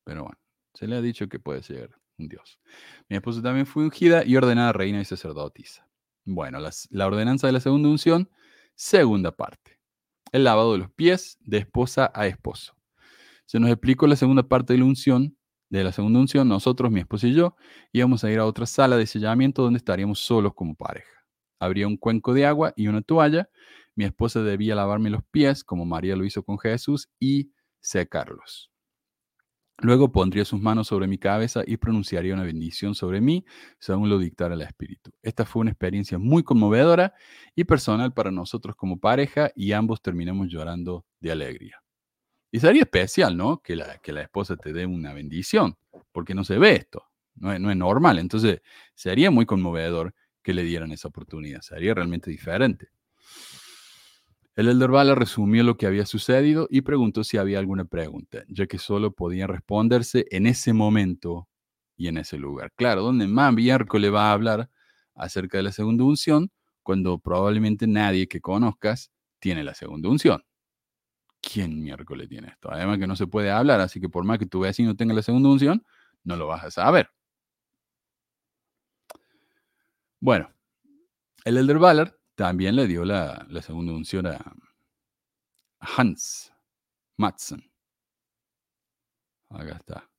Pero 0.05 0.25
bueno, 0.25 0.39
se 0.75 0.87
le 0.87 0.97
ha 0.97 1.01
dicho 1.01 1.29
que 1.29 1.39
puede 1.39 1.63
ser 1.63 1.95
un 2.19 2.29
dios. 2.29 2.61
Mi 3.09 3.17
esposa 3.17 3.43
también 3.43 3.67
fue 3.67 3.85
ungida 3.85 4.25
y 4.25 4.37
ordenada 4.37 4.73
reina 4.73 5.01
y 5.01 5.05
sacerdotisa. 5.05 5.89
Bueno, 6.25 6.59
la 6.91 7.07
ordenanza 7.07 7.47
de 7.47 7.53
la 7.53 7.61
segunda 7.61 7.89
unción, 7.89 8.31
segunda 8.75 9.33
parte. 9.33 9.79
El 10.33 10.45
lavado 10.45 10.73
de 10.73 10.79
los 10.79 10.91
pies 10.91 11.39
de 11.41 11.59
esposa 11.59 12.11
a 12.15 12.27
esposo. 12.27 12.75
Se 13.47 13.61
nos 13.61 13.71
explicó 13.71 14.07
la 14.07 14.17
segunda 14.17 14.43
parte 14.43 14.73
de 14.73 14.79
la 14.79 14.87
unción. 14.87 15.37
De 15.75 15.83
la 15.83 15.91
segunda 15.91 16.21
unción, 16.21 16.47
nosotros, 16.47 16.93
mi 16.93 17.01
esposa 17.01 17.27
y 17.27 17.35
yo, 17.35 17.57
íbamos 17.91 18.23
a 18.23 18.31
ir 18.31 18.39
a 18.39 18.47
otra 18.47 18.65
sala 18.65 18.97
de 18.97 19.09
sellamiento 19.09 19.65
donde 19.65 19.79
estaríamos 19.79 20.21
solos 20.21 20.55
como 20.55 20.77
pareja. 20.77 21.27
Habría 21.59 21.89
un 21.89 21.97
cuenco 21.97 22.33
de 22.33 22.47
agua 22.47 22.73
y 22.77 22.87
una 22.87 23.03
toalla. 23.03 23.51
Mi 23.97 24.05
esposa 24.05 24.45
debía 24.45 24.77
lavarme 24.77 25.11
los 25.11 25.25
pies, 25.33 25.65
como 25.65 25.85
María 25.85 26.15
lo 26.15 26.25
hizo 26.25 26.45
con 26.45 26.61
Jesús, 26.61 27.09
y 27.19 27.51
secarlos. 27.81 28.71
Luego 29.79 30.13
pondría 30.13 30.45
sus 30.45 30.61
manos 30.61 30.87
sobre 30.87 31.09
mi 31.09 31.19
cabeza 31.19 31.65
y 31.67 31.77
pronunciaría 31.77 32.35
una 32.35 32.45
bendición 32.45 32.95
sobre 32.95 33.21
mí, 33.21 33.45
según 33.81 34.09
lo 34.09 34.21
dictara 34.21 34.55
el 34.55 34.63
Espíritu. 34.63 35.11
Esta 35.23 35.45
fue 35.45 35.63
una 35.63 35.73
experiencia 35.73 36.19
muy 36.21 36.45
conmovedora 36.45 37.15
y 37.57 37.65
personal 37.65 38.15
para 38.15 38.31
nosotros 38.31 38.77
como 38.77 39.01
pareja 39.01 39.51
y 39.57 39.73
ambos 39.73 40.01
terminamos 40.01 40.47
llorando 40.49 41.05
de 41.19 41.33
alegría. 41.33 41.84
Y 42.55 42.61
sería 42.61 42.83
especial, 42.83 43.37
¿no? 43.37 43.61
Que 43.61 43.75
la, 43.75 43.99
que 43.99 44.13
la 44.13 44.23
esposa 44.23 44.55
te 44.55 44.73
dé 44.73 44.87
una 44.87 45.13
bendición, 45.13 45.77
porque 46.13 46.37
no 46.37 46.45
se 46.45 46.57
ve 46.57 46.77
esto, 46.77 47.03
no 47.35 47.53
es, 47.53 47.59
no 47.59 47.69
es 47.69 47.77
normal. 47.77 48.21
Entonces, 48.21 48.61
sería 48.95 49.33
muy 49.33 49.45
conmovedor 49.45 50.15
que 50.41 50.55
le 50.55 50.63
dieran 50.63 50.93
esa 50.93 51.09
oportunidad. 51.09 51.63
Sería 51.63 51.95
realmente 51.95 52.31
diferente. 52.31 52.91
El 54.55 54.69
Elder 54.69 54.89
Bala 54.89 55.17
resumió 55.17 55.65
lo 55.65 55.77
que 55.77 55.89
había 55.89 56.07
sucedido 56.07 56.69
y 56.71 56.83
preguntó 56.83 57.25
si 57.25 57.39
había 57.39 57.59
alguna 57.59 57.87
pregunta, 57.87 58.45
ya 58.47 58.69
que 58.69 58.79
solo 58.79 59.11
podían 59.11 59.49
responderse 59.49 60.25
en 60.31 60.47
ese 60.47 60.73
momento 60.73 61.49
y 61.97 62.07
en 62.07 62.19
ese 62.19 62.39
lugar. 62.39 62.71
Claro, 62.77 63.03
donde 63.03 63.27
más 63.27 63.53
miércoles 63.53 64.15
va 64.15 64.31
a 64.31 64.33
hablar 64.33 64.71
acerca 65.17 65.59
de 65.59 65.65
la 65.65 65.73
segunda 65.73 66.05
unción, 66.05 66.53
cuando 66.85 67.19
probablemente 67.19 67.89
nadie 67.89 68.29
que 68.29 68.41
conozcas 68.41 69.11
tiene 69.41 69.65
la 69.65 69.75
segunda 69.75 70.09
unción. 70.09 70.45
¿Quién 71.53 71.83
miércoles 71.83 72.29
tiene 72.29 72.49
esto? 72.49 72.71
Además 72.71 72.99
que 72.99 73.07
no 73.07 73.17
se 73.17 73.27
puede 73.27 73.51
hablar, 73.51 73.81
así 73.81 74.01
que 74.01 74.09
por 74.09 74.25
más 74.25 74.39
que 74.39 74.47
tu 74.47 74.61
vecino 74.61 74.97
tenga 74.97 75.15
la 75.15 75.23
segunda 75.23 75.49
unción, 75.49 75.85
no 76.25 76.37
lo 76.37 76.47
vas 76.47 76.65
a 76.65 76.71
saber. 76.71 77.11
Bueno, 80.21 80.51
el 81.45 81.59
Elder 81.59 81.79
Ballard 81.79 82.15
también 82.35 82.77
le 82.77 82.87
dio 82.87 83.05
la, 83.05 83.47
segunda 83.63 83.93
unción 83.93 84.27
a 84.27 84.55
Hans 85.81 86.53
Matson. 87.17 87.63
Acá 89.51 89.77
está. 89.77 90.11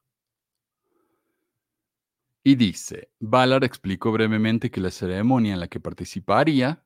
Y 2.43 2.55
dice, 2.55 3.09
Ballard 3.19 3.63
explicó 3.63 4.11
brevemente 4.11 4.69
que 4.69 4.79
la 4.79 4.91
ceremonia 4.91 5.55
en 5.55 5.59
la 5.59 5.67
que 5.67 5.79
participaría, 5.79 6.85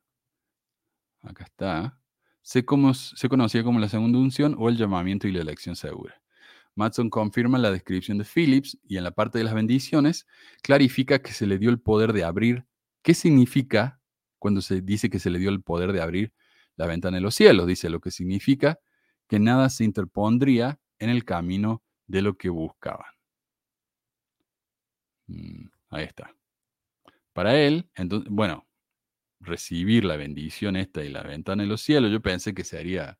acá 1.20 1.44
está, 1.44 1.99
se, 2.42 2.64
conocía 2.64 3.62
como 3.62 3.78
la 3.80 3.88
segunda 3.88 4.18
unción 4.18 4.56
o 4.58 4.68
el 4.68 4.76
llamamiento 4.76 5.28
y 5.28 5.32
la 5.32 5.42
elección 5.42 5.76
segura. 5.76 6.20
Matson 6.74 7.10
confirma 7.10 7.58
la 7.58 7.70
descripción 7.70 8.18
de 8.18 8.24
Phillips 8.24 8.78
y 8.84 8.96
en 8.96 9.04
la 9.04 9.10
parte 9.10 9.38
de 9.38 9.44
las 9.44 9.54
bendiciones 9.54 10.26
clarifica 10.62 11.20
que 11.20 11.32
se 11.32 11.46
le 11.46 11.58
dio 11.58 11.70
el 11.70 11.80
poder 11.80 12.12
de 12.12 12.24
abrir 12.24 12.64
¿Qué 13.02 13.14
significa 13.14 14.00
cuando 14.38 14.60
se 14.60 14.82
dice 14.82 15.10
que 15.10 15.18
se 15.18 15.30
le 15.30 15.38
dio 15.38 15.50
el 15.50 15.62
poder 15.62 15.92
de 15.92 16.02
abrir 16.02 16.32
la 16.76 16.86
ventana 16.86 17.16
de 17.16 17.22
los 17.22 17.34
cielos? 17.34 17.66
Dice 17.66 17.88
lo 17.88 18.00
que 18.00 18.10
significa 18.10 18.78
que 19.26 19.38
nada 19.38 19.70
se 19.70 19.84
interpondría 19.84 20.78
en 20.98 21.10
el 21.10 21.24
camino 21.24 21.82
de 22.06 22.22
lo 22.22 22.36
que 22.36 22.50
buscaban. 22.50 23.10
Mm, 25.28 25.68
ahí 25.90 26.04
está. 26.04 26.34
Para 27.32 27.58
él, 27.58 27.88
entonces, 27.94 28.30
bueno, 28.30 28.66
recibir 29.40 30.04
la 30.04 30.16
bendición 30.16 30.76
esta 30.76 31.02
y 31.04 31.08
la 31.08 31.22
ventana 31.22 31.62
de 31.62 31.68
los 31.68 31.80
cielos, 31.80 32.12
yo 32.12 32.20
pensé 32.20 32.54
que 32.54 32.64
sería 32.64 33.18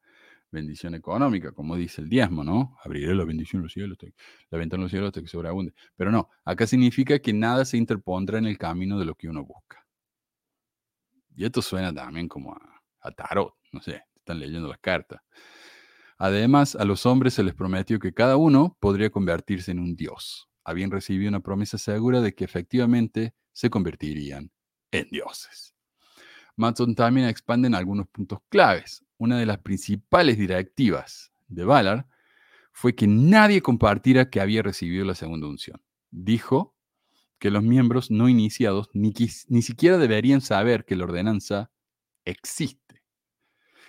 bendición 0.51 0.95
económica, 0.95 1.53
como 1.53 1.77
dice 1.77 2.03
el 2.03 2.09
diezmo, 2.09 2.45
¿no? 2.45 2.77
Abriré 2.85 3.15
la 3.15 3.25
bendición 3.25 3.63
de 3.63 3.65
los 3.65 3.73
cielos, 3.73 3.99
la 4.51 4.59
ventana 4.59 4.81
de 4.81 4.85
los 4.85 4.91
cielos 4.91 5.09
hasta 5.09 5.21
que 5.23 5.29
sobreabunde. 5.29 5.73
Pero 5.97 6.11
no, 6.11 6.29
acá 6.45 6.67
significa 6.67 7.19
que 7.21 7.33
nada 7.33 7.65
se 7.65 7.77
interpondrá 7.77 8.39
en 8.39 8.47
el 8.47 8.59
camino 8.59 8.99
de 8.99 9.05
lo 9.05 9.15
que 9.15 9.29
uno 9.29 9.45
busca. 9.45 9.87
Y 11.37 11.45
esto 11.45 11.63
suena 11.63 11.93
también 11.95 12.29
como 12.29 12.53
a, 12.53 12.83
a 13.01 13.11
tarot, 13.13 13.55
no 13.73 13.81
sé, 13.81 14.03
están 14.17 14.41
leyendo 14.41 14.69
las 14.69 14.79
cartas. 14.79 15.23
Además, 16.19 16.77
a 16.77 16.85
los 16.85 17.07
hombres 17.07 17.35
se 17.35 17.43
les 17.43 17.55
prometió 17.55 17.99
que 17.99 18.13
cada 18.13 18.37
uno 18.37 18.77
podría 18.79 19.09
convertirse 19.09 19.71
en 19.71 19.79
un 19.79 19.97
dios. 19.97 20.51
Habían 20.65 20.91
recibido 20.91 21.31
una 21.31 21.41
promesa 21.41 21.79
segura 21.79 22.21
de 22.21 22.35
que 22.35 22.45
efectivamente 22.45 23.35
se 23.53 23.71
convertirían 23.71 24.51
en 24.91 25.09
dioses. 25.09 25.75
Matson 26.61 26.95
también 26.95 27.27
expande 27.27 27.69
en 27.69 27.75
algunos 27.75 28.07
puntos 28.09 28.41
claves. 28.51 29.03
Una 29.19 29.39
de 29.39 29.47
las 29.47 29.59
principales 29.59 30.39
directivas 30.39 31.33
de 31.49 31.65
Valar 31.65 32.07
fue 32.73 32.95
que 32.95 33.07
nadie 33.07 33.63
compartiera 33.63 34.31
que 34.31 34.41
había 34.41 34.63
recibido 34.63 35.05
la 35.05 35.15
segunda 35.15 35.49
unción. 35.49 35.83
Dijo 36.11 36.77
que 37.39 37.51
los 37.51 37.63
miembros 37.63 38.11
no 38.11 38.29
iniciados 38.29 38.91
ni, 38.93 39.13
ni 39.49 39.63
siquiera 39.63 39.97
deberían 39.97 40.43
saber 40.43 40.85
que 40.85 40.97
la 40.97 41.05
ordenanza 41.05 41.71
existe. 42.25 43.03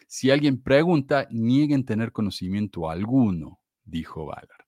Si 0.07 0.31
alguien 0.31 0.61
pregunta, 0.61 1.27
nieguen 1.29 1.85
tener 1.85 2.11
conocimiento 2.11 2.89
alguno, 2.89 3.59
dijo 3.83 4.25
Valar. 4.25 4.67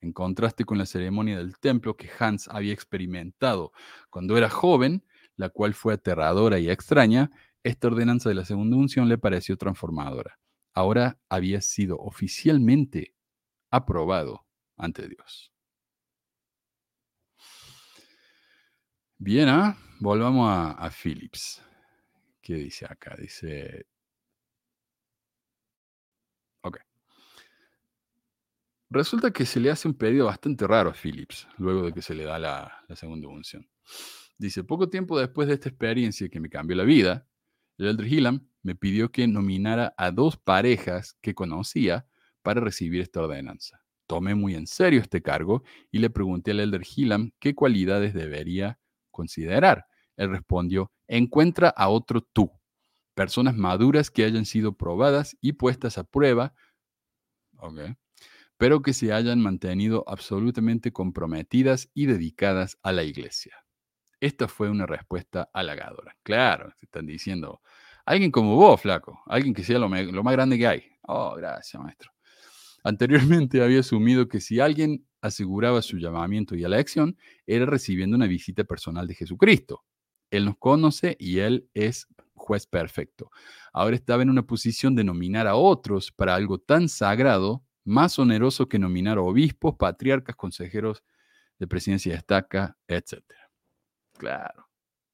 En 0.00 0.12
contraste 0.12 0.64
con 0.64 0.78
la 0.78 0.86
ceremonia 0.86 1.38
del 1.38 1.58
templo 1.58 1.96
que 1.96 2.10
Hans 2.18 2.48
había 2.48 2.72
experimentado 2.72 3.72
cuando 4.10 4.36
era 4.36 4.50
joven, 4.50 5.04
la 5.36 5.48
cual 5.48 5.74
fue 5.74 5.94
aterradora 5.94 6.58
y 6.58 6.70
extraña, 6.70 7.30
esta 7.62 7.88
ordenanza 7.88 8.28
de 8.28 8.34
la 8.34 8.44
segunda 8.44 8.76
unción 8.76 9.08
le 9.08 9.18
pareció 9.18 9.56
transformadora. 9.56 10.38
Ahora 10.74 11.18
había 11.28 11.60
sido 11.60 11.98
oficialmente 11.98 13.14
aprobado 13.70 14.46
ante 14.76 15.08
Dios. 15.08 15.52
Bien, 19.18 19.48
¿ah? 19.48 19.76
volvamos 20.00 20.48
a, 20.50 20.90
Phillips. 20.90 21.62
¿Qué 22.40 22.54
dice 22.54 22.86
acá? 22.88 23.16
Dice... 23.16 23.86
Ok. 26.62 26.78
Resulta 28.90 29.30
que 29.30 29.46
se 29.46 29.60
le 29.60 29.70
hace 29.70 29.86
un 29.86 29.94
pedido 29.94 30.26
bastante 30.26 30.66
raro 30.66 30.90
a 30.90 30.94
Phillips, 30.94 31.46
luego 31.58 31.84
de 31.84 31.92
que 31.92 32.02
se 32.02 32.14
le 32.14 32.24
da 32.24 32.38
la 32.38 32.96
segunda 32.96 33.28
unción. 33.28 33.68
Dice, 34.42 34.64
poco 34.64 34.88
tiempo 34.88 35.20
después 35.20 35.46
de 35.46 35.54
esta 35.54 35.68
experiencia 35.68 36.28
que 36.28 36.40
me 36.40 36.50
cambió 36.50 36.74
la 36.74 36.82
vida, 36.82 37.28
el 37.78 37.86
Elder 37.86 38.12
Hillam 38.12 38.48
me 38.64 38.74
pidió 38.74 39.12
que 39.12 39.28
nominara 39.28 39.94
a 39.96 40.10
dos 40.10 40.36
parejas 40.36 41.16
que 41.20 41.32
conocía 41.32 42.08
para 42.42 42.60
recibir 42.60 43.02
esta 43.02 43.20
ordenanza. 43.20 43.84
Tomé 44.08 44.34
muy 44.34 44.56
en 44.56 44.66
serio 44.66 45.00
este 45.00 45.22
cargo 45.22 45.62
y 45.92 46.00
le 46.00 46.10
pregunté 46.10 46.50
al 46.50 46.58
Elder 46.58 46.82
Hillam 46.82 47.30
qué 47.38 47.54
cualidades 47.54 48.14
debería 48.14 48.80
considerar. 49.12 49.86
Él 50.16 50.30
respondió, 50.30 50.90
encuentra 51.06 51.68
a 51.68 51.88
otro 51.88 52.20
tú, 52.20 52.50
personas 53.14 53.56
maduras 53.56 54.10
que 54.10 54.24
hayan 54.24 54.44
sido 54.44 54.76
probadas 54.76 55.36
y 55.40 55.52
puestas 55.52 55.98
a 55.98 56.02
prueba, 56.02 56.52
pero 58.56 58.82
que 58.82 58.92
se 58.92 59.12
hayan 59.12 59.40
mantenido 59.40 60.02
absolutamente 60.08 60.92
comprometidas 60.92 61.90
y 61.94 62.06
dedicadas 62.06 62.76
a 62.82 62.90
la 62.90 63.04
iglesia. 63.04 63.61
Esta 64.22 64.46
fue 64.46 64.70
una 64.70 64.86
respuesta 64.86 65.50
halagadora. 65.52 66.16
Claro, 66.22 66.72
te 66.78 66.86
están 66.86 67.06
diciendo, 67.06 67.60
alguien 68.06 68.30
como 68.30 68.54
vos, 68.54 68.80
flaco, 68.80 69.20
alguien 69.26 69.52
que 69.52 69.64
sea 69.64 69.80
lo, 69.80 69.88
más 69.88 70.32
grande 70.32 70.56
que 70.56 70.64
hay. 70.68 70.84
Oh, 71.08 71.34
gracias, 71.34 71.82
maestro. 71.82 72.12
Anteriormente 72.84 73.60
había 73.64 73.80
asumido 73.80 74.28
que 74.28 74.40
si 74.40 74.60
alguien 74.60 75.04
aseguraba 75.22 75.82
su 75.82 75.98
llamamiento 75.98 76.54
y 76.54 76.62
elección, 76.62 77.18
era 77.48 77.66
recibiendo 77.66 78.14
una 78.14 78.28
visita 78.28 78.62
personal 78.62 79.08
de 79.08 79.16
Jesucristo. 79.16 79.82
Él 80.30 80.44
nos 80.44 80.56
conoce 80.56 81.16
y 81.18 81.40
Él 81.40 81.68
es 81.74 82.06
juez 82.32 82.68
perfecto. 82.68 83.28
Ahora 83.72 83.96
estaba 83.96 84.22
en 84.22 84.30
una 84.30 84.46
posición 84.46 84.94
de 84.94 85.02
nominar 85.02 85.48
a 85.48 85.56
otros 85.56 86.12
para 86.12 86.36
algo 86.36 86.58
tan 86.58 86.88
sagrado, 86.88 87.64
más 87.82 88.20
oneroso 88.20 88.68
que 88.68 88.78
nominar 88.78 89.18
a 89.18 89.22
obispos, 89.22 89.74
patriarcas, 89.74 90.36
consejeros 90.36 91.02
de 91.58 91.66
presidencia 91.66 92.12
de 92.12 92.18
estaca, 92.18 92.76
etc. 92.86 93.24
Claro. 94.22 94.68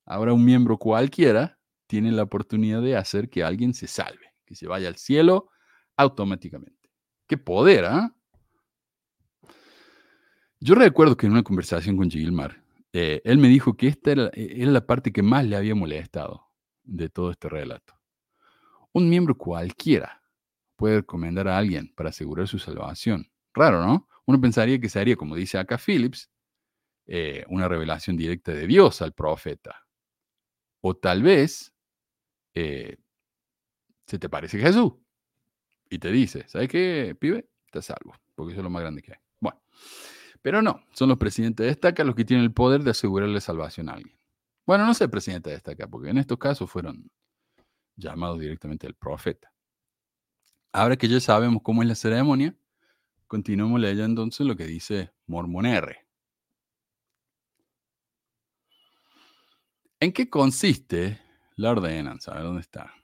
Ahora 0.05 0.35
un 0.35 0.45
miembro 0.45 0.77
cualquiera 0.77 1.59
tiene 1.87 2.13
la 2.13 2.25
oportunidad 2.25 2.83
de 2.83 2.95
hacer 2.95 3.31
que 3.31 3.43
alguien 3.43 3.73
se 3.73 3.87
salve, 3.87 4.35
que 4.45 4.55
se 4.55 4.67
vaya 4.67 4.87
al 4.89 4.97
cielo 4.97 5.49
automáticamente. 5.97 6.91
¡Qué 7.27 7.39
poder, 7.39 7.87
ah! 7.87 8.15
Yo 10.61 10.75
recuerdo 10.75 11.17
que 11.17 11.25
en 11.25 11.33
una 11.33 11.43
conversación 11.43 11.97
con 11.97 12.11
Gilmar, 12.11 12.63
eh, 12.93 13.23
él 13.25 13.39
me 13.39 13.49
dijo 13.49 13.79
que 13.79 13.87
esta 13.89 14.13
era, 14.13 14.27
eh, 14.35 14.57
era 14.59 14.73
la 14.73 14.87
parte 14.87 15.11
que 15.11 15.23
más 15.23 15.47
le 15.47 15.57
había 15.57 15.75
molestado 15.75 16.49
de 16.85 17.09
todo 17.09 17.31
este 17.31 17.49
relato. 17.49 17.95
Un 18.93 19.09
miembro 19.09 19.39
cualquiera 19.39 20.23
puede 20.77 20.97
recomendar 20.97 21.49
a 21.49 21.57
alguien 21.57 21.95
para 21.97 22.11
asegurar 22.11 22.47
su 22.47 22.59
salvación. 22.59 23.31
Raro, 23.55 23.87
¿no? 23.87 24.07
Uno 24.27 24.39
pensaría 24.39 24.79
que 24.79 24.91
sería, 24.91 25.17
como 25.17 25.35
dice 25.35 25.57
acá 25.57 25.79
Phillips, 25.79 26.29
eh, 27.11 27.43
una 27.49 27.69
revelación 27.69 28.19
directa 28.19 28.53
de 28.53 28.67
Dios 28.67 29.01
al 29.01 29.15
profeta. 29.15 29.87
O 30.83 30.95
tal 30.95 31.23
vez 31.23 31.73
eh, 32.53 32.99
se 34.07 34.19
te 34.19 34.29
parece 34.29 34.59
Jesús 34.59 34.93
y 35.89 35.99
te 35.99 36.13
dice, 36.13 36.45
¿sabes 36.49 36.69
qué, 36.69 37.17
pibe? 37.19 37.49
Te 37.71 37.81
salvo, 37.81 38.15
porque 38.35 38.53
eso 38.53 38.61
es 38.61 38.65
lo 38.65 38.69
más 38.69 38.83
grande 38.83 39.01
que 39.01 39.13
hay. 39.13 39.19
Bueno, 39.41 39.59
pero 40.43 40.61
no, 40.61 40.85
son 40.93 41.09
los 41.09 41.17
presidentes 41.17 41.65
de 41.65 41.73
estaca 41.73 42.05
los 42.05 42.15
que 42.15 42.27
tienen 42.27 42.45
el 42.45 42.53
poder 42.53 42.83
de 42.83 42.91
asegurarle 42.91 43.41
salvación 43.41 43.89
a 43.89 43.95
alguien. 43.95 44.19
Bueno, 44.67 44.85
no 44.85 44.93
sé 44.93 45.09
presidente 45.09 45.49
de 45.49 45.57
estaca, 45.57 45.89
porque 45.89 46.11
en 46.11 46.19
estos 46.19 46.37
casos 46.37 46.71
fueron 46.71 47.11
llamados 47.97 48.39
directamente 48.39 48.87
al 48.87 48.95
profeta. 48.95 49.51
Ahora 50.73 50.97
que 50.97 51.09
ya 51.09 51.21
sabemos 51.21 51.63
cómo 51.63 51.83
es 51.83 51.89
la 51.89 51.95
ceremonia, 51.95 52.55
continuemos 53.27 53.81
leyendo 53.81 54.23
entonces 54.23 54.47
lo 54.47 54.57
que 54.57 54.67
dice 54.67 55.11
Mormon 55.27 55.65
R. 55.65 56.08
¿En 60.01 60.13
qué 60.13 60.31
consiste 60.31 61.19
la 61.57 61.71
ordenanza? 61.73 62.31
A 62.31 62.35
ver 62.37 62.45
dónde 62.45 62.61
está. 62.61 62.95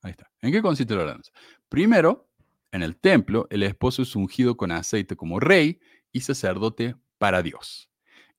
Ahí 0.00 0.12
está. 0.12 0.30
¿En 0.40 0.50
qué 0.50 0.62
consiste 0.62 0.94
la 0.94 1.02
ordenanza? 1.02 1.30
Primero, 1.68 2.30
en 2.72 2.82
el 2.82 2.96
templo, 2.96 3.46
el 3.50 3.62
esposo 3.62 4.02
es 4.02 4.16
ungido 4.16 4.56
con 4.56 4.72
aceite 4.72 5.14
como 5.14 5.38
rey 5.38 5.78
y 6.10 6.20
sacerdote 6.20 6.96
para 7.18 7.42
Dios. 7.42 7.90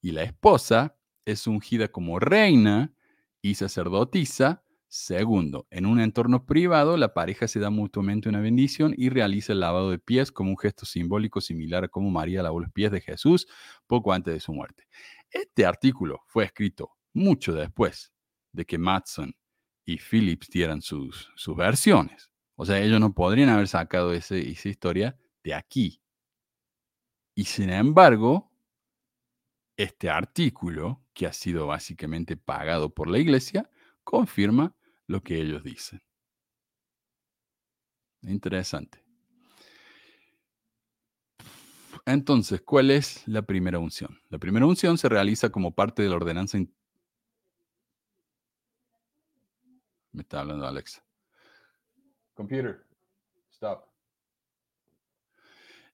Y 0.02 0.12
la 0.12 0.24
esposa 0.24 0.96
es 1.26 1.46
ungida 1.46 1.90
como 1.90 2.20
reina 2.20 2.94
y 3.44 3.56
sacerdotisa. 3.56 4.64
Segundo, 4.88 5.68
en 5.70 5.86
un 5.86 6.00
entorno 6.00 6.46
privado, 6.46 6.96
la 6.98 7.14
pareja 7.14 7.48
se 7.48 7.60
da 7.60 7.70
mutuamente 7.70 8.30
una 8.30 8.40
bendición 8.40 8.96
y 8.98 9.10
realiza 9.10 9.52
el 9.54 9.60
lavado 9.60 9.92
de 9.92 10.00
pies 10.00 10.32
como 10.32 10.52
un 10.52 10.58
gesto 10.58 10.86
simbólico 10.86 11.42
similar 11.42 11.84
a 11.84 11.88
como 11.90 12.10
María 12.10 12.42
lavó 12.42 12.62
los 12.62 12.72
pies 12.72 12.92
de 12.92 13.02
Jesús 13.02 13.48
poco 13.86 14.14
antes 14.14 14.34
de 14.34 14.40
su 14.40 14.54
muerte. 14.54 14.88
Este 15.32 15.66
artículo 15.66 16.22
fue 16.28 16.46
escrito 16.46 16.98
mucho 17.14 17.54
después 17.54 18.12
de 18.52 18.66
que 18.66 18.78
Matson 18.78 19.36
y 19.86 19.98
Phillips 19.98 20.50
dieran 20.50 20.82
sus, 20.82 21.30
sus 21.36 21.56
versiones. 21.56 22.32
O 22.56 22.66
sea, 22.66 22.80
ellos 22.80 23.00
no 23.00 23.14
podrían 23.14 23.50
haber 23.50 23.68
sacado 23.68 24.14
ese, 24.14 24.50
esa 24.50 24.70
historia 24.70 25.18
de 25.44 25.54
aquí. 25.54 26.02
Y 27.36 27.46
sin 27.46 27.70
embargo, 27.70 28.52
este 29.78 30.10
artículo, 30.10 31.06
que 31.14 31.28
ha 31.28 31.34
sido 31.34 31.68
básicamente 31.68 32.36
pagado 32.36 32.94
por 32.94 33.10
la 33.10 33.20
iglesia, 33.20 33.70
confirma 34.04 34.76
lo 35.06 35.22
que 35.22 35.40
ellos 35.40 35.64
dicen. 35.64 36.02
Interesante. 38.24 39.07
Entonces, 42.08 42.62
¿cuál 42.62 42.90
es 42.90 43.28
la 43.28 43.42
primera 43.42 43.80
unción? 43.80 44.18
La 44.30 44.38
primera 44.38 44.66
unción 44.66 44.98
se 44.98 45.10
realiza 45.10 45.50
como 45.50 45.76
parte 45.76 46.04
de 46.04 46.08
la 46.08 46.16
ordenanza. 46.16 46.58
Me 50.14 50.22
está 50.22 50.40
hablando 50.40 50.66
Alexa. 50.66 51.04
Computer, 52.34 52.86
stop. 53.52 53.84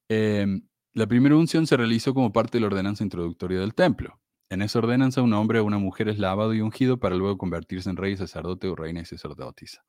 Em, 0.08 0.62
la 0.94 1.08
primera 1.08 1.36
unción 1.36 1.66
se 1.66 1.78
realizó 1.78 2.14
como 2.14 2.32
parte 2.32 2.60
de 2.60 2.62
la 2.62 2.68
ordenanza 2.68 3.04
introductoria 3.04 3.60
del 3.60 3.74
templo. 3.74 4.20
En 4.50 4.62
esa 4.62 4.78
ordenanza, 4.78 5.24
un 5.24 5.34
hombre 5.34 5.62
o 5.62 5.66
una 5.66 5.80
mujer 5.80 6.10
es 6.10 6.20
lavado 6.20 6.54
y 6.54 6.62
ungido 6.62 7.00
para 7.00 7.16
luego 7.16 7.40
convertirse 7.40 7.90
en 7.90 7.98
rey, 7.98 8.16
sacerdote 8.18 8.68
o 8.68 8.76
reina 8.76 9.02
y 9.02 9.06
sacerdotisa 9.06 9.84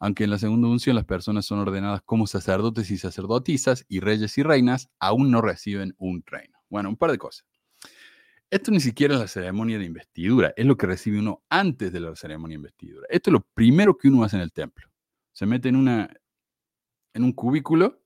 aunque 0.00 0.24
en 0.24 0.30
la 0.30 0.38
segunda 0.38 0.66
unción 0.66 0.96
las 0.96 1.04
personas 1.04 1.44
son 1.44 1.58
ordenadas 1.58 2.00
como 2.02 2.26
sacerdotes 2.26 2.90
y 2.90 2.96
sacerdotisas 2.96 3.84
y 3.86 4.00
reyes 4.00 4.36
y 4.38 4.42
reinas, 4.42 4.90
aún 4.98 5.30
no 5.30 5.42
reciben 5.42 5.94
un 5.98 6.24
reino. 6.26 6.58
Bueno, 6.70 6.88
un 6.88 6.96
par 6.96 7.10
de 7.10 7.18
cosas. 7.18 7.46
Esto 8.50 8.72
ni 8.72 8.80
siquiera 8.80 9.14
es 9.14 9.20
la 9.20 9.28
ceremonia 9.28 9.78
de 9.78 9.84
investidura, 9.84 10.54
es 10.56 10.64
lo 10.64 10.76
que 10.76 10.86
recibe 10.86 11.18
uno 11.18 11.44
antes 11.50 11.92
de 11.92 12.00
la 12.00 12.16
ceremonia 12.16 12.54
de 12.54 12.60
investidura. 12.60 13.06
Esto 13.10 13.30
es 13.30 13.32
lo 13.32 13.46
primero 13.54 13.96
que 13.96 14.08
uno 14.08 14.24
hace 14.24 14.36
en 14.36 14.42
el 14.42 14.52
templo. 14.52 14.88
Se 15.32 15.44
mete 15.46 15.68
en, 15.68 15.76
una, 15.76 16.10
en 17.12 17.22
un 17.22 17.32
cubículo 17.32 18.02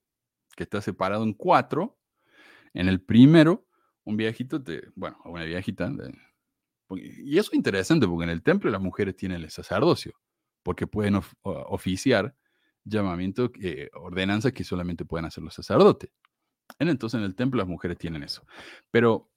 que 0.56 0.64
está 0.64 0.82
separado 0.82 1.22
en 1.22 1.32
cuatro. 1.32 1.96
En 2.74 2.88
el 2.88 3.00
primero, 3.00 3.66
un 4.02 4.16
viejito, 4.16 4.62
te, 4.62 4.82
bueno, 4.96 5.16
una 5.24 5.44
viejita, 5.44 5.90
Y 6.90 7.38
eso 7.38 7.50
es 7.52 7.56
interesante 7.56 8.06
porque 8.06 8.24
en 8.24 8.30
el 8.30 8.42
templo 8.42 8.68
las 8.70 8.82
mujeres 8.82 9.16
tienen 9.16 9.42
el 9.42 9.50
sacerdocio, 9.50 10.12
porque 10.64 10.88
pueden 10.88 11.20
oficiar 11.42 12.34
llamamiento, 12.84 13.52
eh, 13.62 13.90
ordenanzas 13.94 14.52
que 14.52 14.64
solamente 14.64 15.04
pueden 15.04 15.26
hacer 15.26 15.44
los 15.44 15.54
sacerdotes. 15.54 16.10
Entonces 16.78 17.18
en 17.18 17.24
el 17.24 17.34
templo 17.34 17.58
las 17.58 17.68
mujeres 17.68 17.98
tienen 17.98 18.22
eso. 18.22 18.44
Pero 18.90 19.30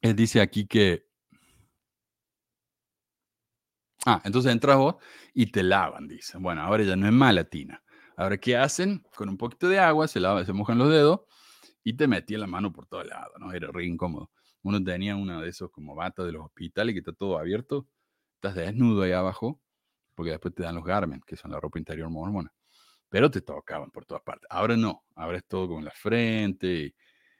él 0.00 0.14
dice 0.14 0.40
aquí 0.40 0.66
que... 0.66 1.08
Ah, 4.04 4.20
entonces 4.24 4.52
entras 4.52 4.76
vos 4.76 4.96
y 5.32 5.46
te 5.46 5.62
lavan, 5.62 6.08
dice. 6.08 6.36
Bueno, 6.38 6.62
ahora 6.62 6.82
ya 6.82 6.96
no 6.96 7.06
es 7.06 7.12
mala 7.12 7.44
tina. 7.44 7.82
Ahora, 8.16 8.36
¿qué 8.36 8.56
hacen? 8.56 9.02
Con 9.16 9.28
un 9.28 9.38
poquito 9.38 9.68
de 9.68 9.78
agua, 9.78 10.08
se, 10.08 10.20
lava, 10.20 10.44
se 10.44 10.52
mojan 10.52 10.78
los 10.78 10.90
dedos 10.90 11.20
y 11.84 11.94
te 11.96 12.08
metí 12.08 12.36
la 12.36 12.46
mano 12.46 12.72
por 12.72 12.86
todo 12.86 13.04
lado, 13.04 13.32
¿no? 13.38 13.52
Era 13.52 13.68
re 13.72 13.86
incómodo. 13.86 14.30
Uno 14.62 14.82
tenía 14.82 15.16
uno 15.16 15.40
de 15.40 15.48
esos 15.48 15.70
como 15.70 15.94
bata 15.94 16.24
de 16.24 16.32
los 16.32 16.44
hospitales 16.46 16.94
que 16.94 16.98
está 16.98 17.12
todo 17.12 17.38
abierto. 17.38 17.88
Estás 18.36 18.56
desnudo 18.56 19.02
ahí 19.02 19.12
abajo, 19.12 19.61
porque 20.14 20.32
después 20.32 20.54
te 20.54 20.62
dan 20.62 20.74
los 20.74 20.84
garments, 20.84 21.24
que 21.24 21.36
son 21.36 21.50
la 21.50 21.60
ropa 21.60 21.78
interior 21.78 22.10
mormona. 22.10 22.52
Pero 23.08 23.30
te 23.30 23.40
tocaban 23.40 23.90
por 23.90 24.06
todas 24.06 24.22
partes. 24.22 24.46
Ahora 24.50 24.76
no, 24.76 25.04
ahora 25.14 25.38
es 25.38 25.44
todo 25.46 25.68
con 25.68 25.84
la 25.84 25.90
frente, 25.90 26.94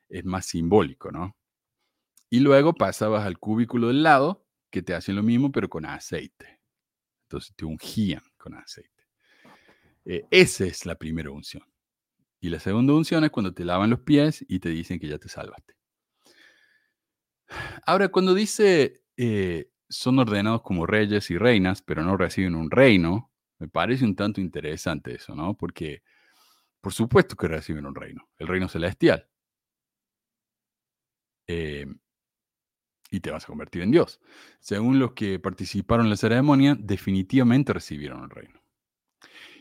es 0.08 0.24
más 0.24 0.46
simbólico, 0.46 1.10
¿no? 1.10 1.36
Y 2.28 2.40
luego 2.40 2.74
pasabas 2.74 3.26
al 3.26 3.38
cubículo 3.38 3.88
del 3.88 4.02
lado, 4.02 4.46
que 4.70 4.82
te 4.82 4.94
hacen 4.94 5.16
lo 5.16 5.22
mismo, 5.22 5.52
pero 5.52 5.68
con 5.68 5.84
aceite. 5.84 6.60
Entonces 7.24 7.54
te 7.56 7.64
ungían 7.64 8.22
con 8.36 8.54
aceite. 8.54 8.90
Eh, 10.04 10.24
esa 10.30 10.64
es 10.64 10.86
la 10.86 10.94
primera 10.94 11.30
unción. 11.30 11.64
Y 12.40 12.48
la 12.48 12.58
segunda 12.58 12.92
unción 12.94 13.24
es 13.24 13.30
cuando 13.30 13.54
te 13.54 13.64
lavan 13.64 13.90
los 13.90 14.00
pies 14.00 14.44
y 14.48 14.58
te 14.58 14.68
dicen 14.70 14.98
que 14.98 15.08
ya 15.08 15.18
te 15.18 15.28
salvaste. 15.28 15.74
Ahora, 17.86 18.08
cuando 18.08 18.34
dice 18.34 19.02
eh, 19.16 19.71
son 19.92 20.18
ordenados 20.18 20.62
como 20.62 20.86
reyes 20.86 21.30
y 21.30 21.38
reinas, 21.38 21.82
pero 21.82 22.02
no 22.02 22.16
reciben 22.16 22.54
un 22.54 22.70
reino, 22.70 23.30
me 23.58 23.68
parece 23.68 24.04
un 24.04 24.16
tanto 24.16 24.40
interesante 24.40 25.14
eso, 25.14 25.34
¿no? 25.34 25.54
Porque 25.54 26.02
por 26.80 26.92
supuesto 26.92 27.36
que 27.36 27.48
reciben 27.48 27.86
un 27.86 27.94
reino, 27.94 28.28
el 28.38 28.48
reino 28.48 28.68
celestial. 28.68 29.28
Eh, 31.46 31.86
y 33.10 33.20
te 33.20 33.30
vas 33.30 33.44
a 33.44 33.46
convertir 33.46 33.82
en 33.82 33.90
Dios. 33.90 34.20
Según 34.58 34.98
los 34.98 35.12
que 35.12 35.38
participaron 35.38 36.06
en 36.06 36.10
la 36.10 36.16
ceremonia, 36.16 36.76
definitivamente 36.78 37.72
recibieron 37.72 38.24
el 38.24 38.30
reino. 38.30 38.60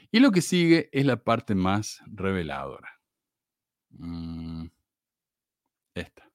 Y 0.10 0.20
lo 0.20 0.32
que 0.32 0.42
sigue 0.42 0.90
es 0.92 1.06
la 1.06 1.24
parte 1.24 1.54
más 1.54 2.02
reveladora. 2.08 3.00
Mm, 3.92 4.68
esta. 5.94 6.32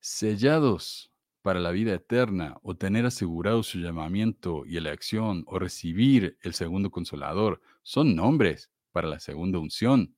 Sellados 0.00 1.13
para 1.44 1.60
la 1.60 1.72
vida 1.72 1.92
eterna 1.92 2.56
o 2.62 2.74
tener 2.74 3.04
asegurado 3.04 3.62
su 3.62 3.78
llamamiento 3.78 4.64
y 4.64 4.78
elección 4.78 5.44
o 5.46 5.58
recibir 5.58 6.38
el 6.40 6.54
segundo 6.54 6.90
consolador 6.90 7.60
son 7.82 8.16
nombres 8.16 8.70
para 8.92 9.08
la 9.08 9.20
segunda 9.20 9.58
unción. 9.58 10.16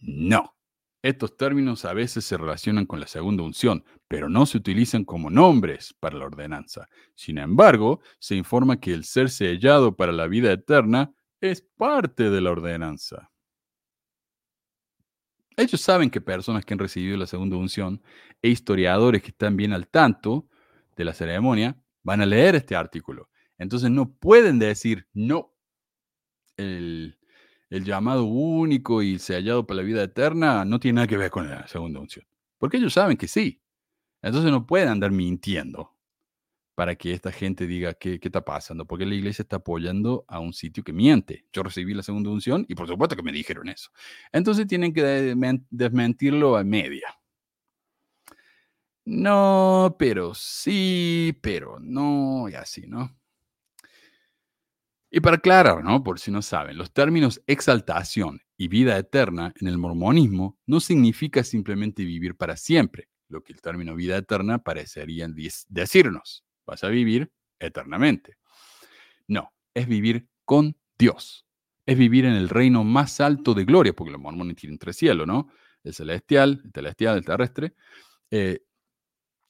No. 0.00 0.56
Estos 1.02 1.36
términos 1.36 1.84
a 1.84 1.92
veces 1.92 2.24
se 2.24 2.38
relacionan 2.38 2.86
con 2.86 2.98
la 2.98 3.06
segunda 3.06 3.42
unción, 3.42 3.84
pero 4.08 4.30
no 4.30 4.46
se 4.46 4.56
utilizan 4.56 5.04
como 5.04 5.28
nombres 5.28 5.94
para 6.00 6.16
la 6.16 6.24
ordenanza. 6.24 6.88
Sin 7.14 7.36
embargo, 7.36 8.00
se 8.18 8.36
informa 8.36 8.80
que 8.80 8.94
el 8.94 9.04
ser 9.04 9.28
sellado 9.28 9.96
para 9.96 10.12
la 10.12 10.28
vida 10.28 10.50
eterna 10.50 11.12
es 11.42 11.60
parte 11.60 12.30
de 12.30 12.40
la 12.40 12.52
ordenanza. 12.52 13.33
Ellos 15.56 15.80
saben 15.80 16.10
que 16.10 16.20
personas 16.20 16.64
que 16.64 16.74
han 16.74 16.78
recibido 16.78 17.16
la 17.16 17.26
segunda 17.26 17.56
unción 17.56 18.02
e 18.42 18.48
historiadores 18.48 19.22
que 19.22 19.28
están 19.28 19.56
bien 19.56 19.72
al 19.72 19.88
tanto 19.88 20.48
de 20.96 21.04
la 21.04 21.12
ceremonia 21.12 21.76
van 22.02 22.20
a 22.20 22.26
leer 22.26 22.56
este 22.56 22.74
artículo. 22.74 23.30
Entonces 23.58 23.90
no 23.90 24.12
pueden 24.12 24.58
decir, 24.58 25.06
no, 25.12 25.54
el, 26.56 27.18
el 27.70 27.84
llamado 27.84 28.24
único 28.24 29.02
y 29.02 29.18
sellado 29.18 29.66
para 29.66 29.78
la 29.78 29.82
vida 29.84 30.02
eterna 30.02 30.64
no 30.64 30.80
tiene 30.80 30.96
nada 30.96 31.06
que 31.06 31.16
ver 31.16 31.30
con 31.30 31.48
la 31.48 31.66
segunda 31.68 32.00
unción. 32.00 32.26
Porque 32.58 32.78
ellos 32.78 32.92
saben 32.92 33.16
que 33.16 33.28
sí. 33.28 33.62
Entonces 34.22 34.50
no 34.50 34.66
pueden 34.66 34.88
andar 34.88 35.12
mintiendo 35.12 35.93
para 36.74 36.96
que 36.96 37.12
esta 37.12 37.30
gente 37.32 37.66
diga 37.66 37.94
qué, 37.94 38.18
qué, 38.18 38.28
está 38.28 38.44
pasando, 38.44 38.86
porque 38.86 39.06
la 39.06 39.14
iglesia 39.14 39.42
está 39.42 39.56
apoyando 39.56 40.24
a 40.28 40.40
un 40.40 40.52
sitio 40.52 40.82
que 40.82 40.92
miente. 40.92 41.46
Yo 41.52 41.62
recibí 41.62 41.94
la 41.94 42.02
segunda 42.02 42.30
unción 42.30 42.66
y 42.68 42.74
por 42.74 42.88
supuesto 42.88 43.16
que 43.16 43.22
me 43.22 43.32
dijeron 43.32 43.68
eso. 43.68 43.90
Entonces 44.32 44.66
tienen 44.66 44.92
que 44.92 45.02
desmentirlo 45.70 46.56
a 46.56 46.64
media. 46.64 47.16
No, 49.06 49.96
pero 49.98 50.34
sí, 50.34 51.38
pero 51.42 51.78
no, 51.78 52.48
y 52.48 52.54
así, 52.54 52.86
¿no? 52.86 53.14
Y 55.10 55.20
para 55.20 55.36
aclarar, 55.36 55.84
¿no? 55.84 56.02
Por 56.02 56.18
si 56.18 56.30
no 56.30 56.42
saben, 56.42 56.76
los 56.78 56.92
términos 56.92 57.40
exaltación 57.46 58.40
y 58.56 58.68
vida 58.68 58.98
eterna 58.98 59.52
en 59.60 59.68
el 59.68 59.78
mormonismo 59.78 60.58
no 60.66 60.80
significa 60.80 61.44
simplemente 61.44 62.04
vivir 62.04 62.34
para 62.36 62.56
siempre, 62.56 63.08
lo 63.28 63.42
que 63.42 63.52
el 63.52 63.60
término 63.60 63.94
vida 63.94 64.16
eterna 64.16 64.58
parecería 64.58 65.28
decirnos. 65.68 66.44
Vas 66.66 66.84
a 66.84 66.88
vivir 66.88 67.30
eternamente. 67.58 68.36
No, 69.28 69.52
es 69.74 69.86
vivir 69.86 70.28
con 70.44 70.76
Dios. 70.98 71.46
Es 71.86 71.98
vivir 71.98 72.24
en 72.24 72.34
el 72.34 72.48
reino 72.48 72.84
más 72.84 73.20
alto 73.20 73.54
de 73.54 73.64
gloria, 73.64 73.92
porque 73.92 74.12
los 74.12 74.20
mormones 74.20 74.56
tienen 74.56 74.78
tres 74.78 74.96
cielos, 74.96 75.26
¿no? 75.26 75.50
El 75.82 75.92
celestial, 75.92 76.62
el 76.64 76.72
celestial, 76.72 77.18
el 77.18 77.24
terrestre. 77.24 77.74
Eh, 78.30 78.60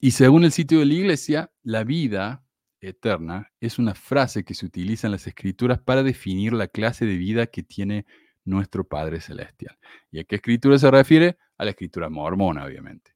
y 0.01 0.11
según 0.11 0.45
el 0.45 0.53
sitio 0.53 0.81
de 0.81 0.87
la 0.87 0.95
iglesia, 0.95 1.53
la 1.63 1.85
vida 1.85 2.45
eterna 2.81 3.51
es 3.61 3.79
una 3.79 3.95
frase 3.95 4.45
que 4.45 4.55
se 4.55 4.67
utiliza 4.67 5.07
en 5.07 5.13
las 5.13 5.27
escrituras 5.27 5.81
para 5.81 6.03
definir 6.03 6.53
la 6.53 6.69
clase 6.69 7.07
de 7.07 7.17
vida 7.17 7.47
que 7.47 7.63
tiene 7.63 8.05
nuestro 8.45 8.87
Padre 8.87 9.21
Celestial. 9.21 9.79
¿Y 10.11 10.21
a 10.21 10.25
qué 10.25 10.37
escritura 10.37 10.79
se 10.79 10.91
refiere? 10.91 11.39
A 11.57 11.65
la 11.65 11.71
escritura 11.71 12.11
mormona, 12.11 12.65
obviamente. 12.65 13.14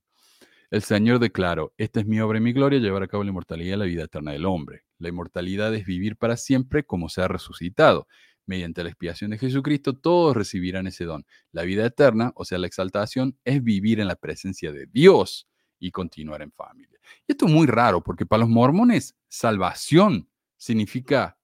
El 0.70 0.82
Señor 0.82 1.18
declaró, 1.18 1.72
esta 1.78 2.00
es 2.00 2.06
mi 2.06 2.20
obra 2.20 2.36
y 2.36 2.42
mi 2.42 2.52
gloria, 2.52 2.78
llevar 2.78 3.02
a 3.02 3.08
cabo 3.08 3.24
la 3.24 3.30
inmortalidad 3.30 3.76
y 3.76 3.78
la 3.78 3.84
vida 3.86 4.04
eterna 4.04 4.32
del 4.32 4.44
hombre. 4.44 4.84
La 4.98 5.08
inmortalidad 5.08 5.74
es 5.74 5.86
vivir 5.86 6.16
para 6.16 6.36
siempre 6.36 6.84
como 6.84 7.08
se 7.08 7.22
ha 7.22 7.28
resucitado. 7.28 8.06
Mediante 8.44 8.82
la 8.82 8.90
expiación 8.90 9.30
de 9.30 9.38
Jesucristo, 9.38 9.94
todos 9.94 10.36
recibirán 10.36 10.86
ese 10.86 11.04
don. 11.04 11.24
La 11.52 11.62
vida 11.62 11.86
eterna, 11.86 12.32
o 12.34 12.44
sea, 12.44 12.58
la 12.58 12.66
exaltación, 12.66 13.38
es 13.44 13.62
vivir 13.62 13.98
en 13.98 14.08
la 14.08 14.16
presencia 14.16 14.70
de 14.70 14.86
Dios 14.86 15.48
y 15.78 15.90
continuar 15.90 16.42
en 16.42 16.52
familia. 16.52 16.98
Y 17.26 17.32
esto 17.32 17.46
es 17.46 17.52
muy 17.52 17.66
raro 17.66 18.02
porque 18.02 18.26
para 18.26 18.40
los 18.40 18.50
mormones 18.50 19.16
salvación 19.28 20.28
significa 20.58 21.38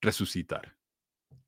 resucitar. 0.00 0.76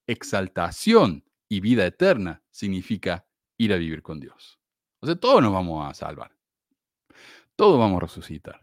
Exaltación 0.06 1.24
y 1.48 1.58
vida 1.58 1.84
eterna 1.86 2.44
significa 2.50 3.26
ir 3.58 3.72
a 3.72 3.76
vivir 3.76 4.02
con 4.02 4.20
Dios. 4.20 4.60
O 5.00 5.06
sea, 5.06 5.16
todos 5.16 5.42
nos 5.42 5.52
vamos 5.52 5.88
a 5.88 5.94
salvar. 5.94 6.36
Todos 7.57 7.78
vamos 7.78 7.96
a 7.96 8.07
resucitar. 8.07 8.61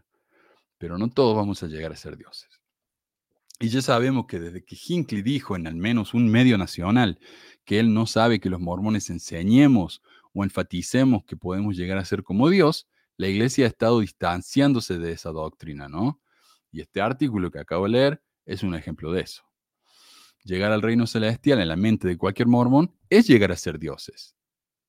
Pero 0.78 0.98
no 0.98 1.10
todos 1.10 1.36
vamos 1.36 1.62
a 1.62 1.66
llegar 1.66 1.92
a 1.92 1.96
ser 1.96 2.16
dioses. 2.16 2.48
Y 3.60 3.68
ya 3.68 3.82
sabemos 3.82 4.26
que 4.26 4.40
desde 4.40 4.64
que 4.64 4.76
Hinckley 4.76 5.22
dijo 5.22 5.56
en 5.56 5.66
al 5.66 5.76
menos 5.76 6.14
un 6.14 6.28
medio 6.28 6.58
nacional 6.58 7.18
que 7.64 7.78
él 7.78 7.94
no 7.94 8.06
sabe 8.06 8.40
que 8.40 8.50
los 8.50 8.60
mormones 8.60 9.10
enseñemos 9.10 10.02
o 10.32 10.44
enfaticemos 10.44 11.24
que 11.24 11.36
podemos 11.36 11.76
llegar 11.76 11.98
a 11.98 12.04
ser 12.04 12.24
como 12.24 12.48
Dios, 12.50 12.88
la 13.16 13.28
iglesia 13.28 13.64
ha 13.64 13.68
estado 13.68 14.00
distanciándose 14.00 14.98
de 14.98 15.12
esa 15.12 15.30
doctrina, 15.30 15.88
¿no? 15.88 16.20
Y 16.72 16.80
este 16.80 17.00
artículo 17.00 17.50
que 17.50 17.60
acabo 17.60 17.84
de 17.84 17.90
leer 17.90 18.22
es 18.44 18.64
un 18.64 18.74
ejemplo 18.74 19.12
de 19.12 19.22
eso. 19.22 19.44
Llegar 20.42 20.72
al 20.72 20.82
reino 20.82 21.06
celestial 21.06 21.60
en 21.60 21.68
la 21.68 21.76
mente 21.76 22.08
de 22.08 22.18
cualquier 22.18 22.48
mormón 22.48 22.92
es 23.08 23.28
llegar 23.28 23.52
a 23.52 23.56
ser 23.56 23.78
dioses. 23.78 24.36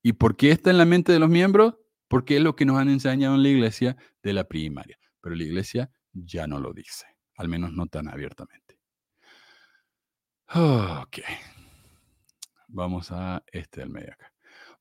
¿Y 0.01 0.13
por 0.13 0.35
qué 0.35 0.51
está 0.51 0.71
en 0.71 0.79
la 0.79 0.85
mente 0.85 1.11
de 1.11 1.19
los 1.19 1.29
miembros? 1.29 1.75
Porque 2.15 2.37
es 2.37 2.41
lo 2.41 2.55
que 2.55 2.63
nos 2.63 2.77
han 2.77 2.87
enseñado 2.87 3.35
en 3.35 3.43
la 3.43 3.49
iglesia 3.49 3.97
de 4.23 4.31
la 4.31 4.45
primaria. 4.45 4.97
Pero 5.19 5.35
la 5.35 5.43
iglesia 5.43 5.91
ya 6.13 6.47
no 6.47 6.61
lo 6.61 6.71
dice, 6.71 7.05
al 7.35 7.49
menos 7.49 7.73
no 7.73 7.87
tan 7.87 8.07
abiertamente. 8.07 8.79
Ok. 10.53 11.17
Vamos 12.69 13.11
a 13.11 13.43
este 13.51 13.81
del 13.81 13.89
medio 13.89 14.13
acá. 14.13 14.31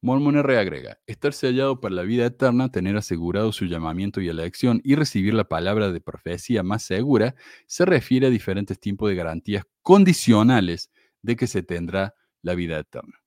Mormon 0.00 0.36
R 0.36 0.58
agrega, 0.58 1.00
estar 1.08 1.32
sellado 1.32 1.80
para 1.80 1.96
la 1.96 2.02
vida 2.02 2.24
eterna, 2.24 2.70
tener 2.70 2.96
asegurado 2.96 3.50
su 3.50 3.64
llamamiento 3.64 4.20
y 4.20 4.28
elección 4.28 4.80
y 4.84 4.94
recibir 4.94 5.34
la 5.34 5.48
palabra 5.48 5.90
de 5.90 6.00
profecía 6.00 6.62
más 6.62 6.84
segura, 6.84 7.34
se 7.66 7.84
refiere 7.84 8.28
a 8.28 8.30
diferentes 8.30 8.78
tipos 8.78 9.08
de 9.08 9.16
garantías 9.16 9.64
condicionales 9.82 10.92
de 11.20 11.34
que 11.34 11.48
se 11.48 11.64
tendrá 11.64 12.14
la 12.42 12.54
vida 12.54 12.78
eterna. 12.78 13.18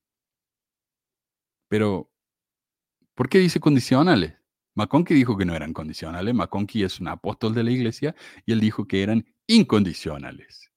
Pero, 1.67 2.09
¿por 3.17 3.29
qué 3.29 3.39
dice 3.39 3.59
condicionales? 3.59 4.35
McConkie 4.75 5.15
dijo 5.15 5.35
que 5.35 5.43
no 5.43 5.55
eran 5.55 5.73
condicionales. 5.73 6.35
McConkie 6.35 6.83
es 6.83 6.99
un 6.99 7.07
apóstol 7.07 7.55
de 7.55 7.63
la 7.63 7.71
iglesia 7.71 8.15
y 8.45 8.51
él 8.51 8.59
dijo 8.59 8.87
que 8.87 9.01
eran 9.01 9.25
incondicionales. 9.47 10.71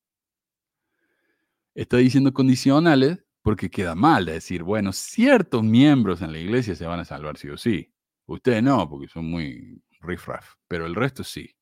Está 1.74 1.98
diciendo 1.98 2.32
condicionales 2.32 3.22
porque 3.42 3.68
queda 3.70 3.94
mal 3.94 4.24
decir, 4.24 4.62
bueno, 4.62 4.92
ciertos 4.92 5.62
miembros 5.62 6.22
en 6.22 6.32
la 6.32 6.38
iglesia 6.38 6.74
se 6.74 6.86
van 6.86 7.00
a 7.00 7.04
salvar 7.04 7.36
sí 7.36 7.50
o 7.50 7.58
sí. 7.58 7.92
Ustedes 8.24 8.62
no, 8.62 8.88
porque 8.88 9.08
son 9.08 9.26
muy 9.26 9.82
riffraff, 10.00 10.54
pero 10.66 10.86
el 10.86 10.94
resto 10.94 11.22
sí. 11.22 11.54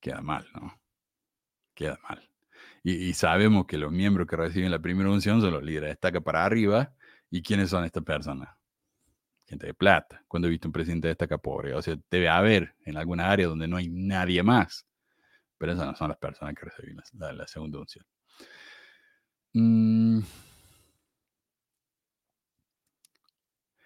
Queda 0.00 0.22
mal, 0.22 0.46
¿no? 0.54 0.80
Queda 1.74 1.98
mal. 2.08 2.30
Y, 2.82 3.12
sabemos 3.12 3.66
que 3.66 3.76
los 3.76 3.92
miembros 3.92 4.26
que 4.26 4.36
reciben 4.36 4.70
la 4.70 4.78
primera 4.78 5.10
unción 5.10 5.42
son 5.42 5.52
los 5.52 5.62
líderes 5.62 5.90
destaca 5.90 6.20
para 6.22 6.44
arriba. 6.46 6.94
¿Y 7.30 7.42
quiénes 7.42 7.70
son 7.70 7.84
estas 7.84 8.04
personas? 8.04 8.48
De 9.56 9.74
plata. 9.74 10.24
Cuando 10.26 10.48
he 10.48 10.50
visto 10.50 10.68
un 10.68 10.72
presidente 10.72 11.06
de 11.06 11.12
destaca 11.12 11.38
pobre, 11.38 11.74
o 11.74 11.82
sea, 11.82 11.96
debe 12.10 12.28
haber 12.28 12.74
en 12.84 12.96
alguna 12.96 13.30
área 13.30 13.46
donde 13.46 13.68
no 13.68 13.76
hay 13.76 13.88
nadie 13.88 14.42
más. 14.42 14.86
Pero 15.58 15.72
esas 15.72 15.86
no 15.86 15.94
son 15.94 16.08
las 16.08 16.18
personas 16.18 16.54
que 16.54 16.66
reciben 16.66 16.96
la, 17.12 17.46
segunda 17.46 17.78
unción. 17.78 18.04
Mm. 19.52 20.20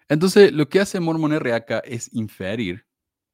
Entonces, 0.07 0.51
lo 0.51 0.67
que 0.67 0.79
hace 0.79 0.99
Mormon 0.99 1.33
R 1.33 1.63
es 1.83 2.11
inferir, 2.13 2.87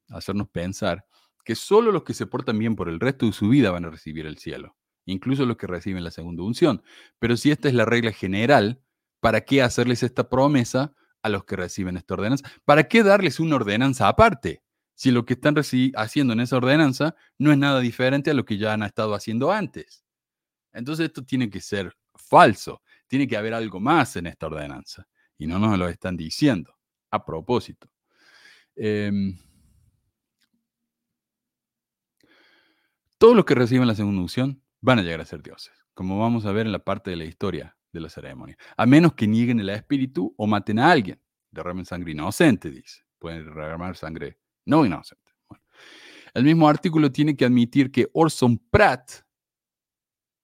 hacernos 0.09 0.49
pensar, 0.49 1.05
que 1.45 1.55
solo 1.55 1.91
los 1.91 2.03
que 2.03 2.13
se 2.13 2.27
portan 2.27 2.59
bien 2.59 2.75
por 2.75 2.89
el 2.89 2.99
resto 2.99 3.25
de 3.25 3.31
su 3.31 3.47
vida 3.47 3.71
van 3.71 3.85
a 3.85 3.89
recibir 3.89 4.25
el 4.25 4.37
cielo, 4.37 4.75
incluso 5.05 5.45
los 5.45 5.55
que 5.55 5.67
reciben 5.67 6.03
la 6.03 6.11
segunda 6.11 6.43
unción. 6.43 6.83
Pero 7.19 7.37
si 7.37 7.51
esta 7.51 7.69
es 7.69 7.73
la 7.73 7.85
regla 7.85 8.11
general, 8.11 8.81
¿para 9.21 9.41
qué 9.41 9.61
hacerles 9.61 10.03
esta 10.03 10.27
promesa 10.27 10.93
a 11.25 11.29
los 11.29 11.43
que 11.43 11.55
reciben 11.55 11.97
esta 11.97 12.13
ordenanza? 12.13 12.47
¿Para 12.65 12.87
qué 12.87 13.01
darles 13.01 13.39
una 13.39 13.55
ordenanza 13.55 14.07
aparte? 14.07 14.61
Si 14.93 15.09
lo 15.09 15.25
que 15.25 15.33
están 15.33 15.55
haciendo 15.95 16.33
en 16.33 16.39
esa 16.39 16.57
ordenanza 16.57 17.15
no 17.39 17.51
es 17.51 17.57
nada 17.57 17.79
diferente 17.79 18.29
a 18.29 18.35
lo 18.35 18.45
que 18.45 18.59
ya 18.59 18.73
han 18.73 18.83
estado 18.83 19.15
haciendo 19.15 19.51
antes. 19.51 20.05
Entonces 20.71 21.07
esto 21.07 21.25
tiene 21.25 21.49
que 21.49 21.61
ser 21.61 21.97
falso. 22.13 22.83
Tiene 23.07 23.27
que 23.27 23.35
haber 23.35 23.55
algo 23.55 23.79
más 23.79 24.15
en 24.17 24.27
esta 24.27 24.45
ordenanza. 24.45 25.07
Y 25.37 25.47
no 25.47 25.57
nos 25.57 25.79
lo 25.79 25.89
están 25.89 26.15
diciendo. 26.15 26.75
A 27.09 27.25
propósito. 27.25 27.89
Em, 28.75 29.35
todos 33.17 33.35
los 33.35 33.45
que 33.45 33.55
reciben 33.55 33.87
la 33.87 33.95
segunda 33.95 34.21
unción 34.21 34.61
van 34.79 34.99
a 34.99 35.01
llegar 35.01 35.21
a 35.21 35.25
ser 35.25 35.41
dioses, 35.41 35.73
como 35.95 36.19
vamos 36.19 36.45
a 36.45 36.51
ver 36.51 36.67
en 36.67 36.71
la 36.71 36.83
parte 36.83 37.09
de 37.09 37.15
la 37.15 37.25
historia 37.25 37.75
de 37.95 38.01
la 38.01 38.09
ceremonia, 38.09 38.57
a 38.77 38.85
menos 38.85 39.13
que 39.13 39.27
nieguen 39.27 39.59
el 39.59 39.69
espíritu 39.69 40.33
o 40.37 40.45
maten 40.45 40.77
a 40.79 40.91
alguien. 40.91 41.19
Derramen 41.49 41.85
sangre 41.85 42.11
inocente, 42.11 42.69
dice. 42.69 43.03
Pueden 43.17 43.45
derramar 43.45 43.95
sangre 43.95 44.37
no 44.65 44.85
inocente. 44.85 45.31
El 46.33 46.43
mismo 46.43 46.67
artículo 46.67 47.11
tiene 47.11 47.35
que 47.35 47.45
admitir 47.45 47.91
que 47.91 48.09
Orson 48.13 48.57
Pratt 48.57 49.25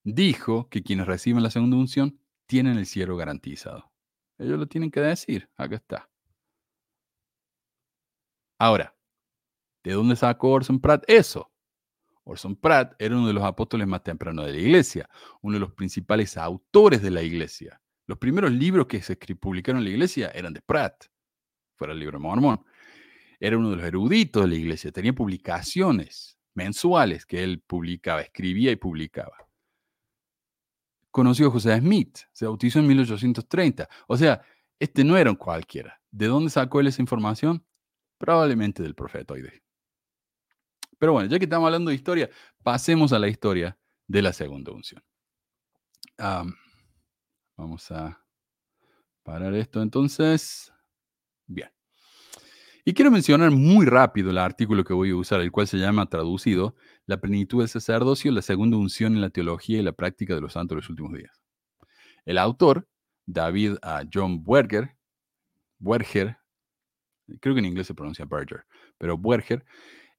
dijo 0.04 0.70
que 0.70 0.82
quienes 0.82 1.06
reciben 1.06 1.43
la 1.43 1.52
segunda 1.52 1.76
unción 1.78 2.18
tienen 2.47 2.78
el 2.78 2.86
cielo 2.86 3.18
garantizado. 3.18 3.91
Ellos 4.38 4.58
lo 4.58 4.68
tienen 4.68 4.89
que 4.89 5.02
decir. 5.02 5.49
Acá 5.58 5.76
está. 5.76 6.10
Ahora, 8.58 8.95
¿de 9.84 9.93
dónde 9.93 10.16
sacó 10.16 10.52
Orson 10.52 10.80
Pratt 10.80 11.04
eso? 11.08 11.51
Orson 12.24 12.55
Pratt 12.55 12.93
era 12.99 13.15
uno 13.15 13.28
de 13.28 13.34
los 13.34 13.43
apóstoles 13.43 13.88
más 13.88 14.03
tempranos 14.03 14.45
de 14.45 14.53
la 14.53 14.59
iglesia, 14.59 15.09
uno 15.41 15.55
de 15.55 15.59
los 15.59 15.74
principales 15.74 16.38
autores 16.38 17.01
de 17.01 17.11
la 17.11 17.22
iglesia. 17.22 17.82
Los 18.07 18.17
primeros 18.17 18.51
libros 18.51 18.88
que 18.88 19.01
se 19.01 19.15
publicaron 19.15 19.80
en 19.80 19.86
la 19.86 19.91
iglesia 19.91 20.32
eran 20.34 20.53
de 20.53 20.61
Pratt, 20.61 21.05
fuera 21.76 21.93
el 21.93 21.99
libro 21.99 22.17
de 22.17 22.24
Mormón. 22.24 22.63
Era 23.39 23.57
uno 23.57 23.72
de 23.72 23.78
los 23.78 23.86
eruditos 23.86 24.43
de 24.43 24.49
la 24.49 24.55
iglesia, 24.55 24.91
tenía 24.91 25.13
publicaciones 25.13 26.38
mensuales 26.53 27.26
que 27.26 27.43
él 27.43 27.61
publicaba, 27.65 28.22
escribía 28.22 28.72
y 28.72 28.76
publicaba. 28.76 29.47
Conoció 31.09 31.47
a 31.47 31.51
José 31.51 31.78
Smith, 31.78 32.19
se 32.32 32.45
bautizó 32.45 32.80
en 32.80 32.88
1830. 32.88 33.89
O 34.07 34.15
sea, 34.15 34.41
este 34.80 35.03
no 35.03 35.17
era 35.17 35.34
cualquiera. 35.34 35.99
¿De 36.09 36.28
dónde 36.28 36.49
sacó 36.49 36.80
él 36.80 36.88
esa 36.88 37.01
información? 37.01 37.65
Probablemente 38.17 38.84
del 38.84 38.95
profeta 38.95 39.34
profetoide. 39.34 39.63
Pero 41.02 41.14
bueno, 41.14 41.28
ya 41.28 41.39
que 41.39 41.45
estamos 41.45 41.66
hablando 41.66 41.89
de 41.89 41.95
historia, 41.95 42.30
pasemos 42.62 43.12
a 43.12 43.18
la 43.18 43.28
historia 43.28 43.76
de 44.08 44.22
la 44.22 44.32
segunda 44.34 44.72
unción. 44.72 45.02
vamos 47.58 47.89
a 47.89 48.24
parar 49.24 49.56
esto 49.56 49.82
entonces. 49.82 50.72
Bien. 51.47 51.72
Y 52.86 52.93
quiero 52.93 53.10
mencionar 53.10 53.49
muy 53.49 53.88
rápido 53.88 54.30
el 54.30 54.38
artículo 54.38 54.84
que 54.84 54.93
voy 54.93 55.10
a 55.10 55.16
usar, 55.16 55.41
el 55.41 55.52
cual 55.52 55.66
se 55.66 55.80
llama 55.80 56.06
traducido 56.06 56.76
La 57.08 57.20
plenitud 57.20 57.62
del 57.62 57.68
sacerdocio, 57.68 58.32
la 58.32 58.43
segunda 58.43 58.78
unción 58.78 59.16
en 59.16 59.22
la 59.22 59.32
teología 59.32 59.80
y 59.80 59.84
la 59.84 59.93
práctica 59.93 60.36
de 60.36 60.41
los 60.41 60.54
santos 60.54 60.76
de 60.76 60.82
los 60.82 60.89
últimos 60.91 61.14
días. 61.14 61.41
El 62.26 62.38
autor, 62.38 62.88
David 63.26 63.78
ah, 63.82 64.04
John 64.14 64.43
Berger, 64.43 64.95
Berger, 65.80 66.38
creo 67.39 67.56
que 67.56 67.60
en 67.60 67.66
inglés 67.66 67.88
se 67.88 67.95
pronuncia 67.95 68.26
Berger, 68.26 68.68
pero 68.99 69.18
Berger, 69.18 69.66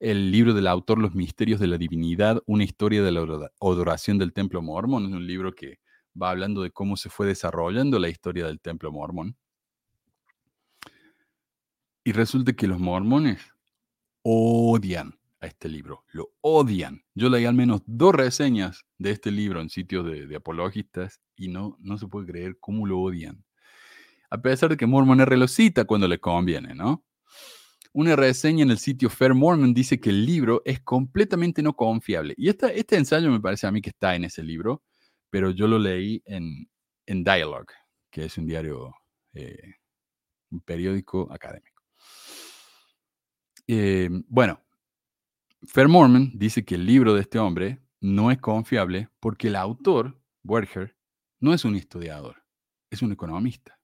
el 0.02 0.32
libro 0.32 0.52
del 0.52 0.66
autor 0.66 0.98
Los 0.98 1.14
Misterios 1.14 1.60
de 1.60 1.68
la 1.68 1.78
Divinidad, 1.78 2.42
una 2.46 2.64
historia 2.64 3.04
de 3.04 3.12
la 3.12 3.20
adoración 3.60 4.18
del 4.18 4.32
Templo 4.32 4.60
Mormón. 4.60 5.06
Es 5.06 5.12
un 5.12 5.24
libro 5.28 5.54
que 5.54 5.78
va 6.20 6.30
hablando 6.30 6.62
de 6.62 6.72
cómo 6.72 6.96
se 6.96 7.08
fue 7.08 7.28
desarrollando 7.28 8.00
la 8.00 8.08
historia 8.08 8.46
del 8.46 8.60
Templo 8.60 8.90
Mormón. 8.90 9.36
Y 12.02 12.10
resulta 12.10 12.52
que 12.52 12.66
los 12.66 12.80
mormones 12.80 13.40
odian 14.22 15.20
a 15.40 15.46
este 15.46 15.68
libro, 15.68 16.04
lo 16.10 16.32
odian. 16.40 17.04
Yo 17.14 17.28
leí 17.28 17.44
al 17.44 17.54
menos 17.54 17.82
dos 17.86 18.12
reseñas 18.12 18.84
de 18.98 19.12
este 19.12 19.30
libro 19.30 19.60
en 19.60 19.70
sitios 19.70 20.04
de, 20.04 20.34
apologistas 20.34 21.20
y 21.36 21.46
no, 21.46 21.76
no 21.78 21.96
se 21.96 22.08
puede 22.08 22.26
creer 22.26 22.58
cómo 22.58 22.88
lo 22.88 22.98
odian. 22.98 23.44
A 24.30 24.42
pesar 24.42 24.70
de 24.70 24.76
que 24.76 24.86
Mormon 24.86 25.20
R 25.20 25.36
lo 25.36 25.46
cita 25.46 25.84
cuando 25.84 26.08
le 26.08 26.18
conviene, 26.18 26.74
¿no? 26.74 27.04
Una 27.94 28.16
reseña 28.16 28.62
en 28.62 28.70
el 28.70 28.78
sitio 28.78 29.10
Fair 29.10 29.34
Mormon 29.34 29.74
dice 29.74 30.00
que 30.00 30.08
el 30.08 30.24
libro 30.24 30.62
es 30.64 30.80
completamente 30.80 31.62
no 31.62 31.74
confiable. 31.74 32.34
Y 32.38 32.48
este 32.48 32.96
ensayo 32.96 33.30
me 33.30 33.40
parece 33.40 33.66
a 33.66 33.70
mí 33.70 33.82
que 33.82 33.90
está 33.90 34.14
en 34.14 34.24
ese 34.24 34.42
libro, 34.42 34.82
pero 35.28 35.50
yo 35.50 35.68
lo 35.68 35.78
leí 35.78 36.22
en, 36.24 36.70
en 37.04 37.22
Dialogue, 37.22 37.74
que 38.10 38.24
es 38.24 38.38
un 38.38 38.46
diario, 38.46 38.94
eh, 39.34 39.74
un 40.50 40.60
periódico 40.60 41.30
académico. 41.30 41.82
Eh, 43.66 44.08
bueno, 44.26 44.58
Fair 45.64 45.88
Mormon 45.88 46.32
dice 46.34 46.64
que 46.64 46.76
el 46.76 46.86
libro 46.86 47.14
de 47.14 47.20
este 47.20 47.38
hombre 47.38 47.82
no 48.00 48.30
es 48.30 48.38
confiable 48.38 49.10
porque 49.20 49.48
el 49.48 49.56
autor, 49.56 50.18
Werger, 50.44 50.96
no 51.40 51.52
es 51.52 51.64
un 51.66 51.76
historiador, 51.76 52.42
es 52.90 53.02
un 53.02 53.12
economista 53.12 53.81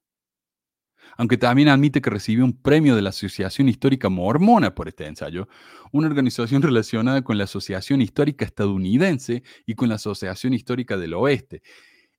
aunque 1.16 1.36
también 1.36 1.68
admite 1.68 2.00
que 2.00 2.10
recibió 2.10 2.44
un 2.44 2.52
premio 2.52 2.94
de 2.94 3.02
la 3.02 3.10
Asociación 3.10 3.68
Histórica 3.68 4.08
Mormona 4.08 4.74
por 4.74 4.88
este 4.88 5.06
ensayo, 5.06 5.48
una 5.92 6.08
organización 6.08 6.62
relacionada 6.62 7.22
con 7.22 7.38
la 7.38 7.44
Asociación 7.44 8.02
Histórica 8.02 8.44
Estadounidense 8.44 9.42
y 9.66 9.74
con 9.74 9.88
la 9.88 9.96
Asociación 9.96 10.54
Histórica 10.54 10.96
del 10.96 11.14
Oeste. 11.14 11.62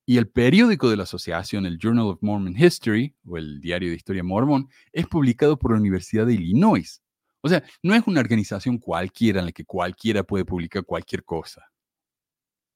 Y 0.06 0.18
el 0.18 0.28
periódico 0.28 0.90
de 0.90 0.98
la 0.98 1.04
asociación, 1.04 1.68
el 1.68 1.78
Journal 1.78 2.08
of 2.08 2.18
Mormon 2.22 2.56
History, 2.58 3.14
o 3.28 3.38
el 3.38 3.62
Diario 3.62 3.90
de 3.90 3.96
Historia 3.96 4.24
Mormón, 4.24 4.68
es 4.92 5.06
publicado 5.06 5.60
por 5.60 5.74
la 5.74 5.78
Universidad 5.78 6.26
de 6.26 6.34
Illinois. 6.34 7.04
O 7.42 7.50
sea, 7.50 7.64
no 7.84 7.94
es 7.94 8.02
una 8.08 8.20
organización 8.20 8.80
cualquiera 8.80 9.40
en 9.40 9.46
la 9.46 9.52
que 9.52 9.66
cualquiera 9.66 10.24
puede 10.24 10.46
publicar 10.46 10.84
cualquier 10.84 11.24
cosa. 11.24 11.64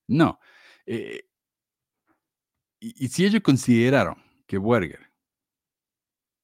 No. 0.08 0.40
Eh, 0.86 1.24
y, 2.80 3.08
si 3.08 3.26
ellos 3.26 3.42
consideraron 3.42 4.16
que 4.46 4.58
Werger 4.58 5.13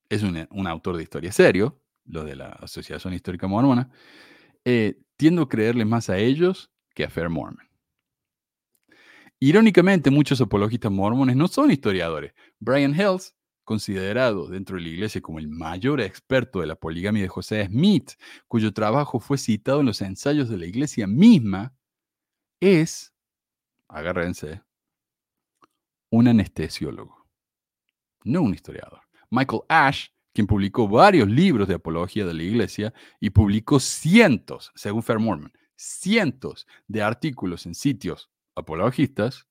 es 0.10 0.24
un, 0.24 0.68
autor 0.68 0.97
de 0.97 1.03
historia 1.03 1.32
serio, 1.32 1.80
lo 2.05 2.24
de 2.24 2.36
la 2.36 2.47
Asociación 2.47 3.14
Histórica 3.14 3.47
Mormona, 3.47 3.91
eh, 4.66 4.99
tiendo 5.16 5.43
a 5.43 5.49
creerle 5.49 5.86
más 5.86 6.10
a 6.10 6.18
ellos 6.18 6.72
que 6.95 7.03
a 7.03 7.10
Fair 7.10 7.30
Mormon. 7.30 7.70
Irónicamente, 9.39 10.10
muchos 10.10 10.41
apologistas 10.41 10.91
mormones 10.91 11.36
no 11.36 11.47
son 11.47 11.72
historiadores. 11.72 12.34
Brian 12.60 12.93
Hells, 12.93 13.36
considerado 13.64 14.47
dentro 14.47 14.76
de 14.76 14.82
la 14.82 14.89
iglesia 14.89 15.22
como 15.22 15.39
el 15.39 15.47
mayor 15.47 16.01
experto 16.01 16.60
de 16.60 16.68
la 16.68 16.76
poligamia 16.76 17.22
de 17.22 17.30
José 17.30 17.66
Smith, 17.68 18.12
cuyo 18.47 18.74
trabajo 18.74 19.20
fue 19.20 19.38
citado 19.38 19.80
en 19.80 19.86
los 19.86 20.01
ensayos 20.01 20.49
de 20.49 20.57
la 20.57 20.66
iglesia 20.66 21.07
misma, 21.07 21.74
es, 22.60 23.14
agárrense, 23.88 24.62
un 26.10 26.28
anestesiólogo, 26.28 27.26
no 28.26 28.41
un 28.41 28.53
historiador. 28.53 29.09
Michael 29.30 29.61
Ash, 29.69 30.07
quien 30.34 30.47
publicó 30.47 30.88
varios 30.88 31.27
libros 31.30 31.67
de 31.67 31.75
apología 31.75 32.25
de 32.25 32.34
la 32.34 32.43
iglesia 32.43 32.93
y 33.19 33.30
publicó 33.30 33.80
cientos, 33.80 34.71
según 34.75 35.03
Fair 35.03 35.19
Mormon, 35.19 35.51
cientos 35.75 36.67
de 36.88 37.01
artículos 37.01 37.65
en 37.65 37.75
sitios 37.75 38.30
apologistas, 38.55 39.47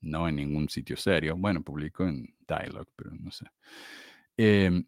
no 0.00 0.28
en 0.28 0.36
ningún 0.36 0.68
sitio 0.68 0.96
serio, 0.96 1.36
bueno, 1.36 1.62
publicó 1.62 2.04
en 2.04 2.34
Dialogue, 2.46 2.90
pero 2.96 3.12
no 3.12 3.30
sé. 3.30 3.46
Em, 4.36 4.84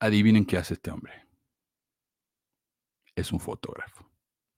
adivinen 0.00 0.44
qué 0.44 0.58
hace 0.58 0.74
este 0.74 0.90
hombre. 0.90 1.12
Es 3.14 3.32
un 3.32 3.40
fotógrafo. 3.40 4.08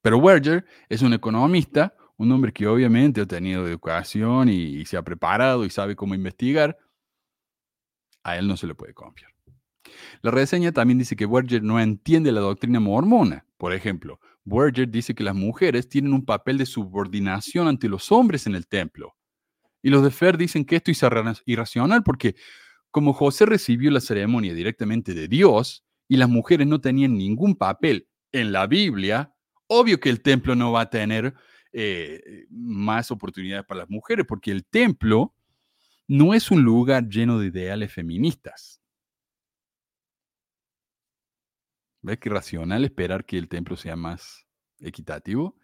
Pero 0.02 0.18
Werger 0.18 0.64
es 0.88 1.02
un 1.02 1.12
economista, 1.12 1.94
un 2.16 2.30
hombre 2.32 2.52
que 2.52 2.66
obviamente 2.66 3.20
ha 3.20 3.26
tenido 3.26 3.66
educación 3.66 4.48
y 4.48 4.84
se 4.86 4.96
ha 4.96 5.02
preparado 5.02 5.64
y 5.64 5.70
sabe 5.70 5.96
cómo 5.96 6.14
investigar, 6.14 6.78
a 8.24 8.36
él 8.36 8.48
no 8.48 8.56
se 8.56 8.66
le 8.66 8.74
puede 8.74 8.94
confiar. 8.94 9.30
La 10.22 10.30
reseña 10.30 10.72
también 10.72 10.98
dice 10.98 11.14
que 11.14 11.26
Berger 11.26 11.62
no 11.62 11.78
entiende 11.78 12.32
la 12.32 12.40
doctrina 12.40 12.80
mormona. 12.80 13.46
Por 13.58 13.72
ejemplo, 13.72 14.18
Berger 14.44 14.88
dice 14.88 15.14
que 15.14 15.22
las 15.22 15.34
mujeres 15.34 15.88
tienen 15.88 16.12
un 16.12 16.24
papel 16.24 16.58
de 16.58 16.66
subordinación 16.66 17.68
ante 17.68 17.88
los 17.88 18.10
hombres 18.10 18.46
en 18.46 18.54
el 18.54 18.66
templo. 18.66 19.14
Y 19.82 19.90
los 19.90 20.02
de 20.02 20.10
Fer 20.10 20.38
dicen 20.38 20.64
que 20.64 20.76
esto 20.76 20.90
es 20.90 21.02
irracional 21.44 22.02
porque 22.02 22.34
como 22.90 23.12
José 23.12 23.44
recibió 23.44 23.90
la 23.90 24.00
ceremonia 24.00 24.54
directamente 24.54 25.12
de 25.14 25.28
Dios 25.28 25.84
y 26.08 26.16
las 26.16 26.28
mujeres 26.28 26.66
no 26.66 26.80
tenían 26.80 27.18
ningún 27.18 27.54
papel 27.56 28.08
en 28.32 28.52
la 28.52 28.66
Biblia, 28.66 29.34
obvio 29.66 30.00
que 30.00 30.08
el 30.10 30.22
templo 30.22 30.54
no 30.54 30.72
va 30.72 30.82
a 30.82 30.90
tener 30.90 31.34
eh, 31.72 32.46
más 32.50 33.10
oportunidades 33.10 33.66
para 33.66 33.80
las 33.80 33.90
mujeres 33.90 34.24
porque 34.26 34.52
el 34.52 34.64
templo 34.64 35.34
no 36.08 36.34
es 36.34 36.50
un 36.50 36.62
lugar 36.62 37.08
lleno 37.08 37.38
de 37.38 37.46
ideales 37.46 37.92
feministas. 37.92 38.80
¿Ves 42.02 42.18
qué 42.18 42.28
racional 42.28 42.84
esperar 42.84 43.24
que 43.24 43.38
el 43.38 43.48
templo 43.48 43.76
sea 43.76 43.96
más 43.96 44.46
equitativo? 44.78 45.56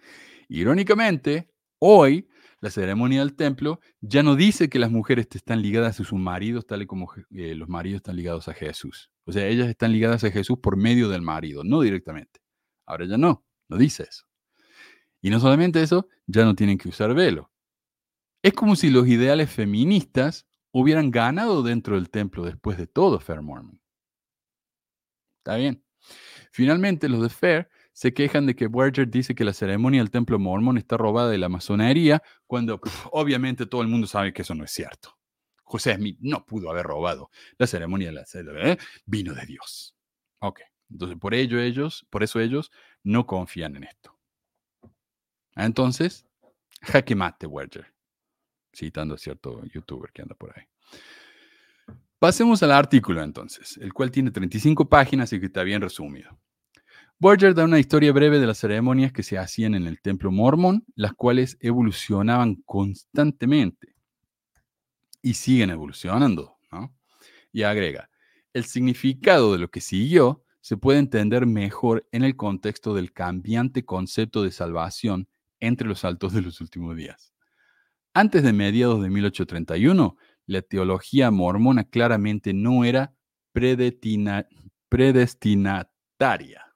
Irónicamente, 0.48 1.50
hoy 1.78 2.28
la 2.60 2.70
ceremonia 2.70 3.20
del 3.20 3.36
templo 3.36 3.80
ya 4.00 4.22
no 4.22 4.36
dice 4.36 4.68
que 4.68 4.78
las 4.78 4.90
mujeres 4.90 5.28
están 5.32 5.62
ligadas 5.62 6.00
a 6.00 6.04
sus 6.04 6.18
maridos 6.18 6.66
tal 6.66 6.82
y 6.82 6.86
como 6.86 7.12
eh, 7.30 7.54
los 7.54 7.68
maridos 7.68 7.98
están 7.98 8.16
ligados 8.16 8.48
a 8.48 8.54
Jesús. 8.54 9.10
O 9.24 9.32
sea, 9.32 9.46
ellas 9.46 9.68
están 9.68 9.92
ligadas 9.92 10.24
a 10.24 10.30
Jesús 10.30 10.58
por 10.62 10.76
medio 10.76 11.08
del 11.08 11.22
marido, 11.22 11.62
no 11.64 11.80
directamente. 11.80 12.40
Ahora 12.86 13.06
ya 13.06 13.16
no, 13.16 13.44
no 13.68 13.76
dice 13.76 14.04
eso. 14.04 14.24
Y 15.22 15.30
no 15.30 15.40
solamente 15.40 15.82
eso, 15.82 16.08
ya 16.26 16.44
no 16.44 16.54
tienen 16.54 16.78
que 16.78 16.88
usar 16.88 17.14
velo. 17.14 17.49
Es 18.42 18.54
como 18.54 18.76
si 18.76 18.90
los 18.90 19.06
ideales 19.06 19.50
feministas 19.50 20.46
hubieran 20.72 21.10
ganado 21.10 21.62
dentro 21.62 21.96
del 21.96 22.10
templo 22.10 22.44
después 22.44 22.78
de 22.78 22.86
todo 22.86 23.20
Fair 23.20 23.42
Mormon. 23.42 23.80
Está 25.38 25.56
bien. 25.56 25.84
Finalmente, 26.52 27.08
los 27.08 27.22
de 27.22 27.28
Fair 27.28 27.70
se 27.92 28.14
quejan 28.14 28.46
de 28.46 28.56
que 28.56 28.68
Berger 28.68 29.10
dice 29.10 29.34
que 29.34 29.44
la 29.44 29.52
ceremonia 29.52 30.00
del 30.00 30.10
templo 30.10 30.38
mormón 30.38 30.78
está 30.78 30.96
robada 30.96 31.28
de 31.30 31.38
la 31.38 31.48
masonería, 31.48 32.22
cuando 32.46 32.80
obviamente 33.10 33.66
todo 33.66 33.82
el 33.82 33.88
mundo 33.88 34.06
sabe 34.06 34.32
que 34.32 34.42
eso 34.42 34.54
no 34.54 34.64
es 34.64 34.70
cierto. 34.70 35.18
José 35.64 35.94
Smith 35.94 36.18
no 36.20 36.44
pudo 36.46 36.70
haber 36.70 36.86
robado 36.86 37.30
la 37.58 37.66
ceremonia 37.66 38.08
de 38.08 38.14
la 38.14 38.24
¿eh? 38.72 38.78
vino 39.04 39.34
de 39.34 39.46
Dios. 39.46 39.94
Ok, 40.40 40.60
entonces 40.90 41.18
por 41.18 41.34
ello 41.34 41.60
ellos, 41.60 42.06
por 42.10 42.22
eso 42.22 42.40
ellos 42.40 42.72
no 43.02 43.26
confían 43.26 43.76
en 43.76 43.84
esto. 43.84 44.18
Entonces, 45.54 46.26
jaque 46.82 47.14
mate 47.14 47.46
Berger, 47.46 47.92
citando 48.74 49.14
a 49.14 49.18
cierto 49.18 49.64
youtuber 49.66 50.10
que 50.12 50.22
anda 50.22 50.34
por 50.34 50.56
ahí. 50.56 50.64
Pasemos 52.18 52.62
al 52.62 52.72
artículo 52.72 53.22
entonces, 53.22 53.78
el 53.78 53.92
cual 53.92 54.10
tiene 54.10 54.30
35 54.30 54.88
páginas 54.88 55.32
y 55.32 55.40
que 55.40 55.46
está 55.46 55.62
bien 55.62 55.80
resumido. 55.80 56.38
Borger 57.18 57.54
da 57.54 57.64
una 57.64 57.78
historia 57.78 58.12
breve 58.12 58.38
de 58.38 58.46
las 58.46 58.58
ceremonias 58.58 59.12
que 59.12 59.22
se 59.22 59.38
hacían 59.38 59.74
en 59.74 59.86
el 59.86 60.00
templo 60.00 60.30
mormón, 60.30 60.84
las 60.94 61.12
cuales 61.12 61.58
evolucionaban 61.60 62.56
constantemente 62.64 63.94
y 65.22 65.34
siguen 65.34 65.70
evolucionando. 65.70 66.56
Y 67.52 67.62
agrega, 67.64 68.08
el 68.52 68.64
significado 68.64 69.52
de 69.52 69.58
lo 69.58 69.70
que 69.70 69.80
siguió 69.80 70.44
se 70.60 70.76
puede 70.76 70.98
entender 70.98 71.46
mejor 71.46 72.06
en 72.12 72.22
el 72.22 72.36
contexto 72.36 72.94
del 72.94 73.12
cambiante 73.12 73.84
concepto 73.84 74.42
de 74.42 74.52
salvación 74.52 75.28
entre 75.58 75.88
los 75.88 76.04
altos 76.04 76.32
de 76.32 76.42
los 76.42 76.60
últimos 76.60 76.96
días. 76.96 77.29
Antes 78.20 78.42
de 78.42 78.52
mediados 78.52 79.02
de 79.02 79.08
1831, 79.08 80.14
la 80.44 80.60
teología 80.60 81.30
mormona 81.30 81.84
claramente 81.84 82.52
no 82.52 82.84
era 82.84 83.14
predestinataria 84.90 85.96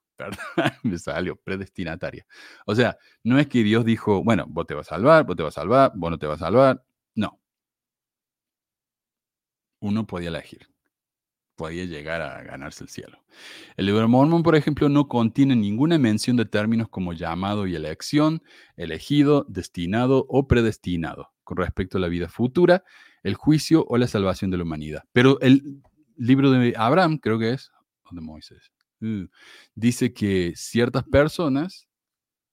¿verdad? 0.19 0.41
Me 0.83 0.99
salió 0.99 1.37
predestinataria. 1.37 2.25
O 2.65 2.75
sea, 2.75 2.97
no 3.25 3.39
es 3.39 3.47
que 3.47 3.63
Dios 3.63 3.85
dijo, 3.85 4.25
bueno, 4.25 4.47
vos 4.49 4.67
te 4.67 4.73
vas 4.73 4.87
a 4.87 4.95
salvar, 4.95 5.27
vos 5.27 5.37
te 5.37 5.43
vas 5.43 5.59
a 5.59 5.61
salvar, 5.61 5.93
vos 5.95 6.11
no 6.13 6.19
te 6.19 6.27
vas 6.27 6.41
a 6.41 6.47
salvar. 6.47 6.83
No. 7.15 7.39
Uno 9.83 10.07
podía 10.07 10.29
elegir. 10.31 10.67
Podía 11.57 11.85
llegar 11.85 12.23
a 12.23 12.43
ganarse 12.43 12.85
el 12.85 12.89
cielo. 12.89 13.23
El 13.77 13.85
libro 13.85 14.01
de 14.01 14.07
Mormon, 14.07 14.43
por 14.43 14.57
ejemplo, 14.57 14.89
no 14.89 15.09
contiene 15.09 15.55
ninguna 15.55 15.99
mención 15.99 16.39
de 16.39 16.47
términos 16.47 16.89
como 16.89 17.13
llamado 17.13 17.67
y 17.67 17.75
elección, 17.75 18.43
elegido, 18.79 19.45
destinado 19.47 20.25
o 20.31 20.49
predestinado 20.49 21.34
con 21.45 21.59
respecto 21.59 21.99
a 21.99 22.01
la 22.01 22.09
vida 22.09 22.29
futura, 22.29 22.83
el 23.23 23.35
juicio 23.35 23.87
o 23.89 23.97
la 23.99 24.09
salvación 24.09 24.51
de 24.51 24.57
la 24.57 24.65
humanidad. 24.65 25.05
Pero 25.13 25.41
el 25.41 25.83
libro 26.17 26.51
de 26.51 26.75
Abraham, 26.77 27.19
creo 27.19 27.39
que 27.39 27.53
es, 27.53 27.71
o 28.11 28.15
de 28.15 28.21
Moisés, 28.21 28.73
Mm, 29.05 29.27
dice 29.75 30.15
que 30.15 30.55
ciertas 30.57 31.05
personas, 31.05 31.89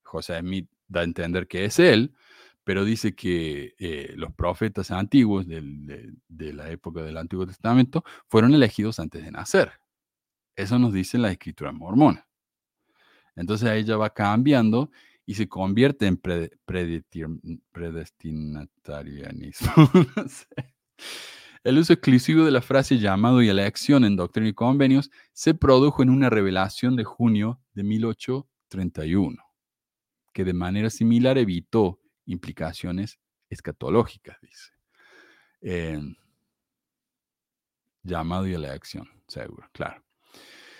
José 0.03 0.39
Smith 0.39 0.69
da 0.87 1.01
a 1.01 1.03
entender 1.05 1.47
que 1.47 1.63
es 1.65 1.79
él, 1.79 2.13
pero 2.65 2.83
dice 2.83 3.15
que 3.15 3.73
eh, 3.79 4.13
los 4.17 4.33
profetas 4.33 4.91
antiguos 4.91 5.47
de, 5.47 5.63
la 6.53 6.69
época 6.69 7.03
del 7.03 7.17
Antiguo 7.17 7.47
Testamento 7.47 8.03
fueron 8.27 8.53
elegidos 8.53 8.99
antes 8.99 9.23
de 9.23 9.31
nacer. 9.31 9.71
Eso 10.55 10.77
nos 10.77 10.93
dice 10.93 11.17
la 11.17 11.31
escritura 11.31 11.71
mormona. 11.71 12.27
Entonces 13.35 13.69
ella 13.71 13.95
va 13.97 14.09
cambiando 14.13 14.91
y 15.25 15.35
se 15.35 15.47
convierte 15.47 16.07
en 16.07 16.19
predestinatarianismo. 17.71 19.71
no 20.15 20.27
sé. 20.27 20.47
El 21.63 21.77
uso 21.77 21.93
exclusivo 21.93 22.43
de 22.43 22.49
la 22.49 22.61
frase 22.61 22.97
llamado 22.97 23.41
y 23.41 23.49
elección 23.49 24.03
en 24.03 24.15
Doctrina 24.15 24.49
y 24.49 24.53
Convenios 24.53 25.11
se 25.31 25.53
produjo 25.53 26.01
en 26.01 26.09
una 26.09 26.29
revelación 26.29 26.95
de 26.95 27.03
junio 27.03 27.61
de 27.73 27.83
1831, 27.83 29.43
que 30.33 30.43
de 30.43 30.53
manera 30.53 30.89
similar 30.89 31.37
evitó 31.37 31.99
implicaciones 32.25 33.19
escatológicas, 33.47 34.37
dice. 34.41 34.71
Em, 35.61 36.15
llamado 38.01 38.47
y 38.47 38.53
elección, 38.53 39.07
seguro, 39.27 39.69
claro. 39.71 40.03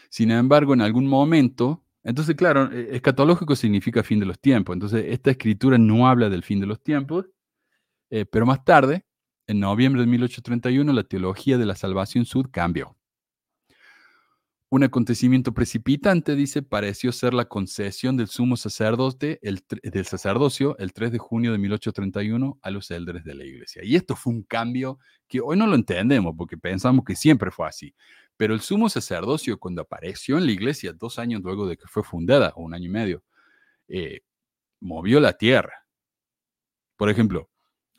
Sin 0.10 0.32
embargo, 0.32 0.74
en 0.74 0.82
algún 0.82 1.06
momento, 1.06 1.86
entonces, 2.04 2.36
claro, 2.36 2.72
e, 2.72 2.96
escatológico 2.96 3.56
significa 3.56 4.04
fin 4.04 4.20
de 4.20 4.26
los 4.26 4.40
tiempos. 4.40 4.74
Entonces, 4.74 5.06
esta 5.10 5.32
escritura 5.32 5.78
no 5.78 6.08
habla 6.08 6.30
del 6.30 6.44
fin 6.44 6.60
de 6.60 6.66
los 6.66 6.82
tiempos, 6.82 7.28
eh, 8.10 8.26
pero 8.26 8.46
más 8.46 8.64
tarde, 8.66 9.06
en 9.48 9.60
noviembre 9.60 10.02
de 10.02 10.08
1831, 10.08 10.94
la 10.94 11.04
teología 11.04 11.58
de 11.58 11.66
la 11.66 11.76
salvación 11.76 12.26
sud 12.26 12.48
cambió. 12.52 12.96
Un 14.70 14.84
acontecimiento 14.84 15.54
precipitante, 15.54 16.34
dice, 16.34 16.64
pareció 16.64 17.12
ser 17.12 17.34
la 17.34 17.44
concesión 17.50 18.16
del 18.16 18.28
sumo 18.28 18.56
sacerdote, 18.56 19.38
el, 19.42 19.62
del 19.84 20.06
sacerdocio, 20.06 20.78
el 20.78 20.94
3 20.94 21.12
de 21.12 21.18
junio 21.18 21.52
de 21.52 21.58
1831 21.58 22.58
a 22.62 22.72
los 22.72 22.90
élderes 22.90 23.26
de 23.26 23.36
la 23.36 23.44
iglesia. 23.44 23.84
Y 23.84 23.98
esto 23.98 24.16
fue 24.16 24.32
un 24.32 24.44
cambio 24.44 24.98
que 25.28 25.42
hoy 25.42 25.58
no 25.58 25.68
lo 25.68 25.76
entendemos 25.76 26.36
porque 26.38 26.58
pensamos 26.58 27.04
que 27.04 27.18
siempre 27.18 27.52
fue 27.52 27.68
así. 27.68 27.94
Pero 28.42 28.56
el 28.56 28.62
sumo 28.62 28.90
sacerdocio, 28.90 29.60
cuando 29.60 29.84
apareció 29.84 30.40
en 30.40 30.48
la 30.48 30.52
iglesia 30.52 30.94
dos 30.94 31.20
años 31.20 31.44
luego 31.44 31.68
de 31.68 31.78
que 31.78 31.86
fue 31.86 32.02
fundada, 32.02 32.54
o 32.56 32.64
un 32.64 32.74
año 32.74 32.88
y 32.88 32.90
medio, 32.90 33.24
eh, 33.88 34.22
movió 34.80 35.20
la 35.20 35.34
tierra. 35.34 35.86
Por 36.96 37.12
ejemplo, 37.12 37.52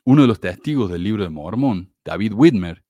uno 0.03 0.23
de 0.23 0.27
los 0.27 0.41
testigos 0.41 0.91
del 0.91 1.01
libro 1.01 1.23
de 1.23 1.29
Mormón, 1.29 1.95
David 2.03 2.33
Whitmer, 2.33 2.83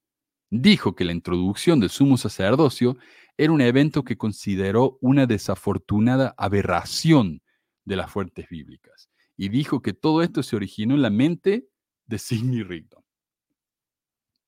dijo 0.50 0.96
que 0.96 1.06
la 1.06 1.12
introducción 1.12 1.80
del 1.80 1.92
sumo 1.92 2.18
sacerdocio 2.18 2.98
era 3.38 3.54
un 3.54 3.62
evento 3.62 4.04
que 4.04 4.18
consideró 4.18 4.98
una 5.00 5.28
desafortunada 5.28 6.34
aberración 6.40 7.44
de 7.86 7.98
las 7.98 8.10
fuentes 8.10 8.50
bíblicas 8.50 9.12
y 9.38 9.50
dijo 9.50 9.84
que 9.84 9.94
todo 9.94 10.24
esto 10.24 10.42
se 10.42 10.56
originó 10.56 10.96
en 10.96 11.04
la 11.04 11.12
mente 11.12 11.68
de 12.08 12.18
Sidney 12.18 12.64
Rigdon. 12.64 13.04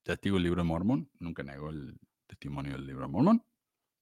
Testigo 0.01 0.38
del 0.38 0.43
libro 0.45 0.64
de 0.64 0.68
Mormón, 0.68 1.12
nunca 1.20 1.43
negó 1.43 1.70
el 1.70 1.99
testimonio 2.36 2.73
del 2.73 2.86
libro 2.86 3.07
Mormón. 3.07 3.43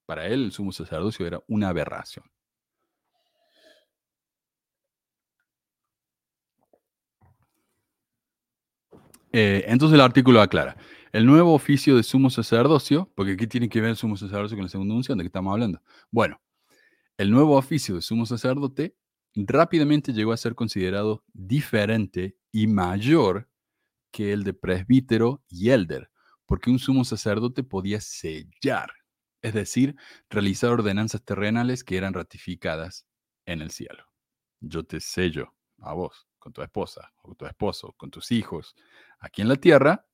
Para 0.05 0.25
él 0.27 0.45
el 0.45 0.51
sumo 0.51 0.71
sacerdocio 0.71 1.25
era 1.25 1.41
una 1.47 1.69
aberración. 1.69 2.25
Eh, 9.31 9.63
entonces 9.67 9.95
el 9.95 10.01
artículo 10.01 10.41
aclara, 10.41 10.77
el 11.11 11.25
nuevo 11.25 11.55
oficio 11.55 11.95
de 11.95 12.03
sumo 12.03 12.29
sacerdocio, 12.29 13.11
porque 13.15 13.35
¿qué 13.35 13.47
tiene 13.47 13.67
que 13.67 13.81
ver 13.81 13.91
el 13.91 13.95
sumo 13.95 14.15
sacerdocio 14.15 14.55
con 14.55 14.65
la 14.65 14.69
segunda 14.69 14.93
unción? 14.93 15.17
¿De 15.17 15.23
qué 15.23 15.27
estamos 15.27 15.53
hablando? 15.53 15.81
Bueno, 16.11 16.39
el 17.17 17.31
nuevo 17.31 17.57
oficio 17.57 17.95
de 17.95 18.01
sumo 18.01 18.27
sacerdote 18.27 18.95
rápidamente 19.35 20.13
llegó 20.13 20.33
a 20.33 20.37
ser 20.37 20.53
considerado 20.53 21.23
diferente 21.33 22.37
y 22.51 22.67
mayor 22.67 23.49
que 24.11 24.33
el 24.33 24.43
de 24.43 24.53
presbítero 24.53 25.43
y 25.49 25.69
elder, 25.71 26.11
porque 26.53 26.69
un 26.69 26.77
sumo 26.77 27.03
sacerdote 27.03 27.63
podía 27.63 27.99
sellar, 27.99 28.93
es 29.41 29.55
decir, 29.55 29.95
realizar 30.29 30.69
ordenanzas 30.69 31.25
terrenales 31.25 31.83
que 31.83 31.97
eran 31.97 32.13
ratificadas 32.13 33.07
en 33.47 33.63
el 33.63 33.71
cielo. 33.71 34.05
Yo 34.59 34.83
te 34.83 34.99
sello 34.99 35.55
a 35.79 35.95
vos, 35.95 36.27
con 36.37 36.53
tu 36.53 36.61
esposa, 36.61 37.11
o 37.23 37.33
tu 37.33 37.47
esposo, 37.47 37.95
con 37.97 38.11
tus 38.11 38.31
hijos, 38.31 38.75
aquí 39.17 39.41
en 39.41 39.47
la 39.47 39.55
tierra, 39.55 40.07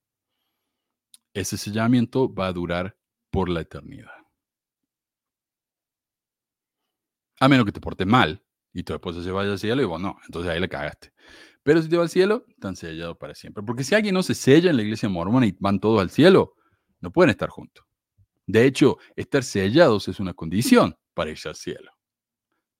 ese 1.33 1.57
sellamiento 1.57 2.33
va 2.33 2.47
a 2.47 2.53
durar 2.53 2.97
por 3.31 3.49
la 3.49 3.59
eternidad. 3.59 4.25
A 7.41 7.49
menos 7.49 7.65
que 7.65 7.73
te 7.73 7.81
portes 7.81 8.07
mal 8.07 8.41
y 8.71 8.83
tu 8.83 8.93
esposa 8.93 9.21
se 9.21 9.31
vaya 9.31 9.51
al 9.51 9.59
cielo 9.59 9.81
y 9.81 9.85
vos 9.85 9.99
no, 9.99 10.17
entonces 10.23 10.49
ahí 10.49 10.61
la 10.61 10.69
cagaste. 10.69 11.11
Pero 11.63 11.81
si 11.81 11.89
te 11.89 11.97
va 11.97 12.03
al 12.03 12.09
cielo, 12.09 12.45
están 12.47 12.75
sellados 12.75 13.17
para 13.17 13.35
siempre. 13.35 13.63
Porque 13.63 13.83
si 13.83 13.95
alguien 13.95 14.13
no 14.13 14.23
se 14.23 14.33
sella 14.33 14.69
en 14.69 14.77
la 14.77 14.83
iglesia 14.83 15.09
mormona 15.09 15.45
y 15.45 15.55
van 15.59 15.79
todos 15.79 16.01
al 16.01 16.09
cielo, 16.09 16.55
no 17.01 17.11
pueden 17.11 17.29
estar 17.29 17.49
juntos. 17.49 17.85
De 18.47 18.65
hecho, 18.65 18.97
estar 19.15 19.43
sellados 19.43 20.07
es 20.07 20.19
una 20.19 20.33
condición 20.33 20.97
para 21.13 21.31
irse 21.31 21.49
al 21.49 21.55
cielo. 21.55 21.91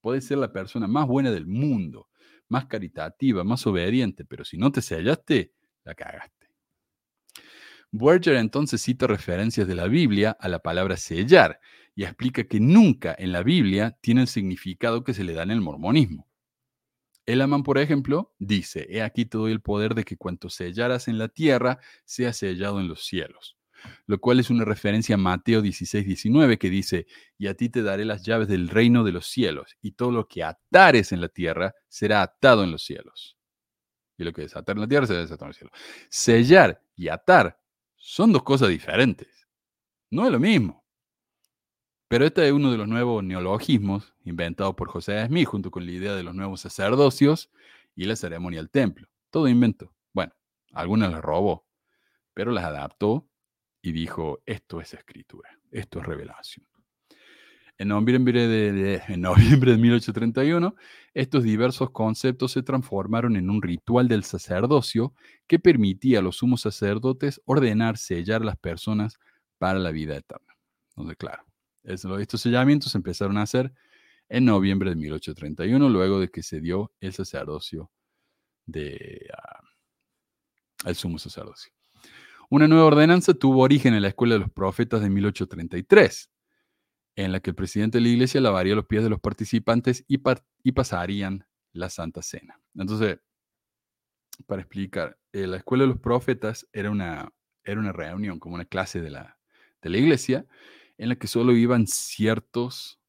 Puedes 0.02 0.26
ser 0.26 0.38
la 0.38 0.52
persona 0.52 0.88
más 0.88 1.08
buena 1.08 1.30
del 1.30 1.46
mundo, 1.46 2.08
más 2.48 2.66
caritativa, 2.66 3.44
más 3.44 3.68
obediente, 3.68 4.26
pero 4.26 4.46
si 4.46 4.58
no 4.58 4.72
te 4.72 4.82
sellaste, 4.82 5.54
la 5.84 5.94
cagaste. 5.94 6.48
Berger 7.92 8.36
entonces 8.36 8.82
cita 8.82 9.08
referencias 9.08 9.68
de 9.68 9.76
la 9.76 9.88
Biblia 9.88 10.38
a 10.40 10.48
la 10.48 10.60
palabra 10.60 10.96
sellar 10.96 11.60
y 11.96 12.04
explica 12.04 12.44
que 12.46 12.60
nunca 12.60 13.16
en 13.18 13.32
la 13.32 13.44
Biblia 13.44 13.98
tiene 14.02 14.22
el 14.22 14.28
significado 14.28 15.04
que 15.04 15.14
se 15.14 15.24
le 15.24 15.34
da 15.34 15.44
en 15.44 15.52
el 15.52 15.62
mormonismo. 15.62 16.29
Elaman, 17.30 17.62
por 17.62 17.78
ejemplo, 17.78 18.34
dice, 18.40 18.88
he 18.90 19.04
aquí 19.04 19.24
te 19.26 19.38
doy 19.38 19.52
el 19.52 19.62
poder 19.62 19.94
de 19.94 20.04
que 20.04 20.18
cuanto 20.18 20.50
sellaras 20.50 21.08
en 21.08 21.20
la 21.20 21.28
tierra 21.28 21.80
sea 22.04 22.34
sellado 22.34 22.80
en 22.80 22.88
los 22.88 23.06
cielos, 23.06 23.56
lo 24.08 24.20
cual 24.20 24.40
es 24.40 24.50
una 24.50 24.66
referencia 24.66 25.14
a 25.14 25.20
Mateo 25.20 25.62
16, 25.62 26.08
19 26.08 26.58
que 26.58 26.72
dice, 26.72 27.06
y 27.38 27.46
a 27.46 27.54
ti 27.54 27.70
te 27.70 27.84
daré 27.84 28.04
las 28.04 28.24
llaves 28.24 28.48
del 28.48 28.68
reino 28.68 29.04
de 29.04 29.12
los 29.12 29.28
cielos, 29.28 29.78
y 29.80 29.92
todo 29.92 30.12
lo 30.12 30.28
que 30.28 30.44
atares 30.44 31.12
en 31.12 31.22
la 31.22 31.30
tierra 31.30 31.76
será 31.88 32.24
atado 32.24 32.64
en 32.64 32.72
los 32.72 32.84
cielos. 32.84 33.38
Y 34.18 34.24
lo 34.24 34.34
que 34.34 34.46
es 34.46 34.56
atar 34.56 34.76
en 34.76 34.82
la 34.82 34.88
tierra 34.88 35.06
será 35.06 35.20
desatado 35.20 35.46
en 35.46 35.50
los 35.50 35.58
cielos. 35.58 35.74
Sellar 36.10 36.84
y 36.96 37.10
atar 37.10 37.60
son 37.96 38.34
dos 38.34 38.42
cosas 38.42 38.70
diferentes. 38.70 39.48
No 40.10 40.26
es 40.26 40.32
lo 40.32 40.40
mismo. 40.40 40.84
Pero 42.10 42.26
este 42.26 42.48
es 42.48 42.52
uno 42.52 42.72
de 42.72 42.78
los 42.78 42.88
nuevos 42.88 43.24
neologismos 43.24 44.16
inventados 44.26 44.74
por 44.74 44.90
José 44.90 45.24
Smith 45.28 45.46
junto 45.46 45.70
con 45.70 45.86
la 45.86 45.92
idea 45.92 46.16
de 46.16 46.24
los 46.24 46.34
nuevos 46.34 46.62
sacerdocios 46.62 47.52
y 47.96 48.06
la 48.06 48.16
ceremonia 48.16 48.60
del 48.60 48.72
templo. 48.72 49.08
Todo 49.30 49.48
invento. 49.48 49.94
Bueno, 50.12 50.34
algunas 50.72 51.12
las 51.12 51.22
robó, 51.22 51.68
pero 52.34 52.52
las 52.52 52.66
adaptó 52.66 53.30
y 53.84 53.92
dijo, 53.92 54.42
esto 54.48 54.82
es 54.82 54.96
escritura, 54.96 55.52
esto 55.70 56.00
es 56.00 56.06
revelación. 56.08 56.66
En 57.78 57.90
noviembre 57.90 58.48
de, 58.48 59.04
en 59.08 59.22
noviembre 59.22 59.74
de 59.74 59.78
1831, 59.78 60.76
estos 61.14 61.44
diversos 61.44 61.92
conceptos 61.92 62.54
se 62.54 62.64
transformaron 62.64 63.36
en 63.36 63.52
un 63.52 63.62
ritual 63.62 64.08
del 64.08 64.24
sacerdocio 64.24 65.14
que 65.46 65.60
permitía 65.60 66.20
a 66.20 66.22
los 66.24 66.38
sumos 66.38 66.62
sacerdotes 66.62 67.40
ordenar 67.46 68.00
sellar 68.00 68.42
a 68.42 68.46
las 68.46 68.58
personas 68.58 69.20
para 69.60 69.78
la 69.78 69.92
vida 69.92 70.18
eterna. 70.18 70.58
Entonces, 70.90 71.16
claro, 71.16 71.49
estos 71.84 72.42
sellamientos 72.42 72.94
empezaron 72.96 73.38
a 73.38 73.44
hacer 73.44 73.74
en 74.30 74.46
noviembre 74.46 74.92
de 74.92 74.96
1831, 74.96 75.90
luego 75.90 76.20
de 76.20 76.30
que 76.30 76.44
se 76.44 76.62
dio 76.62 76.92
el 77.00 77.14
sacerdocio 77.14 77.92
de, 78.66 79.28
uh, 80.86 80.94
sumo 80.94 81.18
sacerdocio. 81.18 81.74
Una 82.50 82.68
nueva 82.68 82.86
ordenanza 82.86 83.34
tuvo 83.34 83.62
origen 83.62 83.94
en 83.94 84.02
la 84.02 84.10
Escuela 84.10 84.36
de 84.36 84.42
los 84.42 84.52
Profetas 84.52 85.02
de 85.02 85.10
1833, 85.10 86.32
en 87.16 87.32
la 87.32 87.40
que 87.40 87.52
el 87.52 87.56
presidente 87.56 87.98
de 87.98 88.04
la 88.04 88.10
iglesia 88.10 88.42
lavaría 88.42 88.76
los 88.76 88.86
pies 88.86 89.04
de 89.04 89.10
los 89.10 89.20
participantes 89.20 90.06
y, 90.08 90.22
y 90.64 90.72
pasarían 90.72 91.46
la 91.74 91.90
Santa 91.90 92.22
Cena. 92.22 92.60
Entonces, 92.76 93.20
para 94.48 94.62
explicar, 94.62 95.18
eh, 95.34 95.48
la 95.48 95.58
Escuela 95.58 95.84
de 95.84 95.90
los 95.90 96.00
Profetas 96.00 96.68
era 96.72 96.90
una, 96.90 97.32
era 97.64 97.80
una 97.80 97.92
reunión, 97.92 98.40
como 98.40 98.56
una 98.56 98.66
clase 98.66 99.02
de 99.02 99.10
la, 99.10 99.38
de 99.82 99.90
la 99.90 99.98
iglesia, 99.98 100.46
en 101.00 101.10
la 101.10 101.16
que 101.16 101.28
solo 101.28 101.54
iban 101.54 101.88
ciertos 101.88 103.00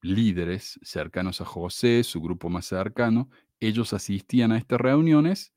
líderes 0.00 0.80
cercanos 0.82 1.42
a 1.42 1.44
José, 1.44 2.02
su 2.04 2.22
grupo 2.22 2.48
más 2.48 2.64
cercano. 2.64 3.28
Ellos 3.60 3.92
asistían 3.92 4.50
a 4.52 4.56
estas 4.56 4.80
reuniones 4.80 5.52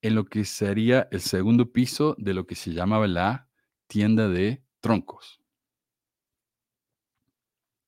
en 0.00 0.14
lo 0.14 0.26
que 0.26 0.44
sería 0.44 1.08
el 1.10 1.20
segundo 1.20 1.72
piso 1.72 2.14
de 2.18 2.34
lo 2.34 2.46
que 2.46 2.54
se 2.54 2.72
llamaba 2.72 3.08
la 3.08 3.48
tienda 3.88 4.28
de 4.28 4.62
troncos. 4.80 5.40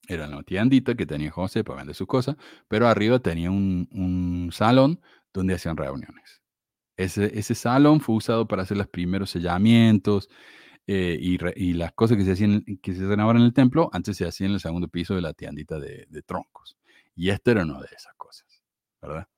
Era 0.09 0.26
la 0.26 0.43
tiendita 0.43 0.97
que 0.97 1.07
tenía 1.07 1.30
José 1.30 1.62
para 1.62 1.78
vender 1.78 1.95
sus 1.95 2.09
cosas, 2.09 2.36
pero 2.66 2.89
arriba 2.89 3.20
tenía 3.20 3.53
un, 3.53 4.51
salón 4.53 5.01
donde 5.32 5.55
hacían 5.55 5.76
reuniones. 5.76 6.43
Ese, 6.97 7.39
ese, 7.39 7.55
salón 7.55 8.01
fue 8.01 8.16
usado 8.16 8.49
para 8.49 8.62
hacer 8.62 8.76
los 8.76 8.89
primeros 8.89 9.30
sellamientos, 9.30 10.28
eh, 10.91 11.18
y, 11.20 11.74
las 11.74 11.93
cosas 11.93 12.16
que 12.16 12.24
se 12.24 12.32
hacían 12.32 12.64
que 12.82 12.95
se 12.95 13.05
hacen 13.05 13.20
ahora 13.20 13.39
en 13.39 13.45
el 13.45 13.53
templo, 13.53 13.91
antes 13.93 14.16
se 14.16 14.26
hacían 14.26 14.49
en 14.49 14.55
el 14.55 14.61
segundo 14.61 14.89
piso 14.89 15.14
de 15.14 15.20
la 15.20 15.34
tiendita 15.34 15.78
de, 15.78 16.22
troncos. 16.24 16.78
Y 17.14 17.28
esta 17.28 17.51
era 17.51 17.62
una 17.62 17.78
de 17.78 17.89
esas 17.95 18.14
cosas, 18.16 18.62
¿verdad? 19.01 19.28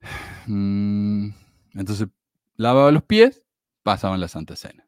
Mm, 0.46 1.30
entonces, 1.72 2.08
lavaba 2.56 2.92
los 2.92 3.02
pies, 3.02 3.42
pasaban 3.82 4.20
la 4.20 4.28
Santa 4.28 4.56
Cena. 4.56 4.86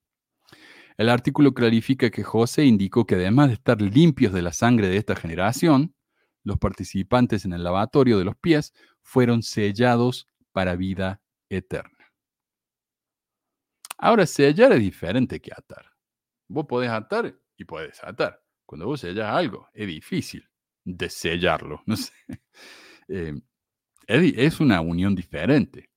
El 0.99 1.09
artículo 1.09 1.55
clarifica 1.55 2.11
que 2.11 2.23
José 2.23 2.67
indicó 2.67 3.07
que 3.07 3.15
además 3.15 3.49
de 3.49 3.55
estar 3.55 3.81
limpios 3.81 4.35
de 4.35 4.43
la 4.43 4.53
sangre 4.53 4.89
de 4.89 4.99
esta 4.99 5.17
generación, 5.17 5.95
los 6.43 6.59
participantes 6.59 7.47
en 7.47 7.55
el 7.55 7.65
lavatorio 7.65 8.19
de 8.19 8.25
los 8.25 8.37
pies 8.37 8.75
fueron 9.01 9.43
sellados 9.43 10.29
para 10.53 10.77
vida 10.77 11.23
eterna. 11.49 11.96
Ahora, 13.99 14.27
sellar 14.27 14.73
es 14.73 14.81
diferente 14.81 15.41
que 15.41 15.53
atar. 15.53 15.87
Vos 16.49 16.67
podés 16.67 16.91
atar 16.91 17.35
y 17.57 17.65
podés 17.65 18.03
atar. 18.05 18.43
Cuando 18.67 18.87
vos 18.87 19.01
sellas 19.01 19.35
algo, 19.35 19.69
es 19.73 19.87
difícil 19.87 20.49
de 20.85 21.09
sellarlo. 21.09 21.83
No 21.87 21.97
sé. 21.97 22.13
Eh, 23.09 23.35
es 24.09 24.61
una 24.61 24.81
unión 24.81 25.15
diferente. 25.15 25.91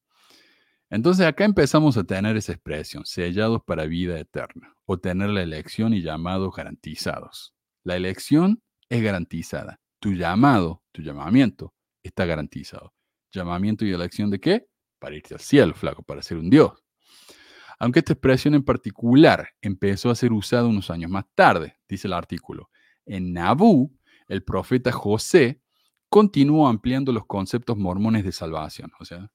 Entonces 0.89 1.26
acá 1.26 1.45
empezamos 1.45 1.97
a 1.97 2.04
tener 2.04 2.36
esa 2.38 2.54
expresión, 2.54 3.06
sellados 3.06 3.62
para 3.64 3.86
vida 3.86 4.20
eterna, 4.20 4.76
o 4.86 4.97
tener 4.97 5.30
la 5.30 5.43
elección 5.43 5.93
y 5.93 6.02
llamados 6.02 6.56
garantizados. 6.56 7.54
La 7.84 7.95
elección 7.95 8.64
es 8.89 9.04
garantizada. 9.04 9.80
Tu 10.00 10.14
llamado, 10.14 10.84
tu 10.91 11.04
llamamiento, 11.04 11.74
está 12.02 12.26
garantizado. 12.26 12.93
¿Llamamiento 13.32 13.86
y 13.86 13.93
elección 13.93 14.32
de 14.32 14.39
qué? 14.39 14.68
Para 14.97 15.16
irte 15.16 15.36
al 15.36 15.39
cielo, 15.39 15.76
flaco, 15.76 16.02
para 16.02 16.24
ser 16.24 16.38
un 16.38 16.50
Dios 16.50 16.74
aunque 17.80 17.99
esta 17.99 18.13
expresión 18.13 18.53
en 18.53 18.63
particular 18.63 19.49
empezó 19.61 20.09
a 20.09 20.15
ser 20.15 20.34
usada 20.34 20.67
unos 20.67 20.91
años 20.91 21.09
más 21.09 21.25
tarde, 21.34 21.77
dice 21.88 22.07
el 22.07 22.13
artículo. 22.13 22.69
En 23.05 23.34
Nabú, 23.34 23.97
el 24.27 24.43
profeta 24.43 24.91
José 24.91 25.61
continuó 26.09 26.67
ampliando 26.67 27.13
los 27.13 27.25
conceptos 27.25 27.77
mormones 27.77 28.25
de 28.25 28.34
salvación, 28.34 28.91
o 28.99 29.05
sea, 29.05 29.32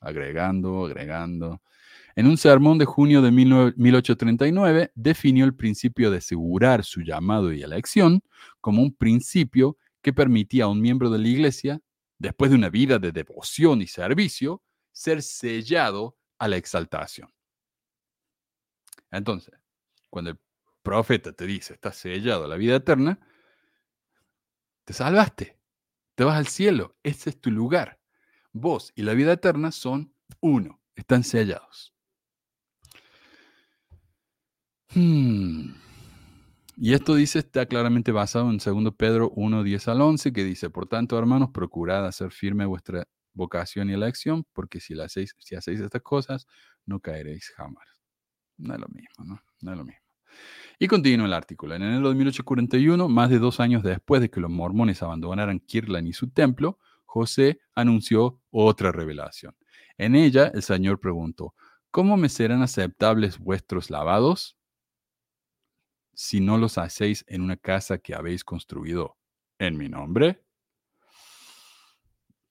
agregando, 0.00 0.86
agregando. 0.86 1.60
En 2.14 2.26
un 2.26 2.36
sermón 2.36 2.78
de 2.78 2.84
junio 2.84 3.20
de 3.20 3.30
1839, 3.30 4.92
definió 4.94 5.44
el 5.44 5.54
principio 5.54 6.10
de 6.10 6.18
asegurar 6.18 6.84
su 6.84 7.02
llamado 7.02 7.52
y 7.52 7.62
elección 7.62 8.22
como 8.60 8.82
un 8.82 8.94
principio 8.94 9.76
que 10.02 10.12
permitía 10.12 10.64
a 10.64 10.68
un 10.68 10.80
miembro 10.80 11.10
de 11.10 11.18
la 11.18 11.28
iglesia, 11.28 11.80
después 12.18 12.50
de 12.50 12.56
una 12.56 12.70
vida 12.70 12.98
de 12.98 13.12
devoción 13.12 13.82
y 13.82 13.86
servicio, 13.86 14.62
ser 14.92 15.22
sellado 15.22 16.16
a 16.38 16.48
la 16.48 16.56
exaltación. 16.56 17.28
Entonces, 19.10 19.54
cuando 20.10 20.30
el 20.30 20.38
profeta 20.82 21.32
te 21.32 21.46
dice, 21.46 21.74
estás 21.74 21.96
sellado 21.96 22.46
la 22.46 22.56
vida 22.56 22.76
eterna, 22.76 23.18
te 24.84 24.92
salvaste, 24.92 25.58
te 26.14 26.24
vas 26.24 26.36
al 26.36 26.46
cielo, 26.46 26.96
ese 27.02 27.30
es 27.30 27.40
tu 27.40 27.50
lugar. 27.50 28.00
Vos 28.52 28.92
y 28.94 29.02
la 29.02 29.14
vida 29.14 29.32
eterna 29.32 29.70
son 29.70 30.14
uno, 30.40 30.80
están 30.94 31.24
sellados. 31.24 31.94
Hmm. 34.94 35.74
Y 36.80 36.94
esto 36.94 37.16
dice, 37.16 37.40
está 37.40 37.66
claramente 37.66 38.12
basado 38.12 38.50
en 38.50 38.58
2 38.58 38.94
Pedro 38.96 39.30
1, 39.34 39.62
10 39.64 39.88
al 39.88 40.00
11, 40.00 40.32
que 40.32 40.44
dice, 40.44 40.70
por 40.70 40.86
tanto, 40.86 41.18
hermanos, 41.18 41.50
procurad 41.52 42.06
hacer 42.06 42.30
firme 42.30 42.66
vuestra 42.66 43.06
vocación 43.34 43.90
y 43.90 43.94
elección, 43.94 44.46
porque 44.52 44.80
si, 44.80 44.94
si 45.38 45.54
hacéis 45.56 45.80
estas 45.80 46.02
cosas, 46.02 46.46
no 46.86 47.00
caeréis 47.00 47.50
jamás. 47.50 47.97
No 48.58 48.74
es 48.74 48.80
lo 48.80 48.88
mismo, 48.88 49.24
¿no? 49.24 49.42
No 49.60 49.72
es 49.72 49.78
lo 49.78 49.84
mismo. 49.84 50.02
Y 50.78 50.86
continúa 50.86 51.26
el 51.26 51.32
artículo. 51.32 51.74
En 51.74 51.82
enero 51.82 52.08
de 52.08 52.14
1841, 52.14 53.08
más 53.08 53.30
de 53.30 53.38
dos 53.38 53.58
años 53.58 53.82
después 53.82 54.20
de 54.20 54.30
que 54.30 54.40
los 54.40 54.50
mormones 54.50 55.02
abandonaran 55.02 55.58
Kirlan 55.58 56.06
y 56.06 56.12
su 56.12 56.30
templo, 56.30 56.78
José 57.04 57.60
anunció 57.74 58.40
otra 58.50 58.92
revelación. 58.92 59.56
En 59.96 60.14
ella, 60.14 60.52
el 60.54 60.62
Señor 60.62 61.00
preguntó, 61.00 61.54
¿cómo 61.90 62.16
me 62.16 62.28
serán 62.28 62.62
aceptables 62.62 63.38
vuestros 63.38 63.90
lavados 63.90 64.56
si 66.14 66.40
no 66.40 66.58
los 66.58 66.78
hacéis 66.78 67.24
en 67.28 67.42
una 67.42 67.56
casa 67.56 67.98
que 67.98 68.14
habéis 68.14 68.44
construido 68.44 69.16
en 69.58 69.76
mi 69.76 69.88
nombre? 69.88 70.44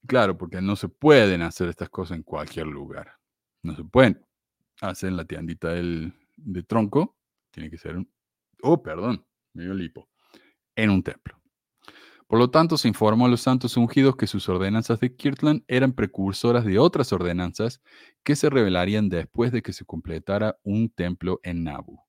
Claro, 0.05 0.37
porque 0.37 0.61
no 0.61 0.75
se 0.75 0.89
pueden 0.89 1.41
hacer 1.41 1.69
estas 1.69 1.89
cosas 1.89 2.17
en 2.17 2.23
cualquier 2.23 2.67
lugar. 2.67 3.13
No 3.61 3.75
se 3.75 3.83
pueden 3.83 4.26
hacen 4.81 5.17
la 5.17 5.25
tiendita 5.25 5.69
del, 5.69 6.13
de 6.35 6.63
tronco, 6.63 7.17
tiene 7.51 7.69
que 7.69 7.77
ser 7.77 7.97
un... 7.97 8.11
Oh, 8.61 8.81
perdón, 8.81 9.25
me 9.53 9.63
dio 9.63 9.73
lipo. 9.73 10.09
en 10.75 10.89
un 10.91 11.03
templo. 11.03 11.39
Por 12.27 12.39
lo 12.39 12.49
tanto, 12.51 12.77
se 12.77 12.89
informó 12.89 13.25
a 13.25 13.29
los 13.29 13.41
santos 13.41 13.77
ungidos 13.77 14.17
que 14.17 14.27
sus 14.27 14.49
ordenanzas 14.49 14.99
de 14.99 15.15
Kirtland 15.15 15.63
eran 15.67 15.93
precursoras 15.93 16.65
de 16.65 16.77
otras 16.77 17.13
ordenanzas 17.13 17.81
que 18.23 18.35
se 18.35 18.49
revelarían 18.49 19.07
después 19.07 19.51
de 19.51 19.61
que 19.61 19.71
se 19.71 19.85
completara 19.85 20.59
un 20.63 20.89
templo 20.89 21.39
en 21.43 21.63
Nabu. 21.63 21.99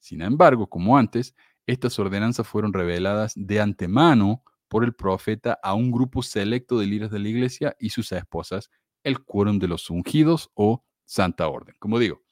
Sin 0.00 0.20
embargo, 0.20 0.68
como 0.68 0.98
antes, 0.98 1.34
estas 1.66 1.98
ordenanzas 1.98 2.46
fueron 2.48 2.72
reveladas 2.72 3.34
de 3.36 3.60
antemano 3.60 4.42
por 4.66 4.84
el 4.84 4.94
profeta 4.94 5.58
a 5.62 5.74
un 5.74 5.92
grupo 5.92 6.22
selecto 6.22 6.78
de 6.78 6.86
líderes 6.86 7.10
de 7.12 7.18
la 7.20 7.28
iglesia 7.28 7.76
y 7.78 7.90
sus 7.90 8.10
esposas, 8.10 8.70
el 9.04 9.24
quórum 9.24 9.58
de 9.58 9.68
los 9.68 9.90
ungidos 9.90 10.50
o 10.54 10.84
Santa 11.08 11.48
Orden. 11.48 11.74
Como 11.78 11.98
digo, 11.98 12.22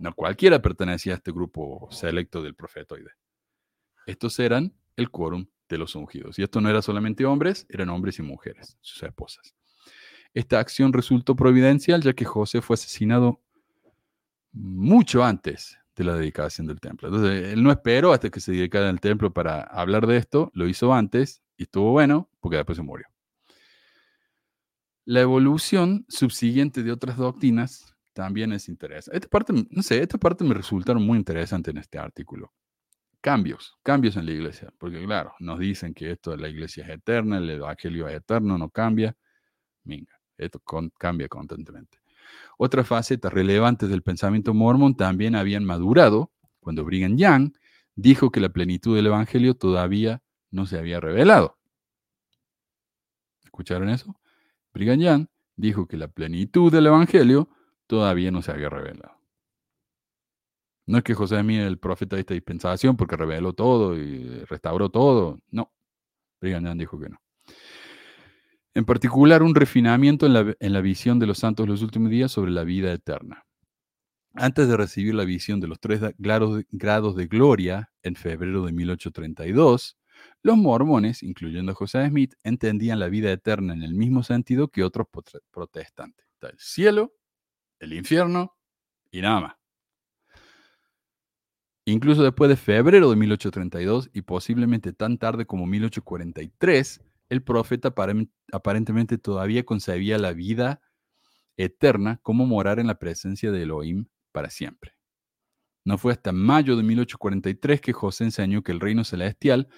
no 0.00 0.12
cualquiera 0.14 0.60
pertenecía 0.60 1.12
a 1.12 1.16
este 1.16 1.30
grupo 1.30 1.88
selecto 1.92 2.42
del 2.42 2.56
profetoide. 2.56 3.12
Estos 4.04 4.38
eran 4.40 4.74
el 4.96 5.10
quórum 5.10 5.46
de 5.68 5.78
los 5.78 5.94
ungidos. 5.94 6.36
Y 6.38 6.42
esto 6.42 6.60
no 6.60 6.68
era 6.68 6.82
solamente 6.82 7.24
hombres, 7.24 7.66
eran 7.68 7.88
hombres 7.88 8.18
y 8.18 8.22
mujeres, 8.22 8.76
sus 8.80 9.00
esposas. 9.04 9.54
Esta 10.34 10.58
acción 10.58 10.92
resultó 10.92 11.36
providencial 11.36 12.02
ya 12.02 12.12
que 12.12 12.24
José 12.24 12.60
fue 12.60 12.74
asesinado 12.74 13.40
mucho 14.52 15.22
antes 15.22 15.78
de 15.94 16.02
la 16.02 16.16
dedicación 16.16 16.66
del 16.66 16.80
templo. 16.80 17.08
Entonces, 17.08 17.52
él 17.52 17.62
no 17.62 17.70
esperó 17.70 18.12
hasta 18.12 18.28
que 18.28 18.40
se 18.40 18.50
dedicara 18.50 18.88
al 18.88 19.00
templo 19.00 19.32
para 19.32 19.62
hablar 19.62 20.08
de 20.08 20.16
esto, 20.16 20.50
lo 20.54 20.66
hizo 20.66 20.92
antes 20.92 21.42
y 21.56 21.62
estuvo 21.62 21.92
bueno 21.92 22.28
porque 22.40 22.56
después 22.56 22.76
se 22.76 22.82
murió. 22.82 23.06
La 25.04 25.20
evolución 25.20 26.06
subsiguiente 26.08 26.82
de 26.82 26.90
otras 26.90 27.16
doctrinas 27.16 27.94
también 28.12 28.52
es 28.52 28.68
interesante. 28.68 29.16
Esta 29.16 29.28
parte, 29.28 29.52
no 29.70 29.82
sé, 29.82 30.02
esta 30.02 30.18
parte 30.18 30.44
me 30.44 30.54
resultaron 30.54 31.04
muy 31.04 31.18
interesante 31.18 31.70
en 31.70 31.78
este 31.78 31.98
artículo 31.98 32.52
cambios, 33.20 33.76
cambios 33.82 34.16
en 34.16 34.26
la 34.26 34.32
iglesia, 34.32 34.72
porque 34.78 35.02
claro, 35.04 35.34
nos 35.40 35.58
dicen 35.58 35.94
que 35.94 36.10
esto 36.12 36.30
de 36.32 36.38
la 36.38 36.48
iglesia 36.48 36.84
es 36.84 36.90
eterna, 36.90 37.38
el 37.38 37.50
evangelio 37.50 38.08
es 38.08 38.16
eterno, 38.16 38.56
no 38.58 38.70
cambia. 38.70 39.16
Venga, 39.84 40.18
esto 40.36 40.60
cambia 40.98 41.28
constantemente. 41.28 41.98
Otras 42.58 42.86
facetas 42.86 43.32
relevantes 43.32 43.88
del 43.88 44.02
pensamiento 44.02 44.54
mormón 44.54 44.96
también 44.96 45.34
habían 45.34 45.64
madurado 45.64 46.30
cuando 46.60 46.84
Brigham 46.84 47.16
Young 47.16 47.52
dijo 47.94 48.30
que 48.30 48.40
la 48.40 48.50
plenitud 48.50 48.96
del 48.96 49.06
evangelio 49.06 49.54
todavía 49.54 50.22
no 50.50 50.66
se 50.66 50.78
había 50.78 51.00
revelado. 51.00 51.58
¿Escucharon 53.44 53.88
eso? 53.88 54.18
Brigham 54.72 55.00
Young 55.00 55.26
dijo 55.56 55.86
que 55.86 55.96
la 55.96 56.08
plenitud 56.08 56.72
del 56.72 56.86
evangelio 56.86 57.48
todavía 57.90 58.30
no 58.30 58.40
se 58.40 58.52
había 58.52 58.68
revelado. 58.68 59.18
No 60.86 60.98
es 60.98 61.02
que 61.02 61.12
José 61.12 61.40
Smith 61.40 61.58
el 61.58 61.76
profeta 61.76 62.14
de 62.14 62.20
esta 62.20 62.34
dispensación 62.34 62.96
porque 62.96 63.16
reveló 63.16 63.52
todo 63.52 63.98
y 63.98 64.44
restauró 64.44 64.90
todo. 64.90 65.40
No. 65.50 65.72
Brigham 66.40 66.78
dijo 66.78 67.00
que 67.00 67.08
no. 67.08 67.20
En 68.74 68.84
particular, 68.84 69.42
un 69.42 69.56
refinamiento 69.56 70.26
en 70.26 70.34
la, 70.34 70.54
en 70.60 70.72
la 70.72 70.80
visión 70.80 71.18
de 71.18 71.26
los 71.26 71.38
santos 71.38 71.66
los 71.66 71.82
últimos 71.82 72.10
días 72.10 72.30
sobre 72.30 72.52
la 72.52 72.62
vida 72.62 72.92
eterna. 72.92 73.44
Antes 74.34 74.68
de 74.68 74.76
recibir 74.76 75.16
la 75.16 75.24
visión 75.24 75.58
de 75.58 75.66
los 75.66 75.80
tres 75.80 76.00
de, 76.00 76.14
grados 76.16 77.16
de 77.16 77.26
gloria 77.26 77.90
en 78.04 78.14
febrero 78.14 78.64
de 78.64 78.70
1832, 78.70 79.98
los 80.42 80.56
mormones, 80.56 81.24
incluyendo 81.24 81.72
a 81.72 81.74
José 81.74 82.06
Smith, 82.06 82.34
entendían 82.44 83.00
la 83.00 83.08
vida 83.08 83.32
eterna 83.32 83.72
en 83.72 83.82
el 83.82 83.94
mismo 83.94 84.22
sentido 84.22 84.68
que 84.68 84.84
otros 84.84 85.08
protestantes. 85.50 86.24
Está 86.34 86.50
el 86.50 86.58
cielo, 86.60 87.14
el 87.80 87.94
infierno 87.94 88.56
y 89.10 89.20
nada 89.20 89.40
más. 89.40 89.54
Incluso 91.86 92.22
después 92.22 92.48
de 92.48 92.56
febrero 92.56 93.10
de 93.10 93.16
1832 93.16 94.10
y 94.12 94.22
posiblemente 94.22 94.92
tan 94.92 95.18
tarde 95.18 95.46
como 95.46 95.66
1843, 95.66 97.00
el 97.30 97.42
profeta 97.42 97.92
aparentemente 98.52 99.18
todavía 99.18 99.64
concebía 99.64 100.18
la 100.18 100.32
vida 100.32 100.80
eterna 101.56 102.20
como 102.22 102.46
morar 102.46 102.78
en 102.78 102.86
la 102.86 102.98
presencia 102.98 103.50
de 103.50 103.62
Elohim 103.62 104.06
para 104.32 104.50
siempre. 104.50 104.94
No 105.84 105.98
fue 105.98 106.12
hasta 106.12 106.32
mayo 106.32 106.76
de 106.76 106.82
1843 106.82 107.80
que 107.80 107.92
José 107.92 108.24
enseñó 108.24 108.62
que 108.62 108.72
el 108.72 108.80
reino 108.80 109.02
celestial 109.02 109.68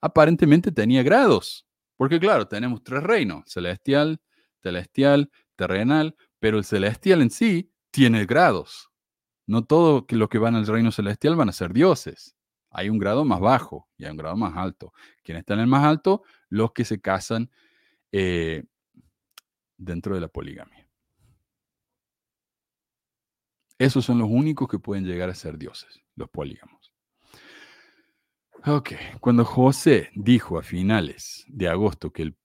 aparentemente 0.00 0.70
tenía 0.70 1.02
grados. 1.02 1.66
Porque 1.96 2.20
claro, 2.20 2.46
tenemos 2.46 2.84
tres 2.84 3.02
reinos, 3.02 3.44
celestial, 3.46 4.20
celestial, 4.62 5.30
terrenal, 5.56 6.14
pero 6.46 6.58
el 6.58 6.64
celestial 6.64 7.22
en 7.22 7.30
sí 7.30 7.72
tiene 7.90 8.24
grados. 8.24 8.92
No 9.48 9.64
todo 9.64 10.06
lo 10.10 10.28
que 10.28 10.38
van 10.38 10.54
al 10.54 10.64
reino 10.64 10.92
celestial 10.92 11.34
van 11.34 11.48
a 11.48 11.52
ser 11.52 11.72
dioses. 11.72 12.36
Hay 12.70 12.88
un 12.88 13.00
grado 13.00 13.24
más 13.24 13.40
bajo 13.40 13.88
y 13.96 14.04
hay 14.04 14.12
un 14.12 14.16
grado 14.16 14.36
más 14.36 14.56
alto. 14.56 14.92
¿Quién 15.24 15.38
está 15.38 15.54
en 15.54 15.60
el 15.60 15.66
más 15.66 15.84
alto? 15.84 16.22
Los 16.48 16.70
que 16.70 16.84
se 16.84 17.00
casan 17.00 17.50
eh, 18.12 18.62
dentro 19.76 20.14
de 20.14 20.20
la 20.20 20.28
poligamia. 20.28 20.88
Esos 23.76 24.04
son 24.04 24.20
los 24.20 24.28
únicos 24.30 24.68
que 24.68 24.78
pueden 24.78 25.04
llegar 25.04 25.30
a 25.30 25.34
ser 25.34 25.58
dioses, 25.58 26.00
los 26.14 26.30
polígamos. 26.30 26.94
Ok, 28.64 28.92
cuando 29.18 29.44
José 29.44 30.10
dijo 30.14 30.60
a 30.60 30.62
finales 30.62 31.44
de 31.48 31.66
agosto 31.66 32.12
que 32.12 32.22
el 32.22 32.36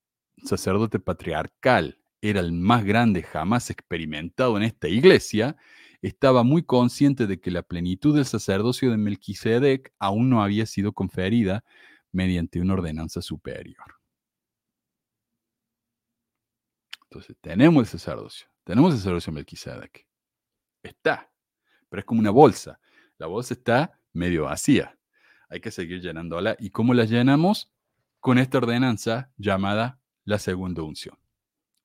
sacerdote 0.43 0.97
patriarcal 0.97 2.00
era 2.21 2.39
el 2.39 2.53
más 2.53 2.85
grande 2.85 3.23
jamás 3.23 3.69
experimentado 3.69 4.55
en 4.57 4.63
esta 4.63 4.87
iglesia, 4.87 5.57
estaba 6.01 6.43
muy 6.43 6.63
consciente 6.63 7.27
de 7.27 7.39
que 7.39 7.51
la 7.51 7.63
plenitud 7.63 8.15
del 8.15 8.25
sacerdocio 8.25 8.91
de 8.91 8.97
Melquisedec 8.97 9.93
aún 9.99 10.29
no 10.29 10.43
había 10.43 10.65
sido 10.65 10.93
conferida 10.93 11.63
mediante 12.11 12.59
una 12.59 12.73
ordenanza 12.73 13.21
superior. 13.21 13.99
Entonces, 17.03 17.35
tenemos 17.41 17.81
el 17.83 17.99
sacerdocio, 17.99 18.47
tenemos 18.63 18.93
el 18.93 18.99
sacerdocio 18.99 19.31
de 19.31 19.35
Melquisedec. 19.35 20.07
Está, 20.81 21.31
pero 21.89 21.99
es 21.99 22.05
como 22.05 22.21
una 22.21 22.31
bolsa. 22.31 22.79
La 23.17 23.27
bolsa 23.27 23.53
está 23.53 23.99
medio 24.13 24.45
vacía. 24.45 24.97
Hay 25.49 25.59
que 25.59 25.71
seguir 25.71 26.01
llenándola. 26.01 26.55
¿Y 26.57 26.69
cómo 26.69 26.93
la 26.93 27.05
llenamos? 27.05 27.71
Con 28.19 28.37
esta 28.37 28.59
ordenanza 28.59 29.31
llamada 29.37 29.99
la 30.23 30.39
segunda 30.39 30.83
unción. 30.83 31.17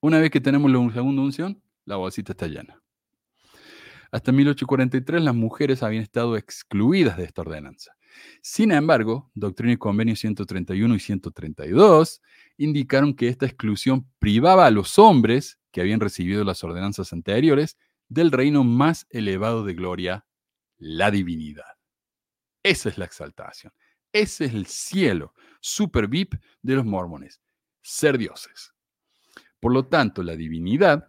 Una 0.00 0.18
vez 0.18 0.30
que 0.30 0.40
tenemos 0.40 0.70
la 0.70 0.92
segunda 0.92 1.22
unción, 1.22 1.62
la 1.84 1.96
bolsita 1.96 2.32
está 2.32 2.46
llena. 2.46 2.82
Hasta 4.10 4.32
1843 4.32 5.22
las 5.22 5.34
mujeres 5.34 5.82
habían 5.82 6.02
estado 6.02 6.36
excluidas 6.36 7.16
de 7.16 7.24
esta 7.24 7.42
ordenanza. 7.42 7.92
Sin 8.40 8.72
embargo, 8.72 9.30
Doctrina 9.34 9.72
y 9.72 9.76
Convenio 9.76 10.16
131 10.16 10.94
y 10.94 11.00
132 11.00 12.22
indicaron 12.56 13.14
que 13.14 13.28
esta 13.28 13.46
exclusión 13.46 14.08
privaba 14.18 14.66
a 14.66 14.70
los 14.70 14.98
hombres 14.98 15.58
que 15.70 15.80
habían 15.80 16.00
recibido 16.00 16.44
las 16.44 16.62
ordenanzas 16.64 17.12
anteriores 17.12 17.76
del 18.08 18.30
reino 18.32 18.64
más 18.64 19.06
elevado 19.10 19.64
de 19.64 19.74
gloria, 19.74 20.26
la 20.78 21.10
divinidad. 21.10 21.76
Esa 22.62 22.88
es 22.88 22.98
la 22.98 23.04
exaltación. 23.04 23.72
Ese 24.12 24.46
es 24.46 24.54
el 24.54 24.66
cielo 24.66 25.34
super 25.60 26.08
VIP 26.08 26.34
de 26.62 26.74
los 26.76 26.86
mormones, 26.86 27.40
ser 27.82 28.16
dioses. 28.16 28.75
Por 29.60 29.72
lo 29.72 29.86
tanto, 29.86 30.22
la 30.22 30.36
divinidad 30.36 31.08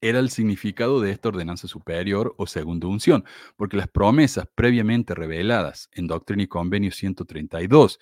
era 0.00 0.18
el 0.18 0.30
significado 0.30 1.00
de 1.00 1.10
esta 1.10 1.28
ordenanza 1.28 1.68
superior 1.68 2.34
o 2.38 2.46
segunda 2.46 2.86
unción, 2.86 3.24
porque 3.56 3.76
las 3.76 3.88
promesas 3.88 4.46
previamente 4.54 5.14
reveladas 5.14 5.90
en 5.92 6.06
Doctrina 6.06 6.42
y 6.42 6.46
Convenio 6.46 6.90
132, 6.90 8.00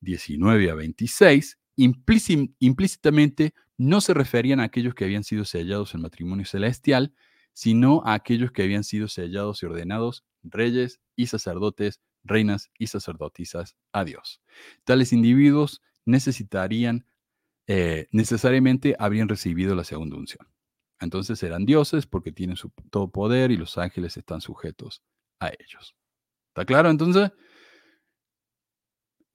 19 0.00 0.70
a 0.70 0.74
26, 0.74 1.58
implícitamente 1.76 3.54
no 3.78 4.00
se 4.00 4.12
referían 4.12 4.60
a 4.60 4.64
aquellos 4.64 4.94
que 4.94 5.04
habían 5.04 5.24
sido 5.24 5.44
sellados 5.44 5.94
en 5.94 6.02
matrimonio 6.02 6.44
celestial, 6.44 7.14
sino 7.52 8.02
a 8.04 8.14
aquellos 8.14 8.52
que 8.52 8.62
habían 8.62 8.84
sido 8.84 9.08
sellados 9.08 9.62
y 9.62 9.66
ordenados 9.66 10.24
reyes 10.42 11.00
y 11.16 11.26
sacerdotes, 11.26 12.00
reinas 12.24 12.70
y 12.78 12.88
sacerdotisas 12.88 13.76
a 13.92 14.04
Dios. 14.04 14.40
Tales 14.84 15.12
individuos 15.12 15.82
necesitarían, 16.04 17.06
eh, 17.68 18.08
necesariamente 18.12 18.96
habrían 18.98 19.28
recibido 19.28 19.74
la 19.74 19.84
segunda 19.84 20.16
unción. 20.16 20.48
Entonces 21.00 21.40
eran 21.42 21.66
dioses 21.66 22.06
porque 22.06 22.32
tienen 22.32 22.56
su, 22.56 22.70
todo 22.90 23.10
poder 23.10 23.50
y 23.50 23.58
los 23.58 23.76
ángeles 23.76 24.16
están 24.16 24.40
sujetos 24.40 25.02
a 25.38 25.48
ellos. 25.48 25.94
¿Está 26.48 26.64
claro? 26.64 26.88
Entonces, 26.90 27.30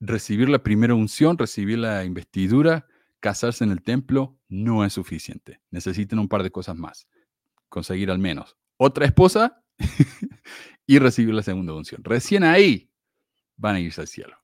recibir 0.00 0.48
la 0.48 0.62
primera 0.62 0.94
unción, 0.94 1.38
recibir 1.38 1.78
la 1.78 2.04
investidura, 2.04 2.86
casarse 3.20 3.62
en 3.62 3.70
el 3.70 3.82
templo, 3.82 4.36
no 4.48 4.84
es 4.84 4.92
suficiente. 4.92 5.60
Necesitan 5.70 6.18
un 6.18 6.28
par 6.28 6.42
de 6.42 6.50
cosas 6.50 6.76
más. 6.76 7.06
Conseguir 7.68 8.10
al 8.10 8.18
menos 8.18 8.56
otra 8.76 9.06
esposa 9.06 9.62
y 10.86 10.98
recibir 10.98 11.34
la 11.34 11.42
segunda 11.44 11.72
unción. 11.72 12.02
Recién 12.02 12.42
ahí 12.42 12.90
van 13.56 13.76
a 13.76 13.80
irse 13.80 14.00
al 14.00 14.08
cielo. 14.08 14.43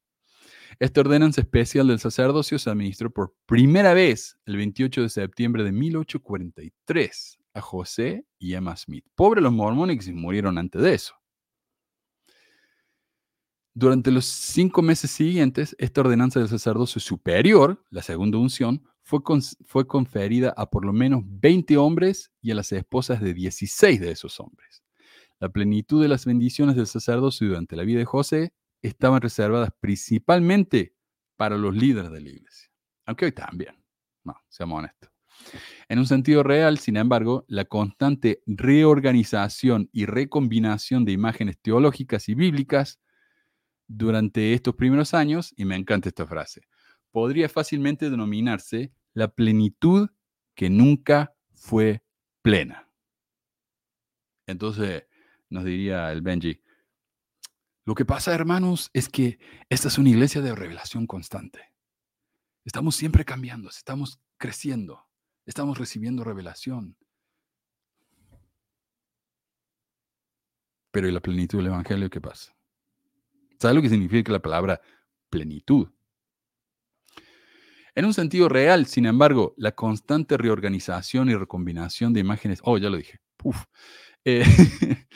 Esta 0.80 1.02
ordenanza 1.02 1.42
especial 1.42 1.88
del 1.88 1.98
sacerdocio 1.98 2.58
se 2.58 2.70
administró 2.70 3.10
por 3.10 3.34
primera 3.44 3.92
vez 3.92 4.38
el 4.46 4.56
28 4.56 5.02
de 5.02 5.08
septiembre 5.10 5.62
de 5.62 5.72
1843 5.72 7.38
a 7.52 7.60
José 7.60 8.24
y 8.38 8.54
Emma 8.54 8.74
Smith. 8.78 9.04
Pobre 9.14 9.42
los 9.42 9.52
mormones 9.52 10.02
que 10.02 10.12
murieron 10.12 10.56
antes 10.56 10.80
de 10.80 10.94
eso. 10.94 11.14
Durante 13.74 14.10
los 14.10 14.24
cinco 14.24 14.80
meses 14.80 15.10
siguientes, 15.10 15.76
esta 15.78 16.00
ordenanza 16.00 16.40
del 16.40 16.48
sacerdocio 16.48 16.98
superior, 16.98 17.84
la 17.90 18.00
segunda 18.00 18.38
unción, 18.38 18.82
fue, 19.02 19.20
fue 19.66 19.86
conferida 19.86 20.54
a 20.56 20.70
por 20.70 20.86
lo 20.86 20.94
menos 20.94 21.22
20 21.26 21.76
hombres 21.76 22.32
y 22.40 22.52
a 22.52 22.54
las 22.54 22.72
esposas 22.72 23.20
de 23.20 23.34
16 23.34 24.00
de 24.00 24.12
esos 24.12 24.40
hombres. 24.40 24.82
La 25.40 25.50
plenitud 25.50 26.00
de 26.00 26.08
las 26.08 26.24
bendiciones 26.24 26.74
del 26.74 26.86
sacerdocio 26.86 27.48
durante 27.48 27.76
la 27.76 27.82
vida 27.82 27.98
de 27.98 28.06
José 28.06 28.54
estaban 28.82 29.20
reservadas 29.20 29.70
principalmente 29.80 30.94
para 31.36 31.56
los 31.56 31.74
líderes 31.74 32.10
de 32.10 32.20
la 32.20 32.28
iglesia. 32.28 32.70
Aunque 33.06 33.26
hoy 33.26 33.32
también. 33.32 33.74
No, 34.24 34.36
seamos 34.48 34.78
honestos. 34.78 35.10
En 35.88 35.98
un 35.98 36.06
sentido 36.06 36.42
real, 36.42 36.78
sin 36.78 36.96
embargo, 36.96 37.44
la 37.48 37.64
constante 37.64 38.42
reorganización 38.46 39.88
y 39.92 40.06
recombinación 40.06 41.04
de 41.04 41.12
imágenes 41.12 41.58
teológicas 41.60 42.28
y 42.28 42.34
bíblicas 42.34 43.00
durante 43.86 44.52
estos 44.52 44.76
primeros 44.76 45.14
años, 45.14 45.52
y 45.56 45.64
me 45.64 45.76
encanta 45.76 46.08
esta 46.08 46.26
frase, 46.26 46.62
podría 47.10 47.48
fácilmente 47.48 48.08
denominarse 48.08 48.92
la 49.14 49.28
plenitud 49.28 50.10
que 50.54 50.70
nunca 50.70 51.34
fue 51.54 52.02
plena. 52.42 52.88
Entonces, 54.46 55.04
nos 55.48 55.64
diría 55.64 56.12
el 56.12 56.22
Benji, 56.22 56.60
lo 57.84 57.94
que 57.94 58.04
pasa, 58.04 58.34
hermanos, 58.34 58.90
es 58.92 59.08
que 59.08 59.38
esta 59.68 59.88
es 59.88 59.98
una 59.98 60.10
iglesia 60.10 60.40
de 60.40 60.54
revelación 60.54 61.06
constante. 61.06 61.72
Estamos 62.64 62.94
siempre 62.94 63.24
cambiando, 63.24 63.68
estamos 63.68 64.20
creciendo, 64.36 65.06
estamos 65.46 65.78
recibiendo 65.78 66.24
revelación. 66.24 66.96
Pero 70.90 71.08
¿y 71.08 71.12
la 71.12 71.20
plenitud 71.20 71.58
del 71.58 71.68
Evangelio 71.68 72.10
qué 72.10 72.20
pasa? 72.20 72.54
¿Sabes 73.58 73.76
lo 73.76 73.82
que 73.82 73.88
significa 73.88 74.32
la 74.32 74.42
palabra 74.42 74.80
plenitud? 75.30 75.88
En 77.94 78.04
un 78.04 78.14
sentido 78.14 78.48
real, 78.48 78.86
sin 78.86 79.06
embargo, 79.06 79.54
la 79.56 79.72
constante 79.72 80.36
reorganización 80.36 81.28
y 81.28 81.34
recombinación 81.34 82.12
de 82.12 82.20
imágenes, 82.20 82.60
oh, 82.62 82.78
ya 82.78 82.88
lo 82.88 82.96
dije, 82.96 83.20
eh, 84.24 84.44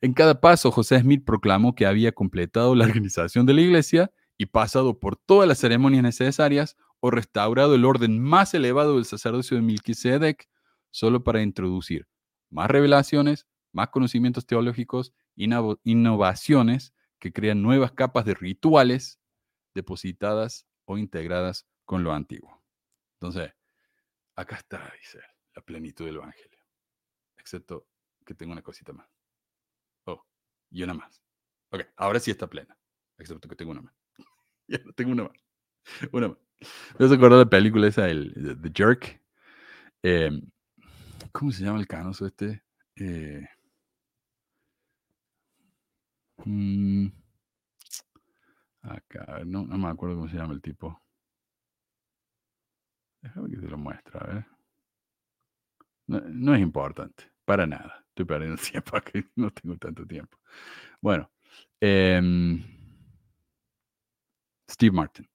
en 0.00 0.12
cada 0.12 0.40
paso, 0.40 0.70
José 0.70 1.00
Smith 1.00 1.24
proclamó 1.24 1.74
que 1.74 1.86
había 1.86 2.12
completado 2.12 2.74
la 2.74 2.84
organización 2.84 3.46
de 3.46 3.54
la 3.54 3.60
iglesia 3.60 4.12
y 4.36 4.46
pasado 4.46 4.98
por 4.98 5.16
todas 5.16 5.48
las 5.48 5.58
ceremonias 5.58 6.02
necesarias 6.02 6.76
o 7.00 7.10
restaurado 7.10 7.74
el 7.74 7.84
orden 7.84 8.18
más 8.20 8.54
elevado 8.54 8.96
del 8.96 9.04
sacerdocio 9.04 9.56
de 9.56 9.62
Melquisedec, 9.62 10.48
solo 10.90 11.22
para 11.22 11.42
introducir 11.42 12.08
más 12.50 12.70
revelaciones, 12.70 13.46
más 13.72 13.88
conocimientos 13.88 14.46
teológicos, 14.46 15.12
innovaciones 15.36 16.94
que 17.18 17.32
crean 17.32 17.62
nuevas 17.62 17.92
capas 17.92 18.24
de 18.24 18.34
rituales 18.34 19.20
depositadas 19.74 20.66
o 20.84 20.98
integradas 20.98 21.66
con 21.84 22.04
lo 22.04 22.12
antiguo. 22.12 22.62
Entonces, 23.14 23.52
acá 24.36 24.56
está, 24.56 24.92
dice 24.98 25.20
la 25.54 25.62
plenitud 25.62 26.04
del 26.04 26.16
Evangelio. 26.16 26.58
Excepto 27.36 27.86
que 28.24 28.34
tengo 28.34 28.52
una 28.52 28.62
cosita 28.62 28.92
más. 28.92 29.13
Y 30.74 30.82
una 30.82 30.94
más. 30.94 31.22
Ok, 31.70 31.82
ahora 31.96 32.18
sí 32.18 32.30
está 32.30 32.48
plena. 32.48 32.76
Excepto 33.16 33.48
que 33.48 33.56
tengo 33.56 33.70
una 33.70 33.82
más. 33.82 33.94
ya 34.68 34.78
no 34.84 34.92
tengo 34.92 35.12
una 35.12 35.24
más. 35.24 35.38
Una 36.12 36.28
más. 36.28 36.38
¿Me 36.98 37.06
has 37.06 37.12
acordado 37.12 37.38
de 37.38 37.44
la 37.46 37.50
película 37.50 37.86
esa, 37.86 38.08
el, 38.08 38.58
The 38.60 38.70
Jerk? 38.74 39.22
Em, 40.02 40.42
¿Cómo 41.32 41.52
se 41.52 41.64
llama 41.64 41.78
el 41.78 41.86
canoso 41.86 42.26
este? 42.26 42.62
Eh, 42.96 43.46
Mm, 46.46 47.08
acá, 48.82 49.42
no, 49.44 49.64
no 49.66 49.78
me 49.78 49.88
acuerdo 49.88 50.16
cómo 50.16 50.28
se 50.28 50.36
llama 50.36 50.54
el 50.54 50.62
tipo. 50.62 51.00
Déjame 53.22 53.50
que 53.50 53.56
te 53.56 53.68
lo 53.68 53.76
muestre, 53.78 54.18
a 54.20 54.24
ver. 54.26 54.46
No, 56.06 56.54
es 56.54 56.60
importante, 56.60 57.24
para 57.44 57.66
nada. 57.66 58.03
Estoy 58.14 58.26
perdiendo 58.26 58.62
tiempo 58.62 58.96
aquí, 58.96 59.24
no 59.34 59.50
tengo 59.50 59.76
tanto 59.76 60.06
tiempo. 60.06 60.38
Bueno, 61.00 61.32
em, 61.80 62.62
Steve 64.70 64.92
Martin. 64.92 65.28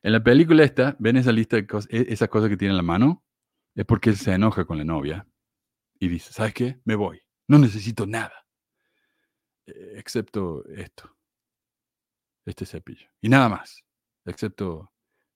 En 0.00 0.12
la 0.12 0.22
película 0.22 0.62
esta, 0.62 0.94
ven 1.00 1.16
esa 1.16 1.32
lista 1.32 1.56
de 1.56 1.66
cosas, 1.66 1.90
e, 1.92 2.06
esas 2.12 2.28
cosas 2.28 2.48
que 2.48 2.56
tiene 2.56 2.72
en 2.72 2.76
la 2.76 2.84
mano, 2.84 3.24
es 3.74 3.84
porque 3.84 4.10
él 4.10 4.16
se 4.16 4.32
enoja 4.32 4.64
con 4.64 4.78
la 4.78 4.84
novia 4.84 5.26
y 5.98 6.06
dice, 6.06 6.32
¿sabes 6.32 6.54
qué? 6.54 6.80
Me 6.84 6.94
voy, 6.94 7.20
no 7.48 7.58
necesito 7.58 8.06
nada. 8.06 8.46
Eh, 9.66 9.94
excepto 9.96 10.64
esto, 10.68 11.16
este 12.46 12.66
cepillo. 12.66 13.10
Y 13.20 13.28
nada 13.28 13.48
más, 13.48 13.84
excepto 14.24 14.92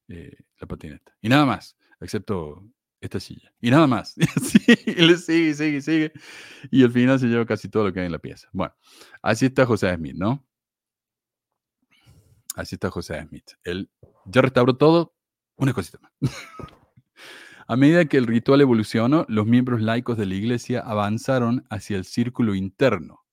eh, 0.07 0.37
la 0.61 0.69
patineta. 0.69 1.17
Y 1.21 1.29
nada 1.29 1.47
más, 1.47 1.77
excepto 1.99 2.65
esta 3.05 3.21
silla. 3.21 3.53
Y 3.61 3.71
nada 3.71 3.87
más. 3.87 4.15
Y 4.87 4.95
le 4.95 5.17
sigue, 5.17 5.55
sigue, 5.55 5.81
sigue. 5.81 6.13
Y 6.71 6.83
al 6.83 6.91
final 6.91 7.19
se 7.19 7.27
lleva 7.27 7.45
casi 7.47 7.69
todo 7.69 7.85
lo 7.85 7.93
que 7.93 8.01
hay 8.01 8.07
en 8.07 8.13
la 8.13 8.19
pieza. 8.19 8.49
Bueno, 8.53 8.75
así 9.23 9.47
está 9.47 9.67
José 9.67 9.95
Smith, 9.95 10.17
¿no? 10.17 10.45
Así 12.55 12.77
está 12.77 12.91
José 12.91 13.25
Smith. 13.27 13.51
Él 13.65 13.91
ya 14.27 14.43
restauró 14.43 14.77
todo, 14.77 15.15
una 15.57 15.73
cosita 15.73 15.99
más. 16.01 16.13
A 17.67 17.77
medida 17.77 18.05
que 18.05 18.19
el 18.19 18.27
ritual 18.27 18.61
evolucionó, 18.61 19.25
los 19.29 19.47
miembros 19.47 19.81
laicos 19.81 20.19
de 20.19 20.27
la 20.27 20.35
iglesia 20.35 20.81
avanzaron 20.81 21.67
hacia 21.71 21.97
el 21.97 22.05
círculo 22.05 22.55
interno, 22.55 23.25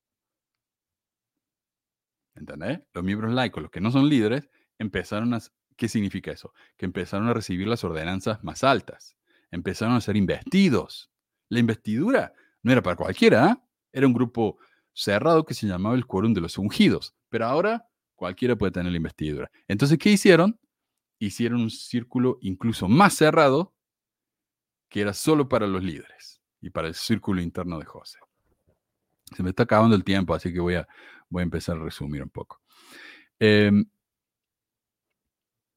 ¿Entendés? 2.34 2.80
Los 2.92 3.04
miembros 3.04 3.32
laicos, 3.32 3.62
los 3.62 3.70
que 3.70 3.80
no 3.80 3.90
son 3.90 4.08
líderes, 4.08 4.48
empezaron 4.78 5.34
a... 5.34 5.40
¿Qué 5.76 5.88
significa 5.88 6.30
eso? 6.30 6.52
Que 6.76 6.86
empezaron 6.86 7.28
a 7.28 7.34
recibir 7.34 7.66
las 7.68 7.84
ordenanzas 7.84 8.42
más 8.42 8.64
altas. 8.64 9.16
Empezaron 9.52 9.94
a 9.94 10.00
ser 10.00 10.16
investidos. 10.16 11.10
La 11.48 11.60
investidura 11.60 12.32
no 12.62 12.72
era 12.72 12.82
para 12.82 12.96
cualquiera, 12.96 13.44
¿ah? 13.44 13.64
era 13.92 14.06
un 14.06 14.12
grupo 14.12 14.58
cerrado 14.92 15.44
que 15.44 15.54
se 15.54 15.66
llamaba 15.66 15.94
el 15.94 16.06
quórum 16.06 16.34
de 16.34 16.40
los 16.40 16.58
ungidos. 16.58 17.14
Pero 17.28 17.46
ahora 17.46 17.86
cualquiera 18.16 18.56
puede 18.56 18.72
tener 18.72 18.90
la 18.90 18.96
investidura. 18.96 19.50
Entonces, 19.68 19.98
¿qué 19.98 20.10
hicieron? 20.10 20.58
Hicieron 21.18 21.60
un 21.60 21.70
círculo 21.70 22.38
incluso 22.40 22.88
más 22.88 23.14
cerrado 23.14 23.74
que 24.88 25.00
era 25.00 25.14
solo 25.14 25.48
para 25.48 25.66
los 25.66 25.82
líderes 25.82 26.42
y 26.60 26.70
para 26.70 26.88
el 26.88 26.94
círculo 26.94 27.40
interno 27.40 27.78
de 27.78 27.84
José. 27.84 28.18
Se 29.34 29.42
me 29.42 29.50
está 29.50 29.62
acabando 29.62 29.96
el 29.96 30.04
tiempo, 30.04 30.34
así 30.34 30.52
que 30.52 30.60
voy 30.60 30.74
a, 30.74 30.86
voy 31.28 31.40
a 31.40 31.44
empezar 31.44 31.76
a 31.76 31.84
resumir 31.84 32.22
un 32.22 32.28
poco. 32.28 32.60
Em, 33.38 33.84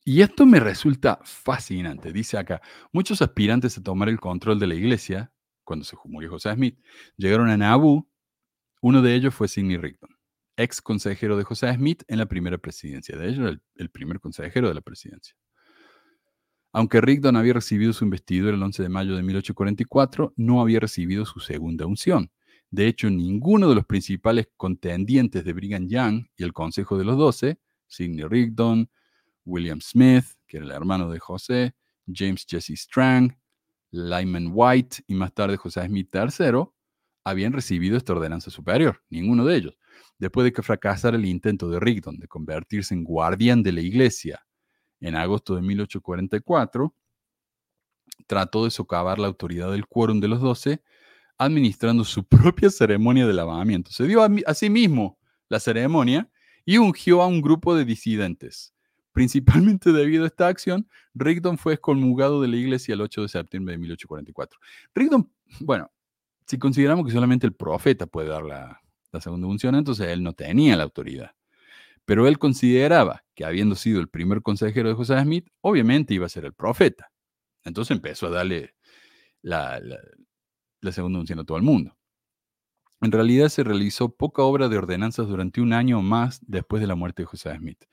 y 0.07 0.21
esto 0.21 0.45
me 0.45 0.59
resulta 0.59 1.19
fascinante. 1.23 2.13
Dice 2.13 2.37
acá, 2.37 2.61
muchos 2.93 3.23
aspirantes 3.23 3.75
a 3.77 3.83
tomar 3.83 4.07
el 4.07 4.19
control 4.19 4.59
de 4.59 4.67
la 4.67 4.75
iglesia, 4.75 5.33
cuando 5.63 5.83
se 5.83 5.97
murió 6.05 6.29
José 6.29 6.53
Smith, 6.53 6.79
llegaron 7.17 7.49
a 7.49 7.57
Nauvoo. 7.57 8.07
Uno 8.81 9.01
de 9.01 9.15
ellos 9.15 9.33
fue 9.33 9.47
Sidney 9.47 9.77
Rigdon, 9.77 10.11
ex 10.57 10.79
consejero 10.79 11.35
de 11.37 11.43
José 11.43 11.73
Smith 11.73 12.03
en 12.07 12.19
la 12.19 12.27
primera 12.27 12.59
presidencia. 12.59 13.17
De 13.17 13.27
ellos, 13.27 13.49
el, 13.49 13.61
el 13.77 13.89
primer 13.89 14.19
consejero 14.19 14.67
de 14.67 14.75
la 14.75 14.81
presidencia. 14.81 15.35
Aunque 16.71 17.01
Rigdon 17.01 17.35
había 17.35 17.53
recibido 17.53 17.91
su 17.91 18.03
investidura 18.03 18.55
el 18.55 18.61
11 18.61 18.83
de 18.83 18.89
mayo 18.89 19.15
de 19.15 19.23
1844, 19.23 20.33
no 20.35 20.61
había 20.61 20.79
recibido 20.79 21.25
su 21.25 21.39
segunda 21.39 21.87
unción. 21.87 22.29
De 22.69 22.85
hecho, 22.85 23.09
ninguno 23.09 23.69
de 23.69 23.75
los 23.75 23.85
principales 23.87 24.49
contendientes 24.55 25.43
de 25.43 25.53
Brigham 25.53 25.87
Young 25.87 26.27
y 26.37 26.43
el 26.43 26.53
Consejo 26.53 26.95
de 26.95 27.05
los 27.05 27.17
Doce, 27.17 27.59
Sidney 27.87 28.25
Rigdon, 28.25 28.89
William 29.45 29.79
Smith, 29.81 30.25
que 30.47 30.57
era 30.57 30.65
el 30.65 30.71
hermano 30.71 31.09
de 31.09 31.19
José, 31.19 31.75
James 32.11 32.45
Jesse 32.47 32.75
Strang, 32.75 33.37
Lyman 33.91 34.51
White 34.53 35.03
y 35.07 35.15
más 35.15 35.33
tarde 35.33 35.57
José 35.57 35.85
Smith 35.85 36.09
III, 36.13 36.65
habían 37.23 37.53
recibido 37.53 37.97
esta 37.97 38.13
ordenanza 38.13 38.51
superior, 38.51 39.01
ninguno 39.09 39.45
de 39.45 39.55
ellos. 39.55 39.77
Después 40.19 40.43
de 40.43 40.53
que 40.53 40.61
fracasara 40.61 41.17
el 41.17 41.25
intento 41.25 41.69
de 41.69 41.79
Rigdon 41.79 42.17
de 42.17 42.27
convertirse 42.27 42.93
en 42.93 43.03
guardián 43.03 43.63
de 43.63 43.71
la 43.71 43.81
iglesia 43.81 44.45
en 44.99 45.15
agosto 45.15 45.55
de 45.55 45.61
1844, 45.61 46.95
trató 48.27 48.65
de 48.65 48.71
socavar 48.71 49.19
la 49.19 49.27
autoridad 49.27 49.71
del 49.71 49.87
quórum 49.87 50.19
de 50.19 50.27
los 50.27 50.41
doce 50.41 50.81
administrando 51.37 52.03
su 52.03 52.23
propia 52.27 52.69
ceremonia 52.69 53.27
de 53.27 53.33
lavamiento. 53.33 53.91
Se 53.91 54.05
dio 54.05 54.23
a, 54.23 54.53
sí 54.53 54.69
mismo 54.69 55.17
la 55.49 55.59
ceremonia 55.59 56.29
y 56.65 56.77
ungió 56.77 57.21
a 57.21 57.27
un 57.27 57.41
grupo 57.41 57.75
de 57.75 57.85
disidentes. 57.85 58.74
Principalmente 59.15 59.93
debido 59.93 60.25
a 60.25 60.27
esta 60.27 60.47
acción, 60.49 60.89
Rigdon 61.13 61.57
fue 61.57 61.75
excomulgado 61.75 62.41
de 62.41 62.49
la 62.49 62.57
iglesia 62.57 62.93
el 62.93 63.01
8 63.01 63.21
de 63.21 63.27
septiembre 63.29 63.71
de 63.71 63.77
1844. 63.77 64.59
Rigdon, 64.93 65.31
bueno, 65.61 65.89
si 66.45 66.59
consideramos 66.59 67.05
que 67.05 67.13
solamente 67.13 67.47
el 67.47 67.53
profeta 67.53 68.07
puede 68.07 68.27
dar 68.27 68.43
la, 68.43 68.81
segunda 69.21 69.47
unción, 69.47 69.75
entonces 69.75 70.09
él 70.09 70.21
no 70.21 70.33
tenía 70.33 70.75
la 70.75 70.83
autoridad. 70.83 71.31
Pero 72.03 72.27
él 72.27 72.37
consideraba 72.37 73.23
que 73.33 73.45
habiendo 73.45 73.75
sido 73.75 74.01
el 74.01 74.09
primer 74.09 74.41
consejero 74.41 74.89
de 74.89 74.95
José 74.95 75.17
Smith, 75.21 75.47
obviamente 75.61 76.13
iba 76.13 76.25
a 76.25 76.29
ser 76.29 76.43
el 76.43 76.53
profeta. 76.53 77.09
Entonces 77.63 77.95
empezó 77.95 78.27
a 78.27 78.31
darle 78.31 78.75
la, 79.41 79.79
la 80.81 80.91
segunda 80.91 81.19
unción 81.19 81.39
a 81.39 81.45
todo 81.45 81.55
el 81.55 81.63
mundo. 81.63 81.95
En 82.99 83.13
realidad 83.13 83.47
se 83.47 83.63
realizó 83.63 84.09
poca 84.09 84.43
obra 84.43 84.67
de 84.67 84.77
ordenanzas 84.77 85.29
durante 85.29 85.61
un 85.61 85.71
año 85.71 86.01
más 86.01 86.41
después 86.45 86.81
de 86.81 86.87
la 86.87 86.95
muerte 86.95 87.21
de 87.21 87.27
José 87.27 87.55
Smith. 87.55 87.85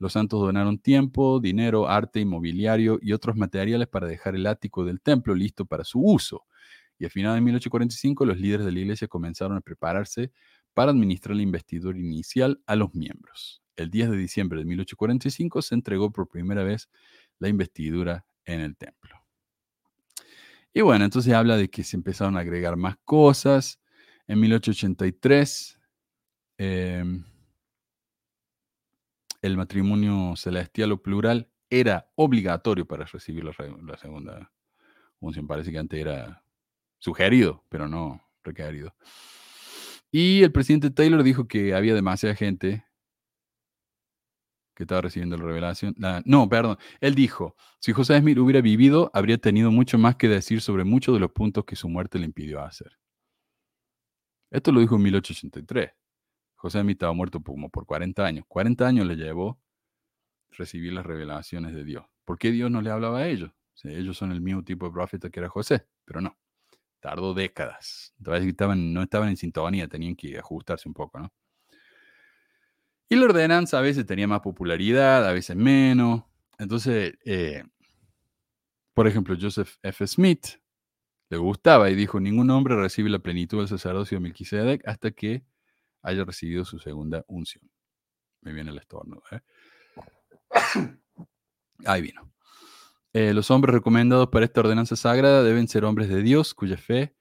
Los 0.00 0.14
santos 0.14 0.40
donaron 0.40 0.78
tiempo, 0.78 1.40
dinero, 1.40 1.86
arte, 1.86 2.20
inmobiliario 2.20 2.98
y 3.02 3.12
otros 3.12 3.36
materiales 3.36 3.86
para 3.86 4.06
dejar 4.06 4.34
el 4.34 4.46
ático 4.46 4.82
del 4.82 5.02
templo 5.02 5.34
listo 5.34 5.66
para 5.66 5.84
su 5.84 6.00
uso. 6.02 6.46
Y 6.98 7.04
a 7.04 7.10
finales 7.10 7.36
de 7.36 7.42
1845 7.42 8.24
los 8.24 8.40
líderes 8.40 8.64
de 8.64 8.72
la 8.72 8.80
iglesia 8.80 9.08
comenzaron 9.08 9.58
a 9.58 9.60
prepararse 9.60 10.32
para 10.72 10.90
administrar 10.90 11.36
la 11.36 11.42
investidura 11.42 11.98
inicial 11.98 12.62
a 12.66 12.76
los 12.76 12.94
miembros. 12.94 13.62
El 13.76 13.90
10 13.90 14.10
de 14.10 14.16
diciembre 14.16 14.58
de 14.60 14.64
1845 14.64 15.60
se 15.60 15.74
entregó 15.74 16.10
por 16.10 16.28
primera 16.28 16.64
vez 16.64 16.88
la 17.38 17.48
investidura 17.48 18.24
en 18.46 18.60
el 18.60 18.78
templo. 18.78 19.22
Y 20.72 20.80
bueno, 20.80 21.04
entonces 21.04 21.34
habla 21.34 21.58
de 21.58 21.68
que 21.68 21.84
se 21.84 21.98
empezaron 21.98 22.38
a 22.38 22.40
agregar 22.40 22.76
más 22.76 22.96
cosas. 23.04 23.78
En 24.26 24.40
1883, 24.40 25.78
em, 26.56 27.22
el 29.42 29.56
matrimonio 29.56 30.34
celestial 30.36 30.92
o 30.92 31.02
plural 31.02 31.50
era 31.70 32.10
obligatorio 32.16 32.86
para 32.86 33.04
recibir 33.04 33.44
la, 33.44 33.52
segunda 33.96 34.52
unción. 35.20 35.46
Parece 35.46 35.70
que 35.70 35.78
antes 35.78 36.00
era 36.00 36.42
sugerido, 36.98 37.64
pero 37.68 37.88
no 37.88 38.20
requerido. 38.42 38.94
Y 40.10 40.42
el 40.42 40.52
presidente 40.52 40.90
Taylor 40.90 41.22
dijo 41.22 41.46
que 41.46 41.74
había 41.74 41.94
demasiada 41.94 42.34
gente 42.34 42.84
que 44.74 44.84
estaba 44.84 45.02
recibiendo 45.02 45.36
la 45.36 45.44
revelación. 45.44 45.94
no, 46.24 46.48
perdón. 46.48 46.78
Él 47.00 47.14
dijo, 47.14 47.54
si 47.80 47.92
José 47.92 48.18
Smith 48.18 48.38
hubiera 48.38 48.60
vivido, 48.60 49.10
habría 49.14 49.38
tenido 49.38 49.70
mucho 49.70 49.98
más 49.98 50.16
que 50.16 50.28
decir 50.28 50.60
sobre 50.62 50.84
muchos 50.84 51.14
de 51.14 51.20
los 51.20 51.30
puntos 51.32 51.64
que 51.64 51.76
su 51.76 51.88
muerte 51.88 52.18
le 52.18 52.24
impidió 52.24 52.62
hacer. 52.62 52.98
Esto 54.50 54.72
lo 54.72 54.80
dijo 54.80 54.96
en 54.96 55.02
1883. 55.02 55.99
José 56.60 56.82
Smith 56.82 56.96
estaba 56.96 57.14
muerto 57.14 57.40
como 57.40 57.70
por 57.70 57.86
40 57.86 58.22
años. 58.22 58.44
40 58.46 58.86
años 58.86 59.06
le 59.06 59.16
llevó 59.16 59.58
recibir 60.50 60.92
las 60.92 61.06
revelaciones 61.06 61.74
de 61.74 61.84
Dios. 61.84 62.04
¿Por 62.26 62.38
qué 62.38 62.50
Dios 62.50 62.70
no 62.70 62.82
le 62.82 62.90
hablaba 62.90 63.20
a 63.20 63.28
ellos? 63.28 63.50
ellos 63.82 64.18
son 64.18 64.30
el 64.30 64.42
mismo 64.42 64.62
tipo 64.62 64.84
de 64.84 64.92
profeta 64.92 65.30
que 65.30 65.40
era 65.40 65.48
José, 65.48 65.86
pero 66.04 66.20
no. 66.20 66.36
Tardó 67.00 67.32
décadas. 67.32 68.14
Estaban, 68.22 68.92
no 68.92 69.02
estaban 69.02 69.30
en 69.30 69.38
sintonía, 69.38 69.88
tenían 69.88 70.14
que 70.14 70.38
ajustarse 70.38 70.86
un 70.86 70.92
poco, 70.92 71.18
¿no? 71.18 71.32
Y 73.08 73.16
la 73.16 73.24
ordenanza 73.24 73.78
a 73.78 73.80
veces 73.80 74.04
tenía 74.04 74.28
más 74.28 74.40
popularidad, 74.40 75.26
a 75.26 75.32
veces 75.32 75.56
menos. 75.56 76.24
Entonces, 76.58 77.14
eh, 77.24 77.64
por 78.92 79.08
ejemplo, 79.08 79.34
Joseph 79.40 79.76
F. 79.82 80.06
Smith 80.06 80.60
le 81.30 81.38
gustaba 81.38 81.88
y 81.88 81.94
dijo, 81.94 82.20
ningún 82.20 82.50
hombre 82.50 82.76
recibe 82.76 83.08
la 83.08 83.18
plenitud 83.18 83.58
del 83.58 83.68
sacerdocio 83.68 84.18
de 84.18 84.20
Melquisedec 84.24 84.86
hasta 84.86 85.10
que 85.10 85.42
haya 86.02 86.24
recibido 86.24 86.64
su 86.64 86.78
segunda 86.78 87.24
unción. 87.28 87.70
Me 88.42 88.52
viene 88.52 88.70
el 88.70 88.78
estorno. 88.78 89.22
¿eh? 89.30 89.40
Ahí 91.86 92.02
vino. 92.02 92.32
Eh, 93.12 93.34
los 93.34 93.50
hombres 93.50 93.74
recomendados 93.74 94.28
para 94.28 94.44
esta 94.44 94.60
ordenanza 94.60 94.96
sagrada 94.96 95.42
deben 95.42 95.68
ser 95.68 95.84
hombres 95.84 96.08
de 96.08 96.22
Dios 96.22 96.54
cuya 96.54 96.76
fe, 96.76 97.14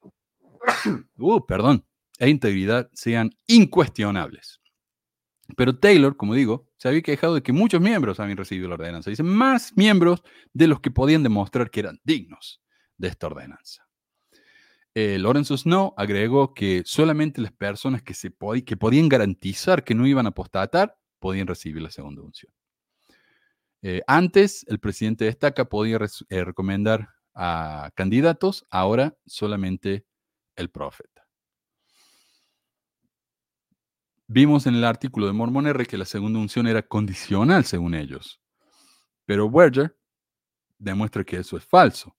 uh, 1.18 1.46
perdón, 1.46 1.84
e 2.18 2.28
integridad 2.28 2.90
sean 2.94 3.30
incuestionables. 3.46 4.60
Pero 5.56 5.78
Taylor, 5.78 6.16
como 6.16 6.34
digo, 6.34 6.68
se 6.76 6.88
había 6.88 7.02
quejado 7.02 7.34
de 7.34 7.42
que 7.42 7.52
muchos 7.52 7.80
miembros 7.80 8.18
habían 8.18 8.38
recibido 8.38 8.68
la 8.68 8.74
ordenanza. 8.74 9.10
Dice, 9.10 9.22
más 9.22 9.76
miembros 9.76 10.22
de 10.52 10.66
los 10.66 10.80
que 10.80 10.90
podían 10.90 11.22
demostrar 11.22 11.70
que 11.70 11.80
eran 11.80 12.00
dignos 12.02 12.62
de 12.96 13.08
esta 13.08 13.28
ordenanza. 13.28 13.85
Eh, 14.98 15.18
Lorenzo 15.18 15.58
Snow 15.58 15.92
agregó 15.98 16.54
que 16.54 16.82
solamente 16.86 17.42
las 17.42 17.52
personas 17.52 18.00
que, 18.00 18.14
se 18.14 18.30
podían 18.30 19.10
garantizar 19.10 19.84
que 19.84 19.94
no 19.94 20.06
iban 20.06 20.24
a 20.24 20.30
apostatar 20.30 20.96
podían 21.18 21.46
recibir 21.46 21.82
la 21.82 21.90
segunda 21.90 22.22
unción. 22.22 22.50
Eh, 23.82 24.00
antes, 24.06 24.64
el 24.68 24.80
presidente 24.80 25.24
de 25.24 25.30
estaca 25.30 25.66
podía 25.66 25.98
eh, 26.30 26.44
recomendar 26.44 27.10
a 27.34 27.90
candidatos, 27.94 28.64
ahora 28.70 29.14
solamente 29.26 30.06
el 30.56 30.70
profeta. 30.70 31.28
Vimos 34.26 34.66
en 34.66 34.76
el 34.76 34.84
artículo 34.84 35.26
de 35.26 35.34
Mormon 35.34 35.66
R 35.66 35.84
que 35.84 35.98
la 35.98 36.06
segunda 36.06 36.38
unción 36.38 36.66
era 36.66 36.80
condicional 36.80 37.66
según 37.66 37.94
ellos, 37.94 38.40
pero 39.26 39.44
Werger 39.44 39.94
demuestra 40.78 41.22
que 41.22 41.36
eso 41.36 41.58
es 41.58 41.66
falso. 41.66 42.16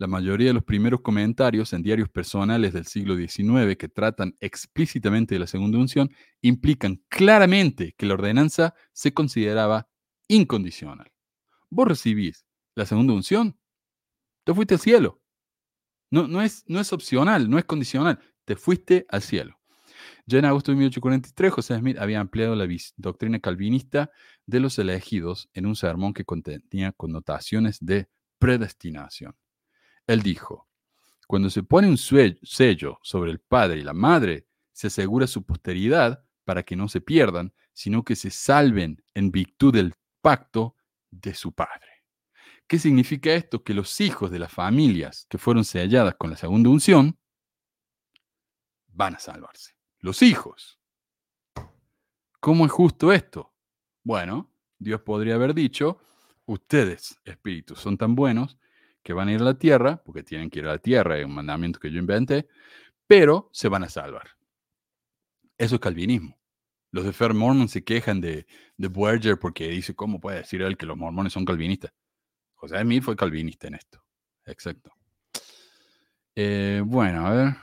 La 0.00 0.06
mayoría 0.06 0.46
de 0.46 0.54
los 0.54 0.64
primeros 0.64 1.02
comentarios 1.02 1.74
en 1.74 1.82
diarios 1.82 2.08
personales 2.08 2.72
del 2.72 2.86
siglo 2.86 3.14
XIX 3.16 3.76
que 3.76 3.86
tratan 3.86 4.34
explícitamente 4.40 5.34
de 5.34 5.40
la 5.40 5.46
segunda 5.46 5.76
unción 5.76 6.10
implican 6.40 7.02
claramente 7.10 7.94
que 7.98 8.06
la 8.06 8.14
ordenanza 8.14 8.74
se 8.94 9.12
consideraba 9.12 9.90
incondicional. 10.26 11.12
Vos 11.68 11.86
recibís 11.86 12.46
la 12.74 12.86
segunda 12.86 13.12
unción, 13.12 13.58
te 14.44 14.54
fuiste 14.54 14.72
al 14.72 14.80
cielo. 14.80 15.20
No, 16.10 16.26
no, 16.26 16.40
es, 16.40 16.64
no 16.66 16.80
es 16.80 16.94
opcional, 16.94 17.50
no 17.50 17.58
es 17.58 17.66
condicional, 17.66 18.18
te 18.46 18.56
fuiste 18.56 19.04
al 19.10 19.20
cielo. 19.20 19.60
Ya 20.24 20.38
en 20.38 20.46
agosto 20.46 20.72
de 20.72 20.76
1843, 20.76 21.52
José 21.52 21.76
Smith 21.76 21.98
había 21.98 22.20
ampliado 22.20 22.56
la 22.56 22.66
doctrina 22.96 23.38
calvinista 23.38 24.10
de 24.46 24.60
los 24.60 24.78
elegidos 24.78 25.50
en 25.52 25.66
un 25.66 25.76
sermón 25.76 26.14
que 26.14 26.24
contenía 26.24 26.92
connotaciones 26.92 27.76
de 27.84 28.08
predestinación. 28.38 29.36
Él 30.10 30.22
dijo, 30.22 30.68
cuando 31.28 31.50
se 31.50 31.62
pone 31.62 31.86
un 31.86 31.96
sello 31.96 32.98
sobre 33.00 33.30
el 33.30 33.38
padre 33.38 33.78
y 33.78 33.84
la 33.84 33.92
madre, 33.92 34.48
se 34.72 34.88
asegura 34.88 35.28
su 35.28 35.44
posteridad 35.44 36.24
para 36.44 36.64
que 36.64 36.74
no 36.74 36.88
se 36.88 37.00
pierdan, 37.00 37.54
sino 37.72 38.02
que 38.04 38.16
se 38.16 38.32
salven 38.32 39.00
en 39.14 39.30
virtud 39.30 39.72
del 39.72 39.94
pacto 40.20 40.74
de 41.12 41.32
su 41.32 41.52
padre. 41.52 42.02
¿Qué 42.66 42.80
significa 42.80 43.32
esto? 43.32 43.62
Que 43.62 43.72
los 43.72 44.00
hijos 44.00 44.32
de 44.32 44.40
las 44.40 44.52
familias 44.52 45.28
que 45.30 45.38
fueron 45.38 45.64
selladas 45.64 46.16
con 46.16 46.30
la 46.30 46.36
segunda 46.36 46.70
unción 46.70 47.16
van 48.88 49.14
a 49.14 49.20
salvarse 49.20 49.76
los 50.00 50.22
hijos. 50.22 50.80
¿Cómo 52.40 52.66
es 52.66 52.72
justo 52.72 53.12
esto? 53.12 53.54
Bueno, 54.02 54.50
Dios 54.76 55.02
podría 55.02 55.36
haber 55.36 55.54
dicho, 55.54 56.00
ustedes, 56.46 57.20
espíritus, 57.24 57.78
son 57.78 57.96
tan 57.96 58.16
buenos 58.16 58.58
que 59.10 59.14
van 59.14 59.26
a 59.26 59.32
ir 59.32 59.40
a 59.40 59.44
la 59.44 59.58
tierra, 59.58 60.00
porque 60.04 60.22
tienen 60.22 60.50
que 60.50 60.60
ir 60.60 60.66
a 60.66 60.68
la 60.68 60.78
tierra, 60.78 61.18
es 61.18 61.26
un 61.26 61.34
mandamiento 61.34 61.80
que 61.80 61.90
yo 61.90 61.98
inventé, 61.98 62.46
pero 63.08 63.50
se 63.52 63.68
van 63.68 63.82
a 63.82 63.88
salvar. 63.88 64.28
Eso 65.58 65.74
es 65.74 65.80
calvinismo. 65.80 66.38
Los 66.92 67.04
de 67.04 67.12
Fair 67.12 67.34
Mormon 67.34 67.68
se 67.68 67.82
quejan 67.82 68.20
de, 68.20 68.46
de 68.76 69.36
porque 69.36 69.66
dice, 69.66 69.96
¿cómo 69.96 70.20
puede 70.20 70.38
decir 70.38 70.62
él 70.62 70.76
que 70.76 70.86
los 70.86 70.96
mormones 70.96 71.32
son 71.32 71.44
calvinistas? 71.44 71.92
José 72.54 72.80
Smith 72.82 73.02
fue 73.02 73.16
calvinista 73.16 73.66
en 73.66 73.74
esto. 73.74 74.00
Exacto. 74.46 74.92
Eh, 76.36 76.80
bueno, 76.84 77.26
a 77.26 77.34
ver. 77.34 77.56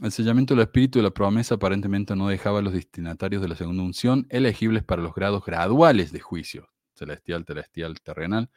El 0.00 0.12
sellamiento 0.12 0.54
del 0.54 0.62
espíritu 0.62 1.00
de 1.00 1.02
la 1.02 1.10
promesa 1.10 1.56
aparentemente 1.56 2.14
no 2.14 2.28
dejaba 2.28 2.60
a 2.60 2.62
los 2.62 2.72
destinatarios 2.72 3.42
de 3.42 3.48
la 3.48 3.56
segunda 3.56 3.82
unción 3.82 4.24
elegibles 4.30 4.84
para 4.84 5.02
los 5.02 5.14
grados 5.14 5.44
graduales 5.44 6.12
de 6.12 6.20
juicio, 6.20 6.71
celestial, 7.02 7.44
celestial, 7.44 8.00
terrenal. 8.00 8.50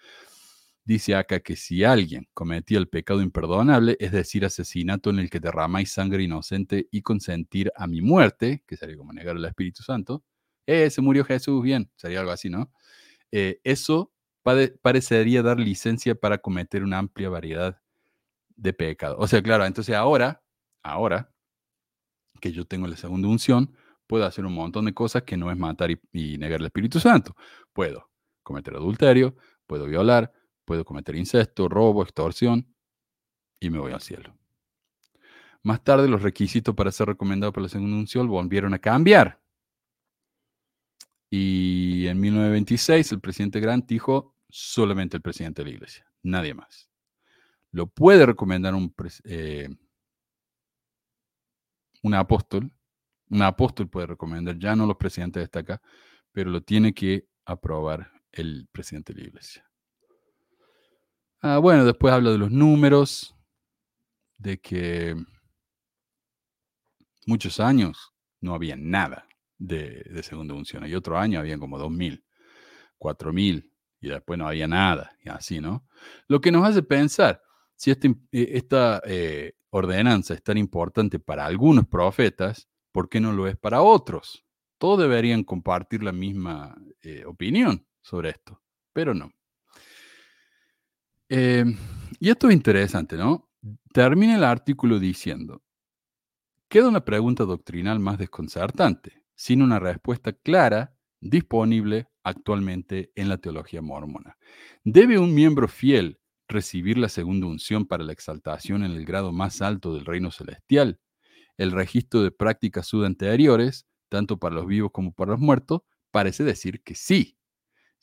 Dice 0.83 1.15
acá 1.15 1.39
que 1.39 1.55
si 1.55 1.83
alguien 1.83 2.27
cometía 2.33 2.77
el 2.77 2.87
pecado 2.87 3.21
imperdonable, 3.21 3.97
es 3.99 4.11
decir, 4.11 4.45
asesinato 4.45 5.09
en 5.09 5.19
el 5.19 5.29
que 5.31 5.39
derramáis 5.39 5.91
sangre 5.91 6.23
inocente 6.23 6.87
y 6.91 7.01
consentir 7.01 7.71
a 7.75 7.87
mi 7.87 8.01
muerte, 8.01 8.63
que 8.67 8.77
sería 8.77 8.95
como 8.95 9.11
negar 9.11 9.35
al 9.35 9.45
Espíritu 9.45 9.81
Santo, 9.81 10.23
eh, 10.67 10.89
se 10.91 11.01
murió 11.01 11.25
Jesús, 11.25 11.63
bien, 11.63 11.89
sería 11.95 12.19
algo 12.19 12.31
así, 12.31 12.49
¿no? 12.49 12.71
Eh, 13.31 13.59
eso 13.63 14.11
parecería 14.81 15.41
dar 15.41 15.59
licencia 15.59 16.13
para 16.13 16.37
cometer 16.37 16.83
una 16.83 16.99
amplia 16.99 17.29
variedad 17.29 17.81
de 18.55 18.73
pecados. 18.73 19.17
O 19.19 19.27
sea, 19.27 19.41
claro, 19.41 19.65
entonces 19.65 19.95
ahora, 19.95 20.43
ahora, 20.83 21.31
que 22.39 22.51
yo 22.51 22.65
tengo 22.65 22.85
la 22.87 22.95
segunda 22.95 23.27
unción, 23.27 23.75
puedo 24.07 24.25
hacer 24.25 24.45
un 24.45 24.53
montón 24.53 24.85
de 24.85 24.93
cosas 24.93 25.23
que 25.23 25.37
no 25.37 25.51
es 25.51 25.57
matar 25.57 25.89
y, 25.91 26.37
negar 26.37 26.59
el 26.59 26.67
Espíritu 26.67 26.99
Santo. 26.99 27.35
Puedo 27.73 28.09
cometer 28.45 28.75
adulterio, 28.75 29.35
puedo 29.67 29.85
violar, 29.87 30.31
puedo 30.63 30.85
cometer 30.85 31.15
incesto, 31.15 31.67
robo, 31.67 32.03
extorsión 32.03 32.73
y 33.59 33.69
me 33.69 33.79
voy 33.79 33.91
al 33.91 34.01
cielo. 34.01 34.37
Más 35.63 35.83
tarde 35.83 36.07
los 36.07 36.21
requisitos 36.21 36.75
para 36.75 36.91
ser 36.91 37.07
recomendado 37.07 37.51
por 37.51 37.63
la 37.63 37.69
segunda 37.69 37.97
unción 37.97 38.29
volvieron 38.29 38.73
a 38.73 38.79
cambiar. 38.79 39.41
Y 41.29 42.07
en 42.07 42.19
1926 42.19 43.11
el 43.11 43.19
presidente 43.19 43.59
Grant 43.59 43.87
dijo 43.87 44.35
solamente 44.47 45.17
el 45.17 45.23
presidente 45.23 45.63
de 45.63 45.71
la 45.71 45.75
iglesia, 45.75 46.07
nadie 46.21 46.53
más. 46.53 46.87
Lo 47.71 47.87
puede 47.87 48.25
recomendar 48.25 48.75
un, 48.75 48.93
eh, 49.25 49.67
un 52.03 52.13
apóstol, 52.13 52.71
un 53.31 53.41
apóstol 53.41 53.89
puede 53.89 54.07
recomendar, 54.07 54.57
ya 54.59 54.75
no 54.75 54.85
los 54.85 54.97
presidentes 54.97 55.41
de 55.41 55.45
esta 55.45 55.81
pero 56.31 56.51
lo 56.51 56.61
tiene 56.61 56.93
que 56.93 57.27
aprobar 57.43 58.14
el 58.35 58.67
presidente 58.71 59.13
de 59.13 59.21
la 59.21 59.27
iglesia. 59.27 59.65
Ah, 61.41 61.57
bueno, 61.57 61.85
después 61.85 62.13
habla 62.13 62.31
de 62.31 62.37
los 62.37 62.51
números. 62.51 63.31
de 64.37 64.59
que 64.59 65.15
muchos 67.25 67.59
años 67.59 68.13
no 68.41 68.53
había 68.53 68.75
nada 68.75 69.27
de, 69.57 70.03
de 70.09 70.23
segunda 70.23 70.53
unción. 70.53 70.85
Y 70.87 70.93
otro 70.93 71.17
año 71.17 71.39
habían 71.39 71.59
como 71.59 71.79
2.000, 71.79 72.23
4.000 72.99 73.71
y 74.01 74.09
después 74.09 74.37
no 74.37 74.47
había 74.47 74.67
nada. 74.67 75.15
Y 75.23 75.29
así, 75.29 75.59
¿no? 75.59 75.87
Lo 76.27 76.41
que 76.41 76.51
nos 76.51 76.67
hace 76.67 76.83
pensar, 76.83 77.41
si 77.75 77.91
este, 77.91 78.09
eh, 78.31 78.49
esta 78.53 79.01
eh, 79.05 79.53
ordenanza 79.69 80.33
es 80.33 80.43
tan 80.43 80.57
importante 80.57 81.19
para 81.19 81.45
algunos 81.45 81.87
profetas, 81.87 82.67
¿por 82.91 83.09
qué 83.09 83.19
no 83.19 83.33
lo 83.33 83.47
es 83.47 83.57
para 83.57 83.81
otros? 83.81 84.45
Todos 84.77 84.99
deberían 84.99 85.43
compartir 85.43 86.03
la 86.03 86.11
misma 86.11 86.75
eh, 87.01 87.23
opinión 87.25 87.85
sobre 88.05 88.29
esto, 88.29 88.61
pero 88.93 89.15
no. 89.15 89.31
y 91.27 92.29
esto 92.29 92.47
es 92.47 92.53
interesante, 92.53 93.17
¿no? 93.17 93.49
Termina 93.91 94.35
el 94.35 94.43
artículo 94.43 94.99
diciendo, 94.99 95.63
queda 96.69 96.87
una 96.87 97.03
pregunta 97.03 97.45
doctrinal 97.45 97.99
más 97.99 98.19
desconcertante, 98.19 99.23
sin 99.33 99.63
una 99.63 99.79
respuesta 99.79 100.33
clara 100.33 100.95
disponible 101.19 102.07
actualmente 102.23 103.11
en 103.15 103.27
la 103.27 103.39
teología 103.39 103.81
mormona. 103.81 104.37
¿Debe 104.83 105.17
un 105.17 105.33
miembro 105.33 105.67
fiel 105.67 106.19
recibir 106.47 106.99
la 106.99 107.09
segunda 107.09 107.47
unción 107.47 107.87
para 107.87 108.03
la 108.03 108.13
exaltación 108.13 108.83
en 108.83 108.91
el 108.91 109.03
grado 109.03 109.31
más 109.31 109.63
alto 109.63 109.95
del 109.95 110.05
reino 110.05 110.29
celestial? 110.29 110.99
El 111.57 111.71
registro 111.71 112.21
de 112.21 112.29
prácticas 112.29 112.93
anteriores, 112.93 113.87
tanto 114.09 114.37
para 114.37 114.53
los 114.53 114.67
vivos 114.67 114.91
como 114.91 115.11
para 115.11 115.31
los 115.31 115.39
muertos, 115.39 115.81
parece 116.11 116.43
decir 116.43 116.83
que 116.83 116.93
sí. 116.93 117.35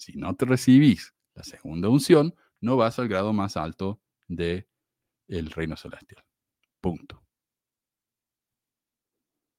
Si 0.03 0.15
no 0.17 0.35
te 0.35 0.47
recibís 0.47 1.15
la 1.33 1.45
segunda 1.45 1.89
unción, 1.89 2.35
no 2.61 2.77
vas 2.77 2.99
al 2.99 3.07
grado 3.07 3.33
más 3.33 3.57
alto 3.57 4.01
del 4.27 4.67
el 5.29 5.49
reino 5.53 5.77
celestial. 5.77 6.25
Punto. 6.81 7.23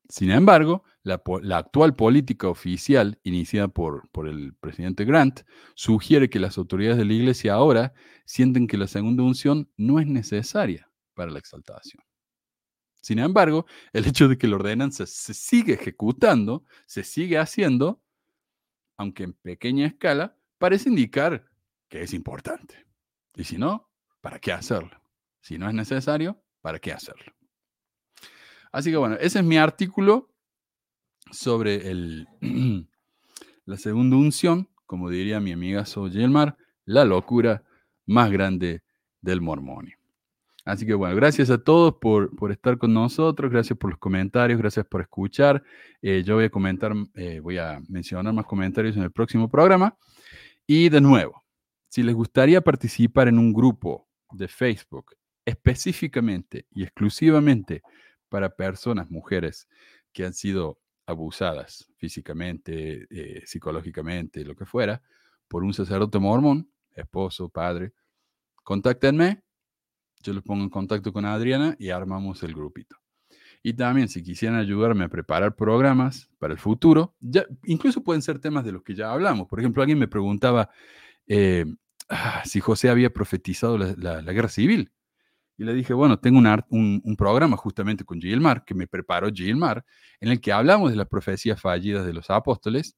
Sin 0.09 0.31
embargo, 0.31 0.83
la, 1.03 1.23
actual 1.57 1.95
política 1.95 2.49
oficial 2.49 3.21
iniciada 3.23 3.69
por, 3.69 4.09
por, 4.09 4.27
el 4.27 4.53
presidente 4.55 5.05
Grant 5.05 5.43
sugiere 5.75 6.29
que 6.29 6.39
las 6.39 6.57
autoridades 6.57 6.97
de 6.97 7.05
la 7.05 7.13
iglesia 7.13 7.53
ahora 7.53 7.93
sienten 8.25 8.67
que 8.67 8.77
la 8.77 8.87
segunda 8.87 9.23
unción 9.23 9.71
no 9.77 10.01
es 10.01 10.07
necesaria 10.07 10.91
para 11.13 11.31
la 11.31 11.39
exaltación. 11.39 12.03
Sin 13.01 13.19
embargo, 13.19 13.65
el 13.93 14.05
hecho 14.07 14.27
de 14.27 14.37
que 14.37 14.49
la 14.49 14.57
ordenanza 14.57 15.05
se 15.05 15.33
sigue 15.33 15.75
ejecutando, 15.75 16.65
se 16.85 17.05
sigue 17.05 17.37
haciendo, 17.37 18.03
aunque 18.97 19.23
en 19.23 19.33
pequeña 19.33 19.85
escala, 19.87 20.37
parece 20.57 20.89
indicar 20.89 21.45
que 21.89 22.01
es 22.01 22.13
importante. 22.13 22.85
Y 23.35 23.43
si 23.43 23.57
no, 23.57 23.89
¿para 24.21 24.39
qué 24.39 24.51
hacerlo? 24.51 25.01
Si 25.41 25.57
no 25.57 25.67
es 25.67 25.73
necesario, 25.73 26.41
¿para 26.61 26.79
qué 26.79 26.91
hacerlo? 26.91 27.33
Así 28.71 28.89
que 28.89 28.97
bueno, 28.97 29.15
ese 29.19 29.39
es 29.39 29.45
mi 29.45 29.57
artículo 29.57 30.33
sobre 31.31 31.89
el, 31.89 32.27
la 33.65 33.77
segunda 33.77 34.15
unción, 34.17 34.69
como 34.85 35.09
diría 35.09 35.39
mi 35.39 35.51
amiga 35.51 35.83
Yelmar, 35.83 36.57
la 36.85 37.05
locura 37.05 37.63
más 38.05 38.31
grande 38.31 38.83
del 39.21 39.41
mormonio. 39.41 39.97
Así 40.65 40.85
que 40.85 40.93
bueno, 40.93 41.15
gracias 41.15 41.49
a 41.49 41.57
todos 41.57 41.95
por, 41.99 42.33
por, 42.35 42.51
estar 42.51 42.77
con 42.77 42.93
nosotros, 42.93 43.51
gracias 43.51 43.77
por 43.77 43.89
los 43.89 43.99
comentarios, 43.99 44.59
gracias 44.59 44.85
por 44.85 45.01
escuchar. 45.01 45.61
Eh, 46.01 46.23
yo 46.25 46.35
voy 46.35 46.45
a 46.45 46.49
comentar, 46.49 46.93
eh, 47.15 47.41
voy 47.41 47.57
a 47.57 47.81
mencionar 47.89 48.33
más 48.33 48.45
comentarios 48.45 48.95
en 48.95 49.03
el 49.03 49.11
próximo 49.11 49.49
programa. 49.49 49.97
Y 50.65 50.87
de 50.87 51.01
nuevo, 51.01 51.43
si 51.89 52.01
les 52.01 52.15
gustaría 52.15 52.61
participar 52.61 53.27
en 53.27 53.39
un 53.39 53.51
grupo 53.53 54.07
de 54.31 54.47
Facebook 54.47 55.15
específicamente 55.45 56.65
y 56.71 56.83
exclusivamente 56.83 57.81
para 58.29 58.55
personas, 58.55 59.11
mujeres, 59.11 59.67
que 60.13 60.25
han 60.25 60.33
sido 60.33 60.79
abusadas 61.05 61.89
físicamente, 61.97 63.05
eh, 63.09 63.43
psicológicamente, 63.45 64.45
lo 64.45 64.55
que 64.55 64.65
fuera, 64.65 65.01
por 65.49 65.63
un 65.63 65.73
sacerdote 65.73 66.19
mormón, 66.19 66.71
esposo, 66.95 67.49
padre, 67.49 67.91
contáctenme, 68.63 69.43
yo 70.23 70.33
los 70.33 70.43
pongo 70.43 70.63
en 70.63 70.69
contacto 70.69 71.13
con 71.13 71.25
Adriana 71.25 71.75
y 71.77 71.89
armamos 71.89 72.41
el 72.43 72.53
grupito. 72.53 72.97
Y 73.61 73.73
también, 73.73 74.09
si 74.09 74.23
quisieran 74.23 74.57
ayudarme 74.57 75.05
a 75.05 75.09
preparar 75.09 75.55
programas 75.55 76.29
para 76.39 76.53
el 76.53 76.59
futuro, 76.59 77.15
incluso 77.63 78.03
pueden 78.03 78.21
ser 78.21 78.39
temas 78.39 78.65
de 78.65 78.73
los 78.73 78.83
que 78.83 78.95
ya 78.95 79.11
hablamos. 79.11 79.47
Por 79.47 79.59
ejemplo, 79.59 79.81
alguien 79.81 79.99
me 79.99 80.07
preguntaba 80.07 80.69
eh, 81.27 81.65
ah, 82.09 82.41
si 82.45 82.59
José 82.59 82.89
había 82.89 83.13
profetizado 83.13 83.77
la 83.77 84.33
guerra 84.33 84.49
civil. 84.49 84.91
Y 85.57 85.65
le 85.65 85.73
dije, 85.73 85.93
bueno, 85.93 86.19
tengo 86.19 86.39
un, 86.39 87.01
un, 87.03 87.15
programa 87.15 87.57
justamente 87.57 88.03
con 88.03 88.19
Gilmar, 88.19 88.65
que 88.65 88.73
me 88.73 88.87
preparó 88.87 89.29
Gilmar, 89.31 89.85
en 90.19 90.29
el 90.29 90.41
que 90.41 90.51
hablamos 90.51 90.89
de 90.89 90.97
las 90.97 91.07
profecías 91.07 91.61
fallidas 91.61 92.05
de 92.05 92.13
los 92.13 92.29
apóstoles, 92.31 92.97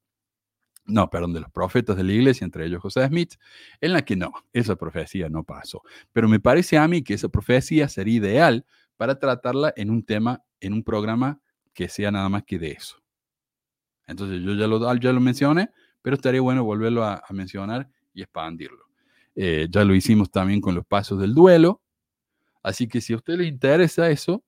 no, 0.86 1.10
perdón, 1.10 1.34
de 1.34 1.42
los 1.42 1.52
profetas 1.52 1.98
de 1.98 2.04
la 2.04 2.14
iglesia, 2.14 2.46
entre 2.46 2.66
ellos 2.66 2.82
José 2.82 3.06
Smith, 3.08 3.36
en 3.82 3.94
la 3.94 4.04
que 4.04 4.16
no, 4.16 4.34
esa 4.54 4.76
profecía 4.76 5.30
no 5.30 5.44
pasó. 5.44 5.82
Pero 6.14 6.28
me 6.28 6.40
parece 6.40 6.78
a 6.78 6.88
mí 6.88 7.04
que 7.04 7.16
esa 7.16 7.30
profecía 7.30 7.90
sería 7.90 8.16
ideal 8.16 8.66
para 8.98 9.20
tratarla 9.20 9.74
en 9.76 9.90
un 9.90 10.04
tema, 10.04 10.44
en 10.60 10.74
un 10.74 10.84
programa 10.84 11.40
que 11.74 11.90
sea 11.90 12.12
nada 12.12 12.30
más 12.30 12.44
que 12.44 12.60
de 12.60 12.72
eso. 12.72 13.02
Entonces 14.08 14.42
yo 14.44 14.54
ya 14.54 14.68
lo, 14.68 14.96
ya 14.96 15.12
lo 15.12 15.20
mencioné, 15.20 15.70
pero 16.02 16.16
estaría 16.16 16.42
bueno 16.42 16.64
volverlo 16.64 17.04
a, 17.04 17.24
mencionar 17.32 17.90
y 18.14 18.22
expandirlo. 18.22 18.86
Eh, 19.36 19.68
ya 19.70 19.84
lo 19.84 19.96
hicimos 19.96 20.32
también 20.32 20.62
con 20.62 20.76
los 20.76 20.86
pasos 20.86 21.20
del 21.20 21.34
duelo, 21.34 21.82
Así 22.66 22.88
que 22.88 23.00
si 23.00 23.14
a 23.14 23.18
usted 23.18 23.36
le 23.36 23.46
interesa 23.46 24.10
eso, 24.10 24.44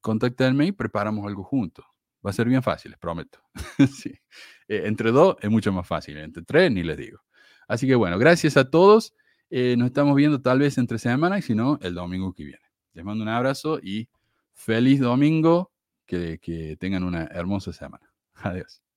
contáctenme 0.00 0.66
y 0.66 0.72
preparamos 0.72 1.24
algo 1.24 1.44
juntos. 1.44 1.84
Va 2.26 2.30
a 2.30 2.32
ser 2.32 2.48
bien 2.48 2.64
fácil, 2.64 2.90
les 2.90 2.98
prometo. 2.98 3.38
Eh, 4.68 4.82
entre 4.84 5.10
dos 5.10 5.36
es 5.40 5.50
mucho 5.50 5.72
más 5.72 5.86
fácil, 5.86 6.18
entre 6.18 6.42
tres 6.42 6.70
ni 6.70 6.82
les 6.82 6.96
digo. 6.96 7.20
Así 7.66 7.86
que 7.86 7.94
bueno, 7.94 8.18
gracias 8.18 8.56
a 8.56 8.70
todos. 8.70 9.14
Eh, 9.50 9.76
nos 9.76 9.86
estamos 9.86 10.14
viendo 10.14 10.40
tal 10.40 10.58
vez 10.60 10.78
entre 10.78 10.98
semana 10.98 11.38
y 11.38 11.42
si 11.42 11.54
no, 11.54 11.78
el 11.82 11.94
domingo 11.94 12.32
que 12.34 12.44
viene. 12.44 12.62
Les 12.92 13.04
mando 13.04 13.22
un 13.22 13.30
abrazo 13.30 13.78
y 13.82 14.08
feliz 14.54 15.00
domingo. 15.00 15.72
que 16.06 16.76
tengan 16.80 17.04
una 17.04 17.24
hermosa 17.24 17.72
semana. 17.72 18.10
Adiós. 18.34 18.87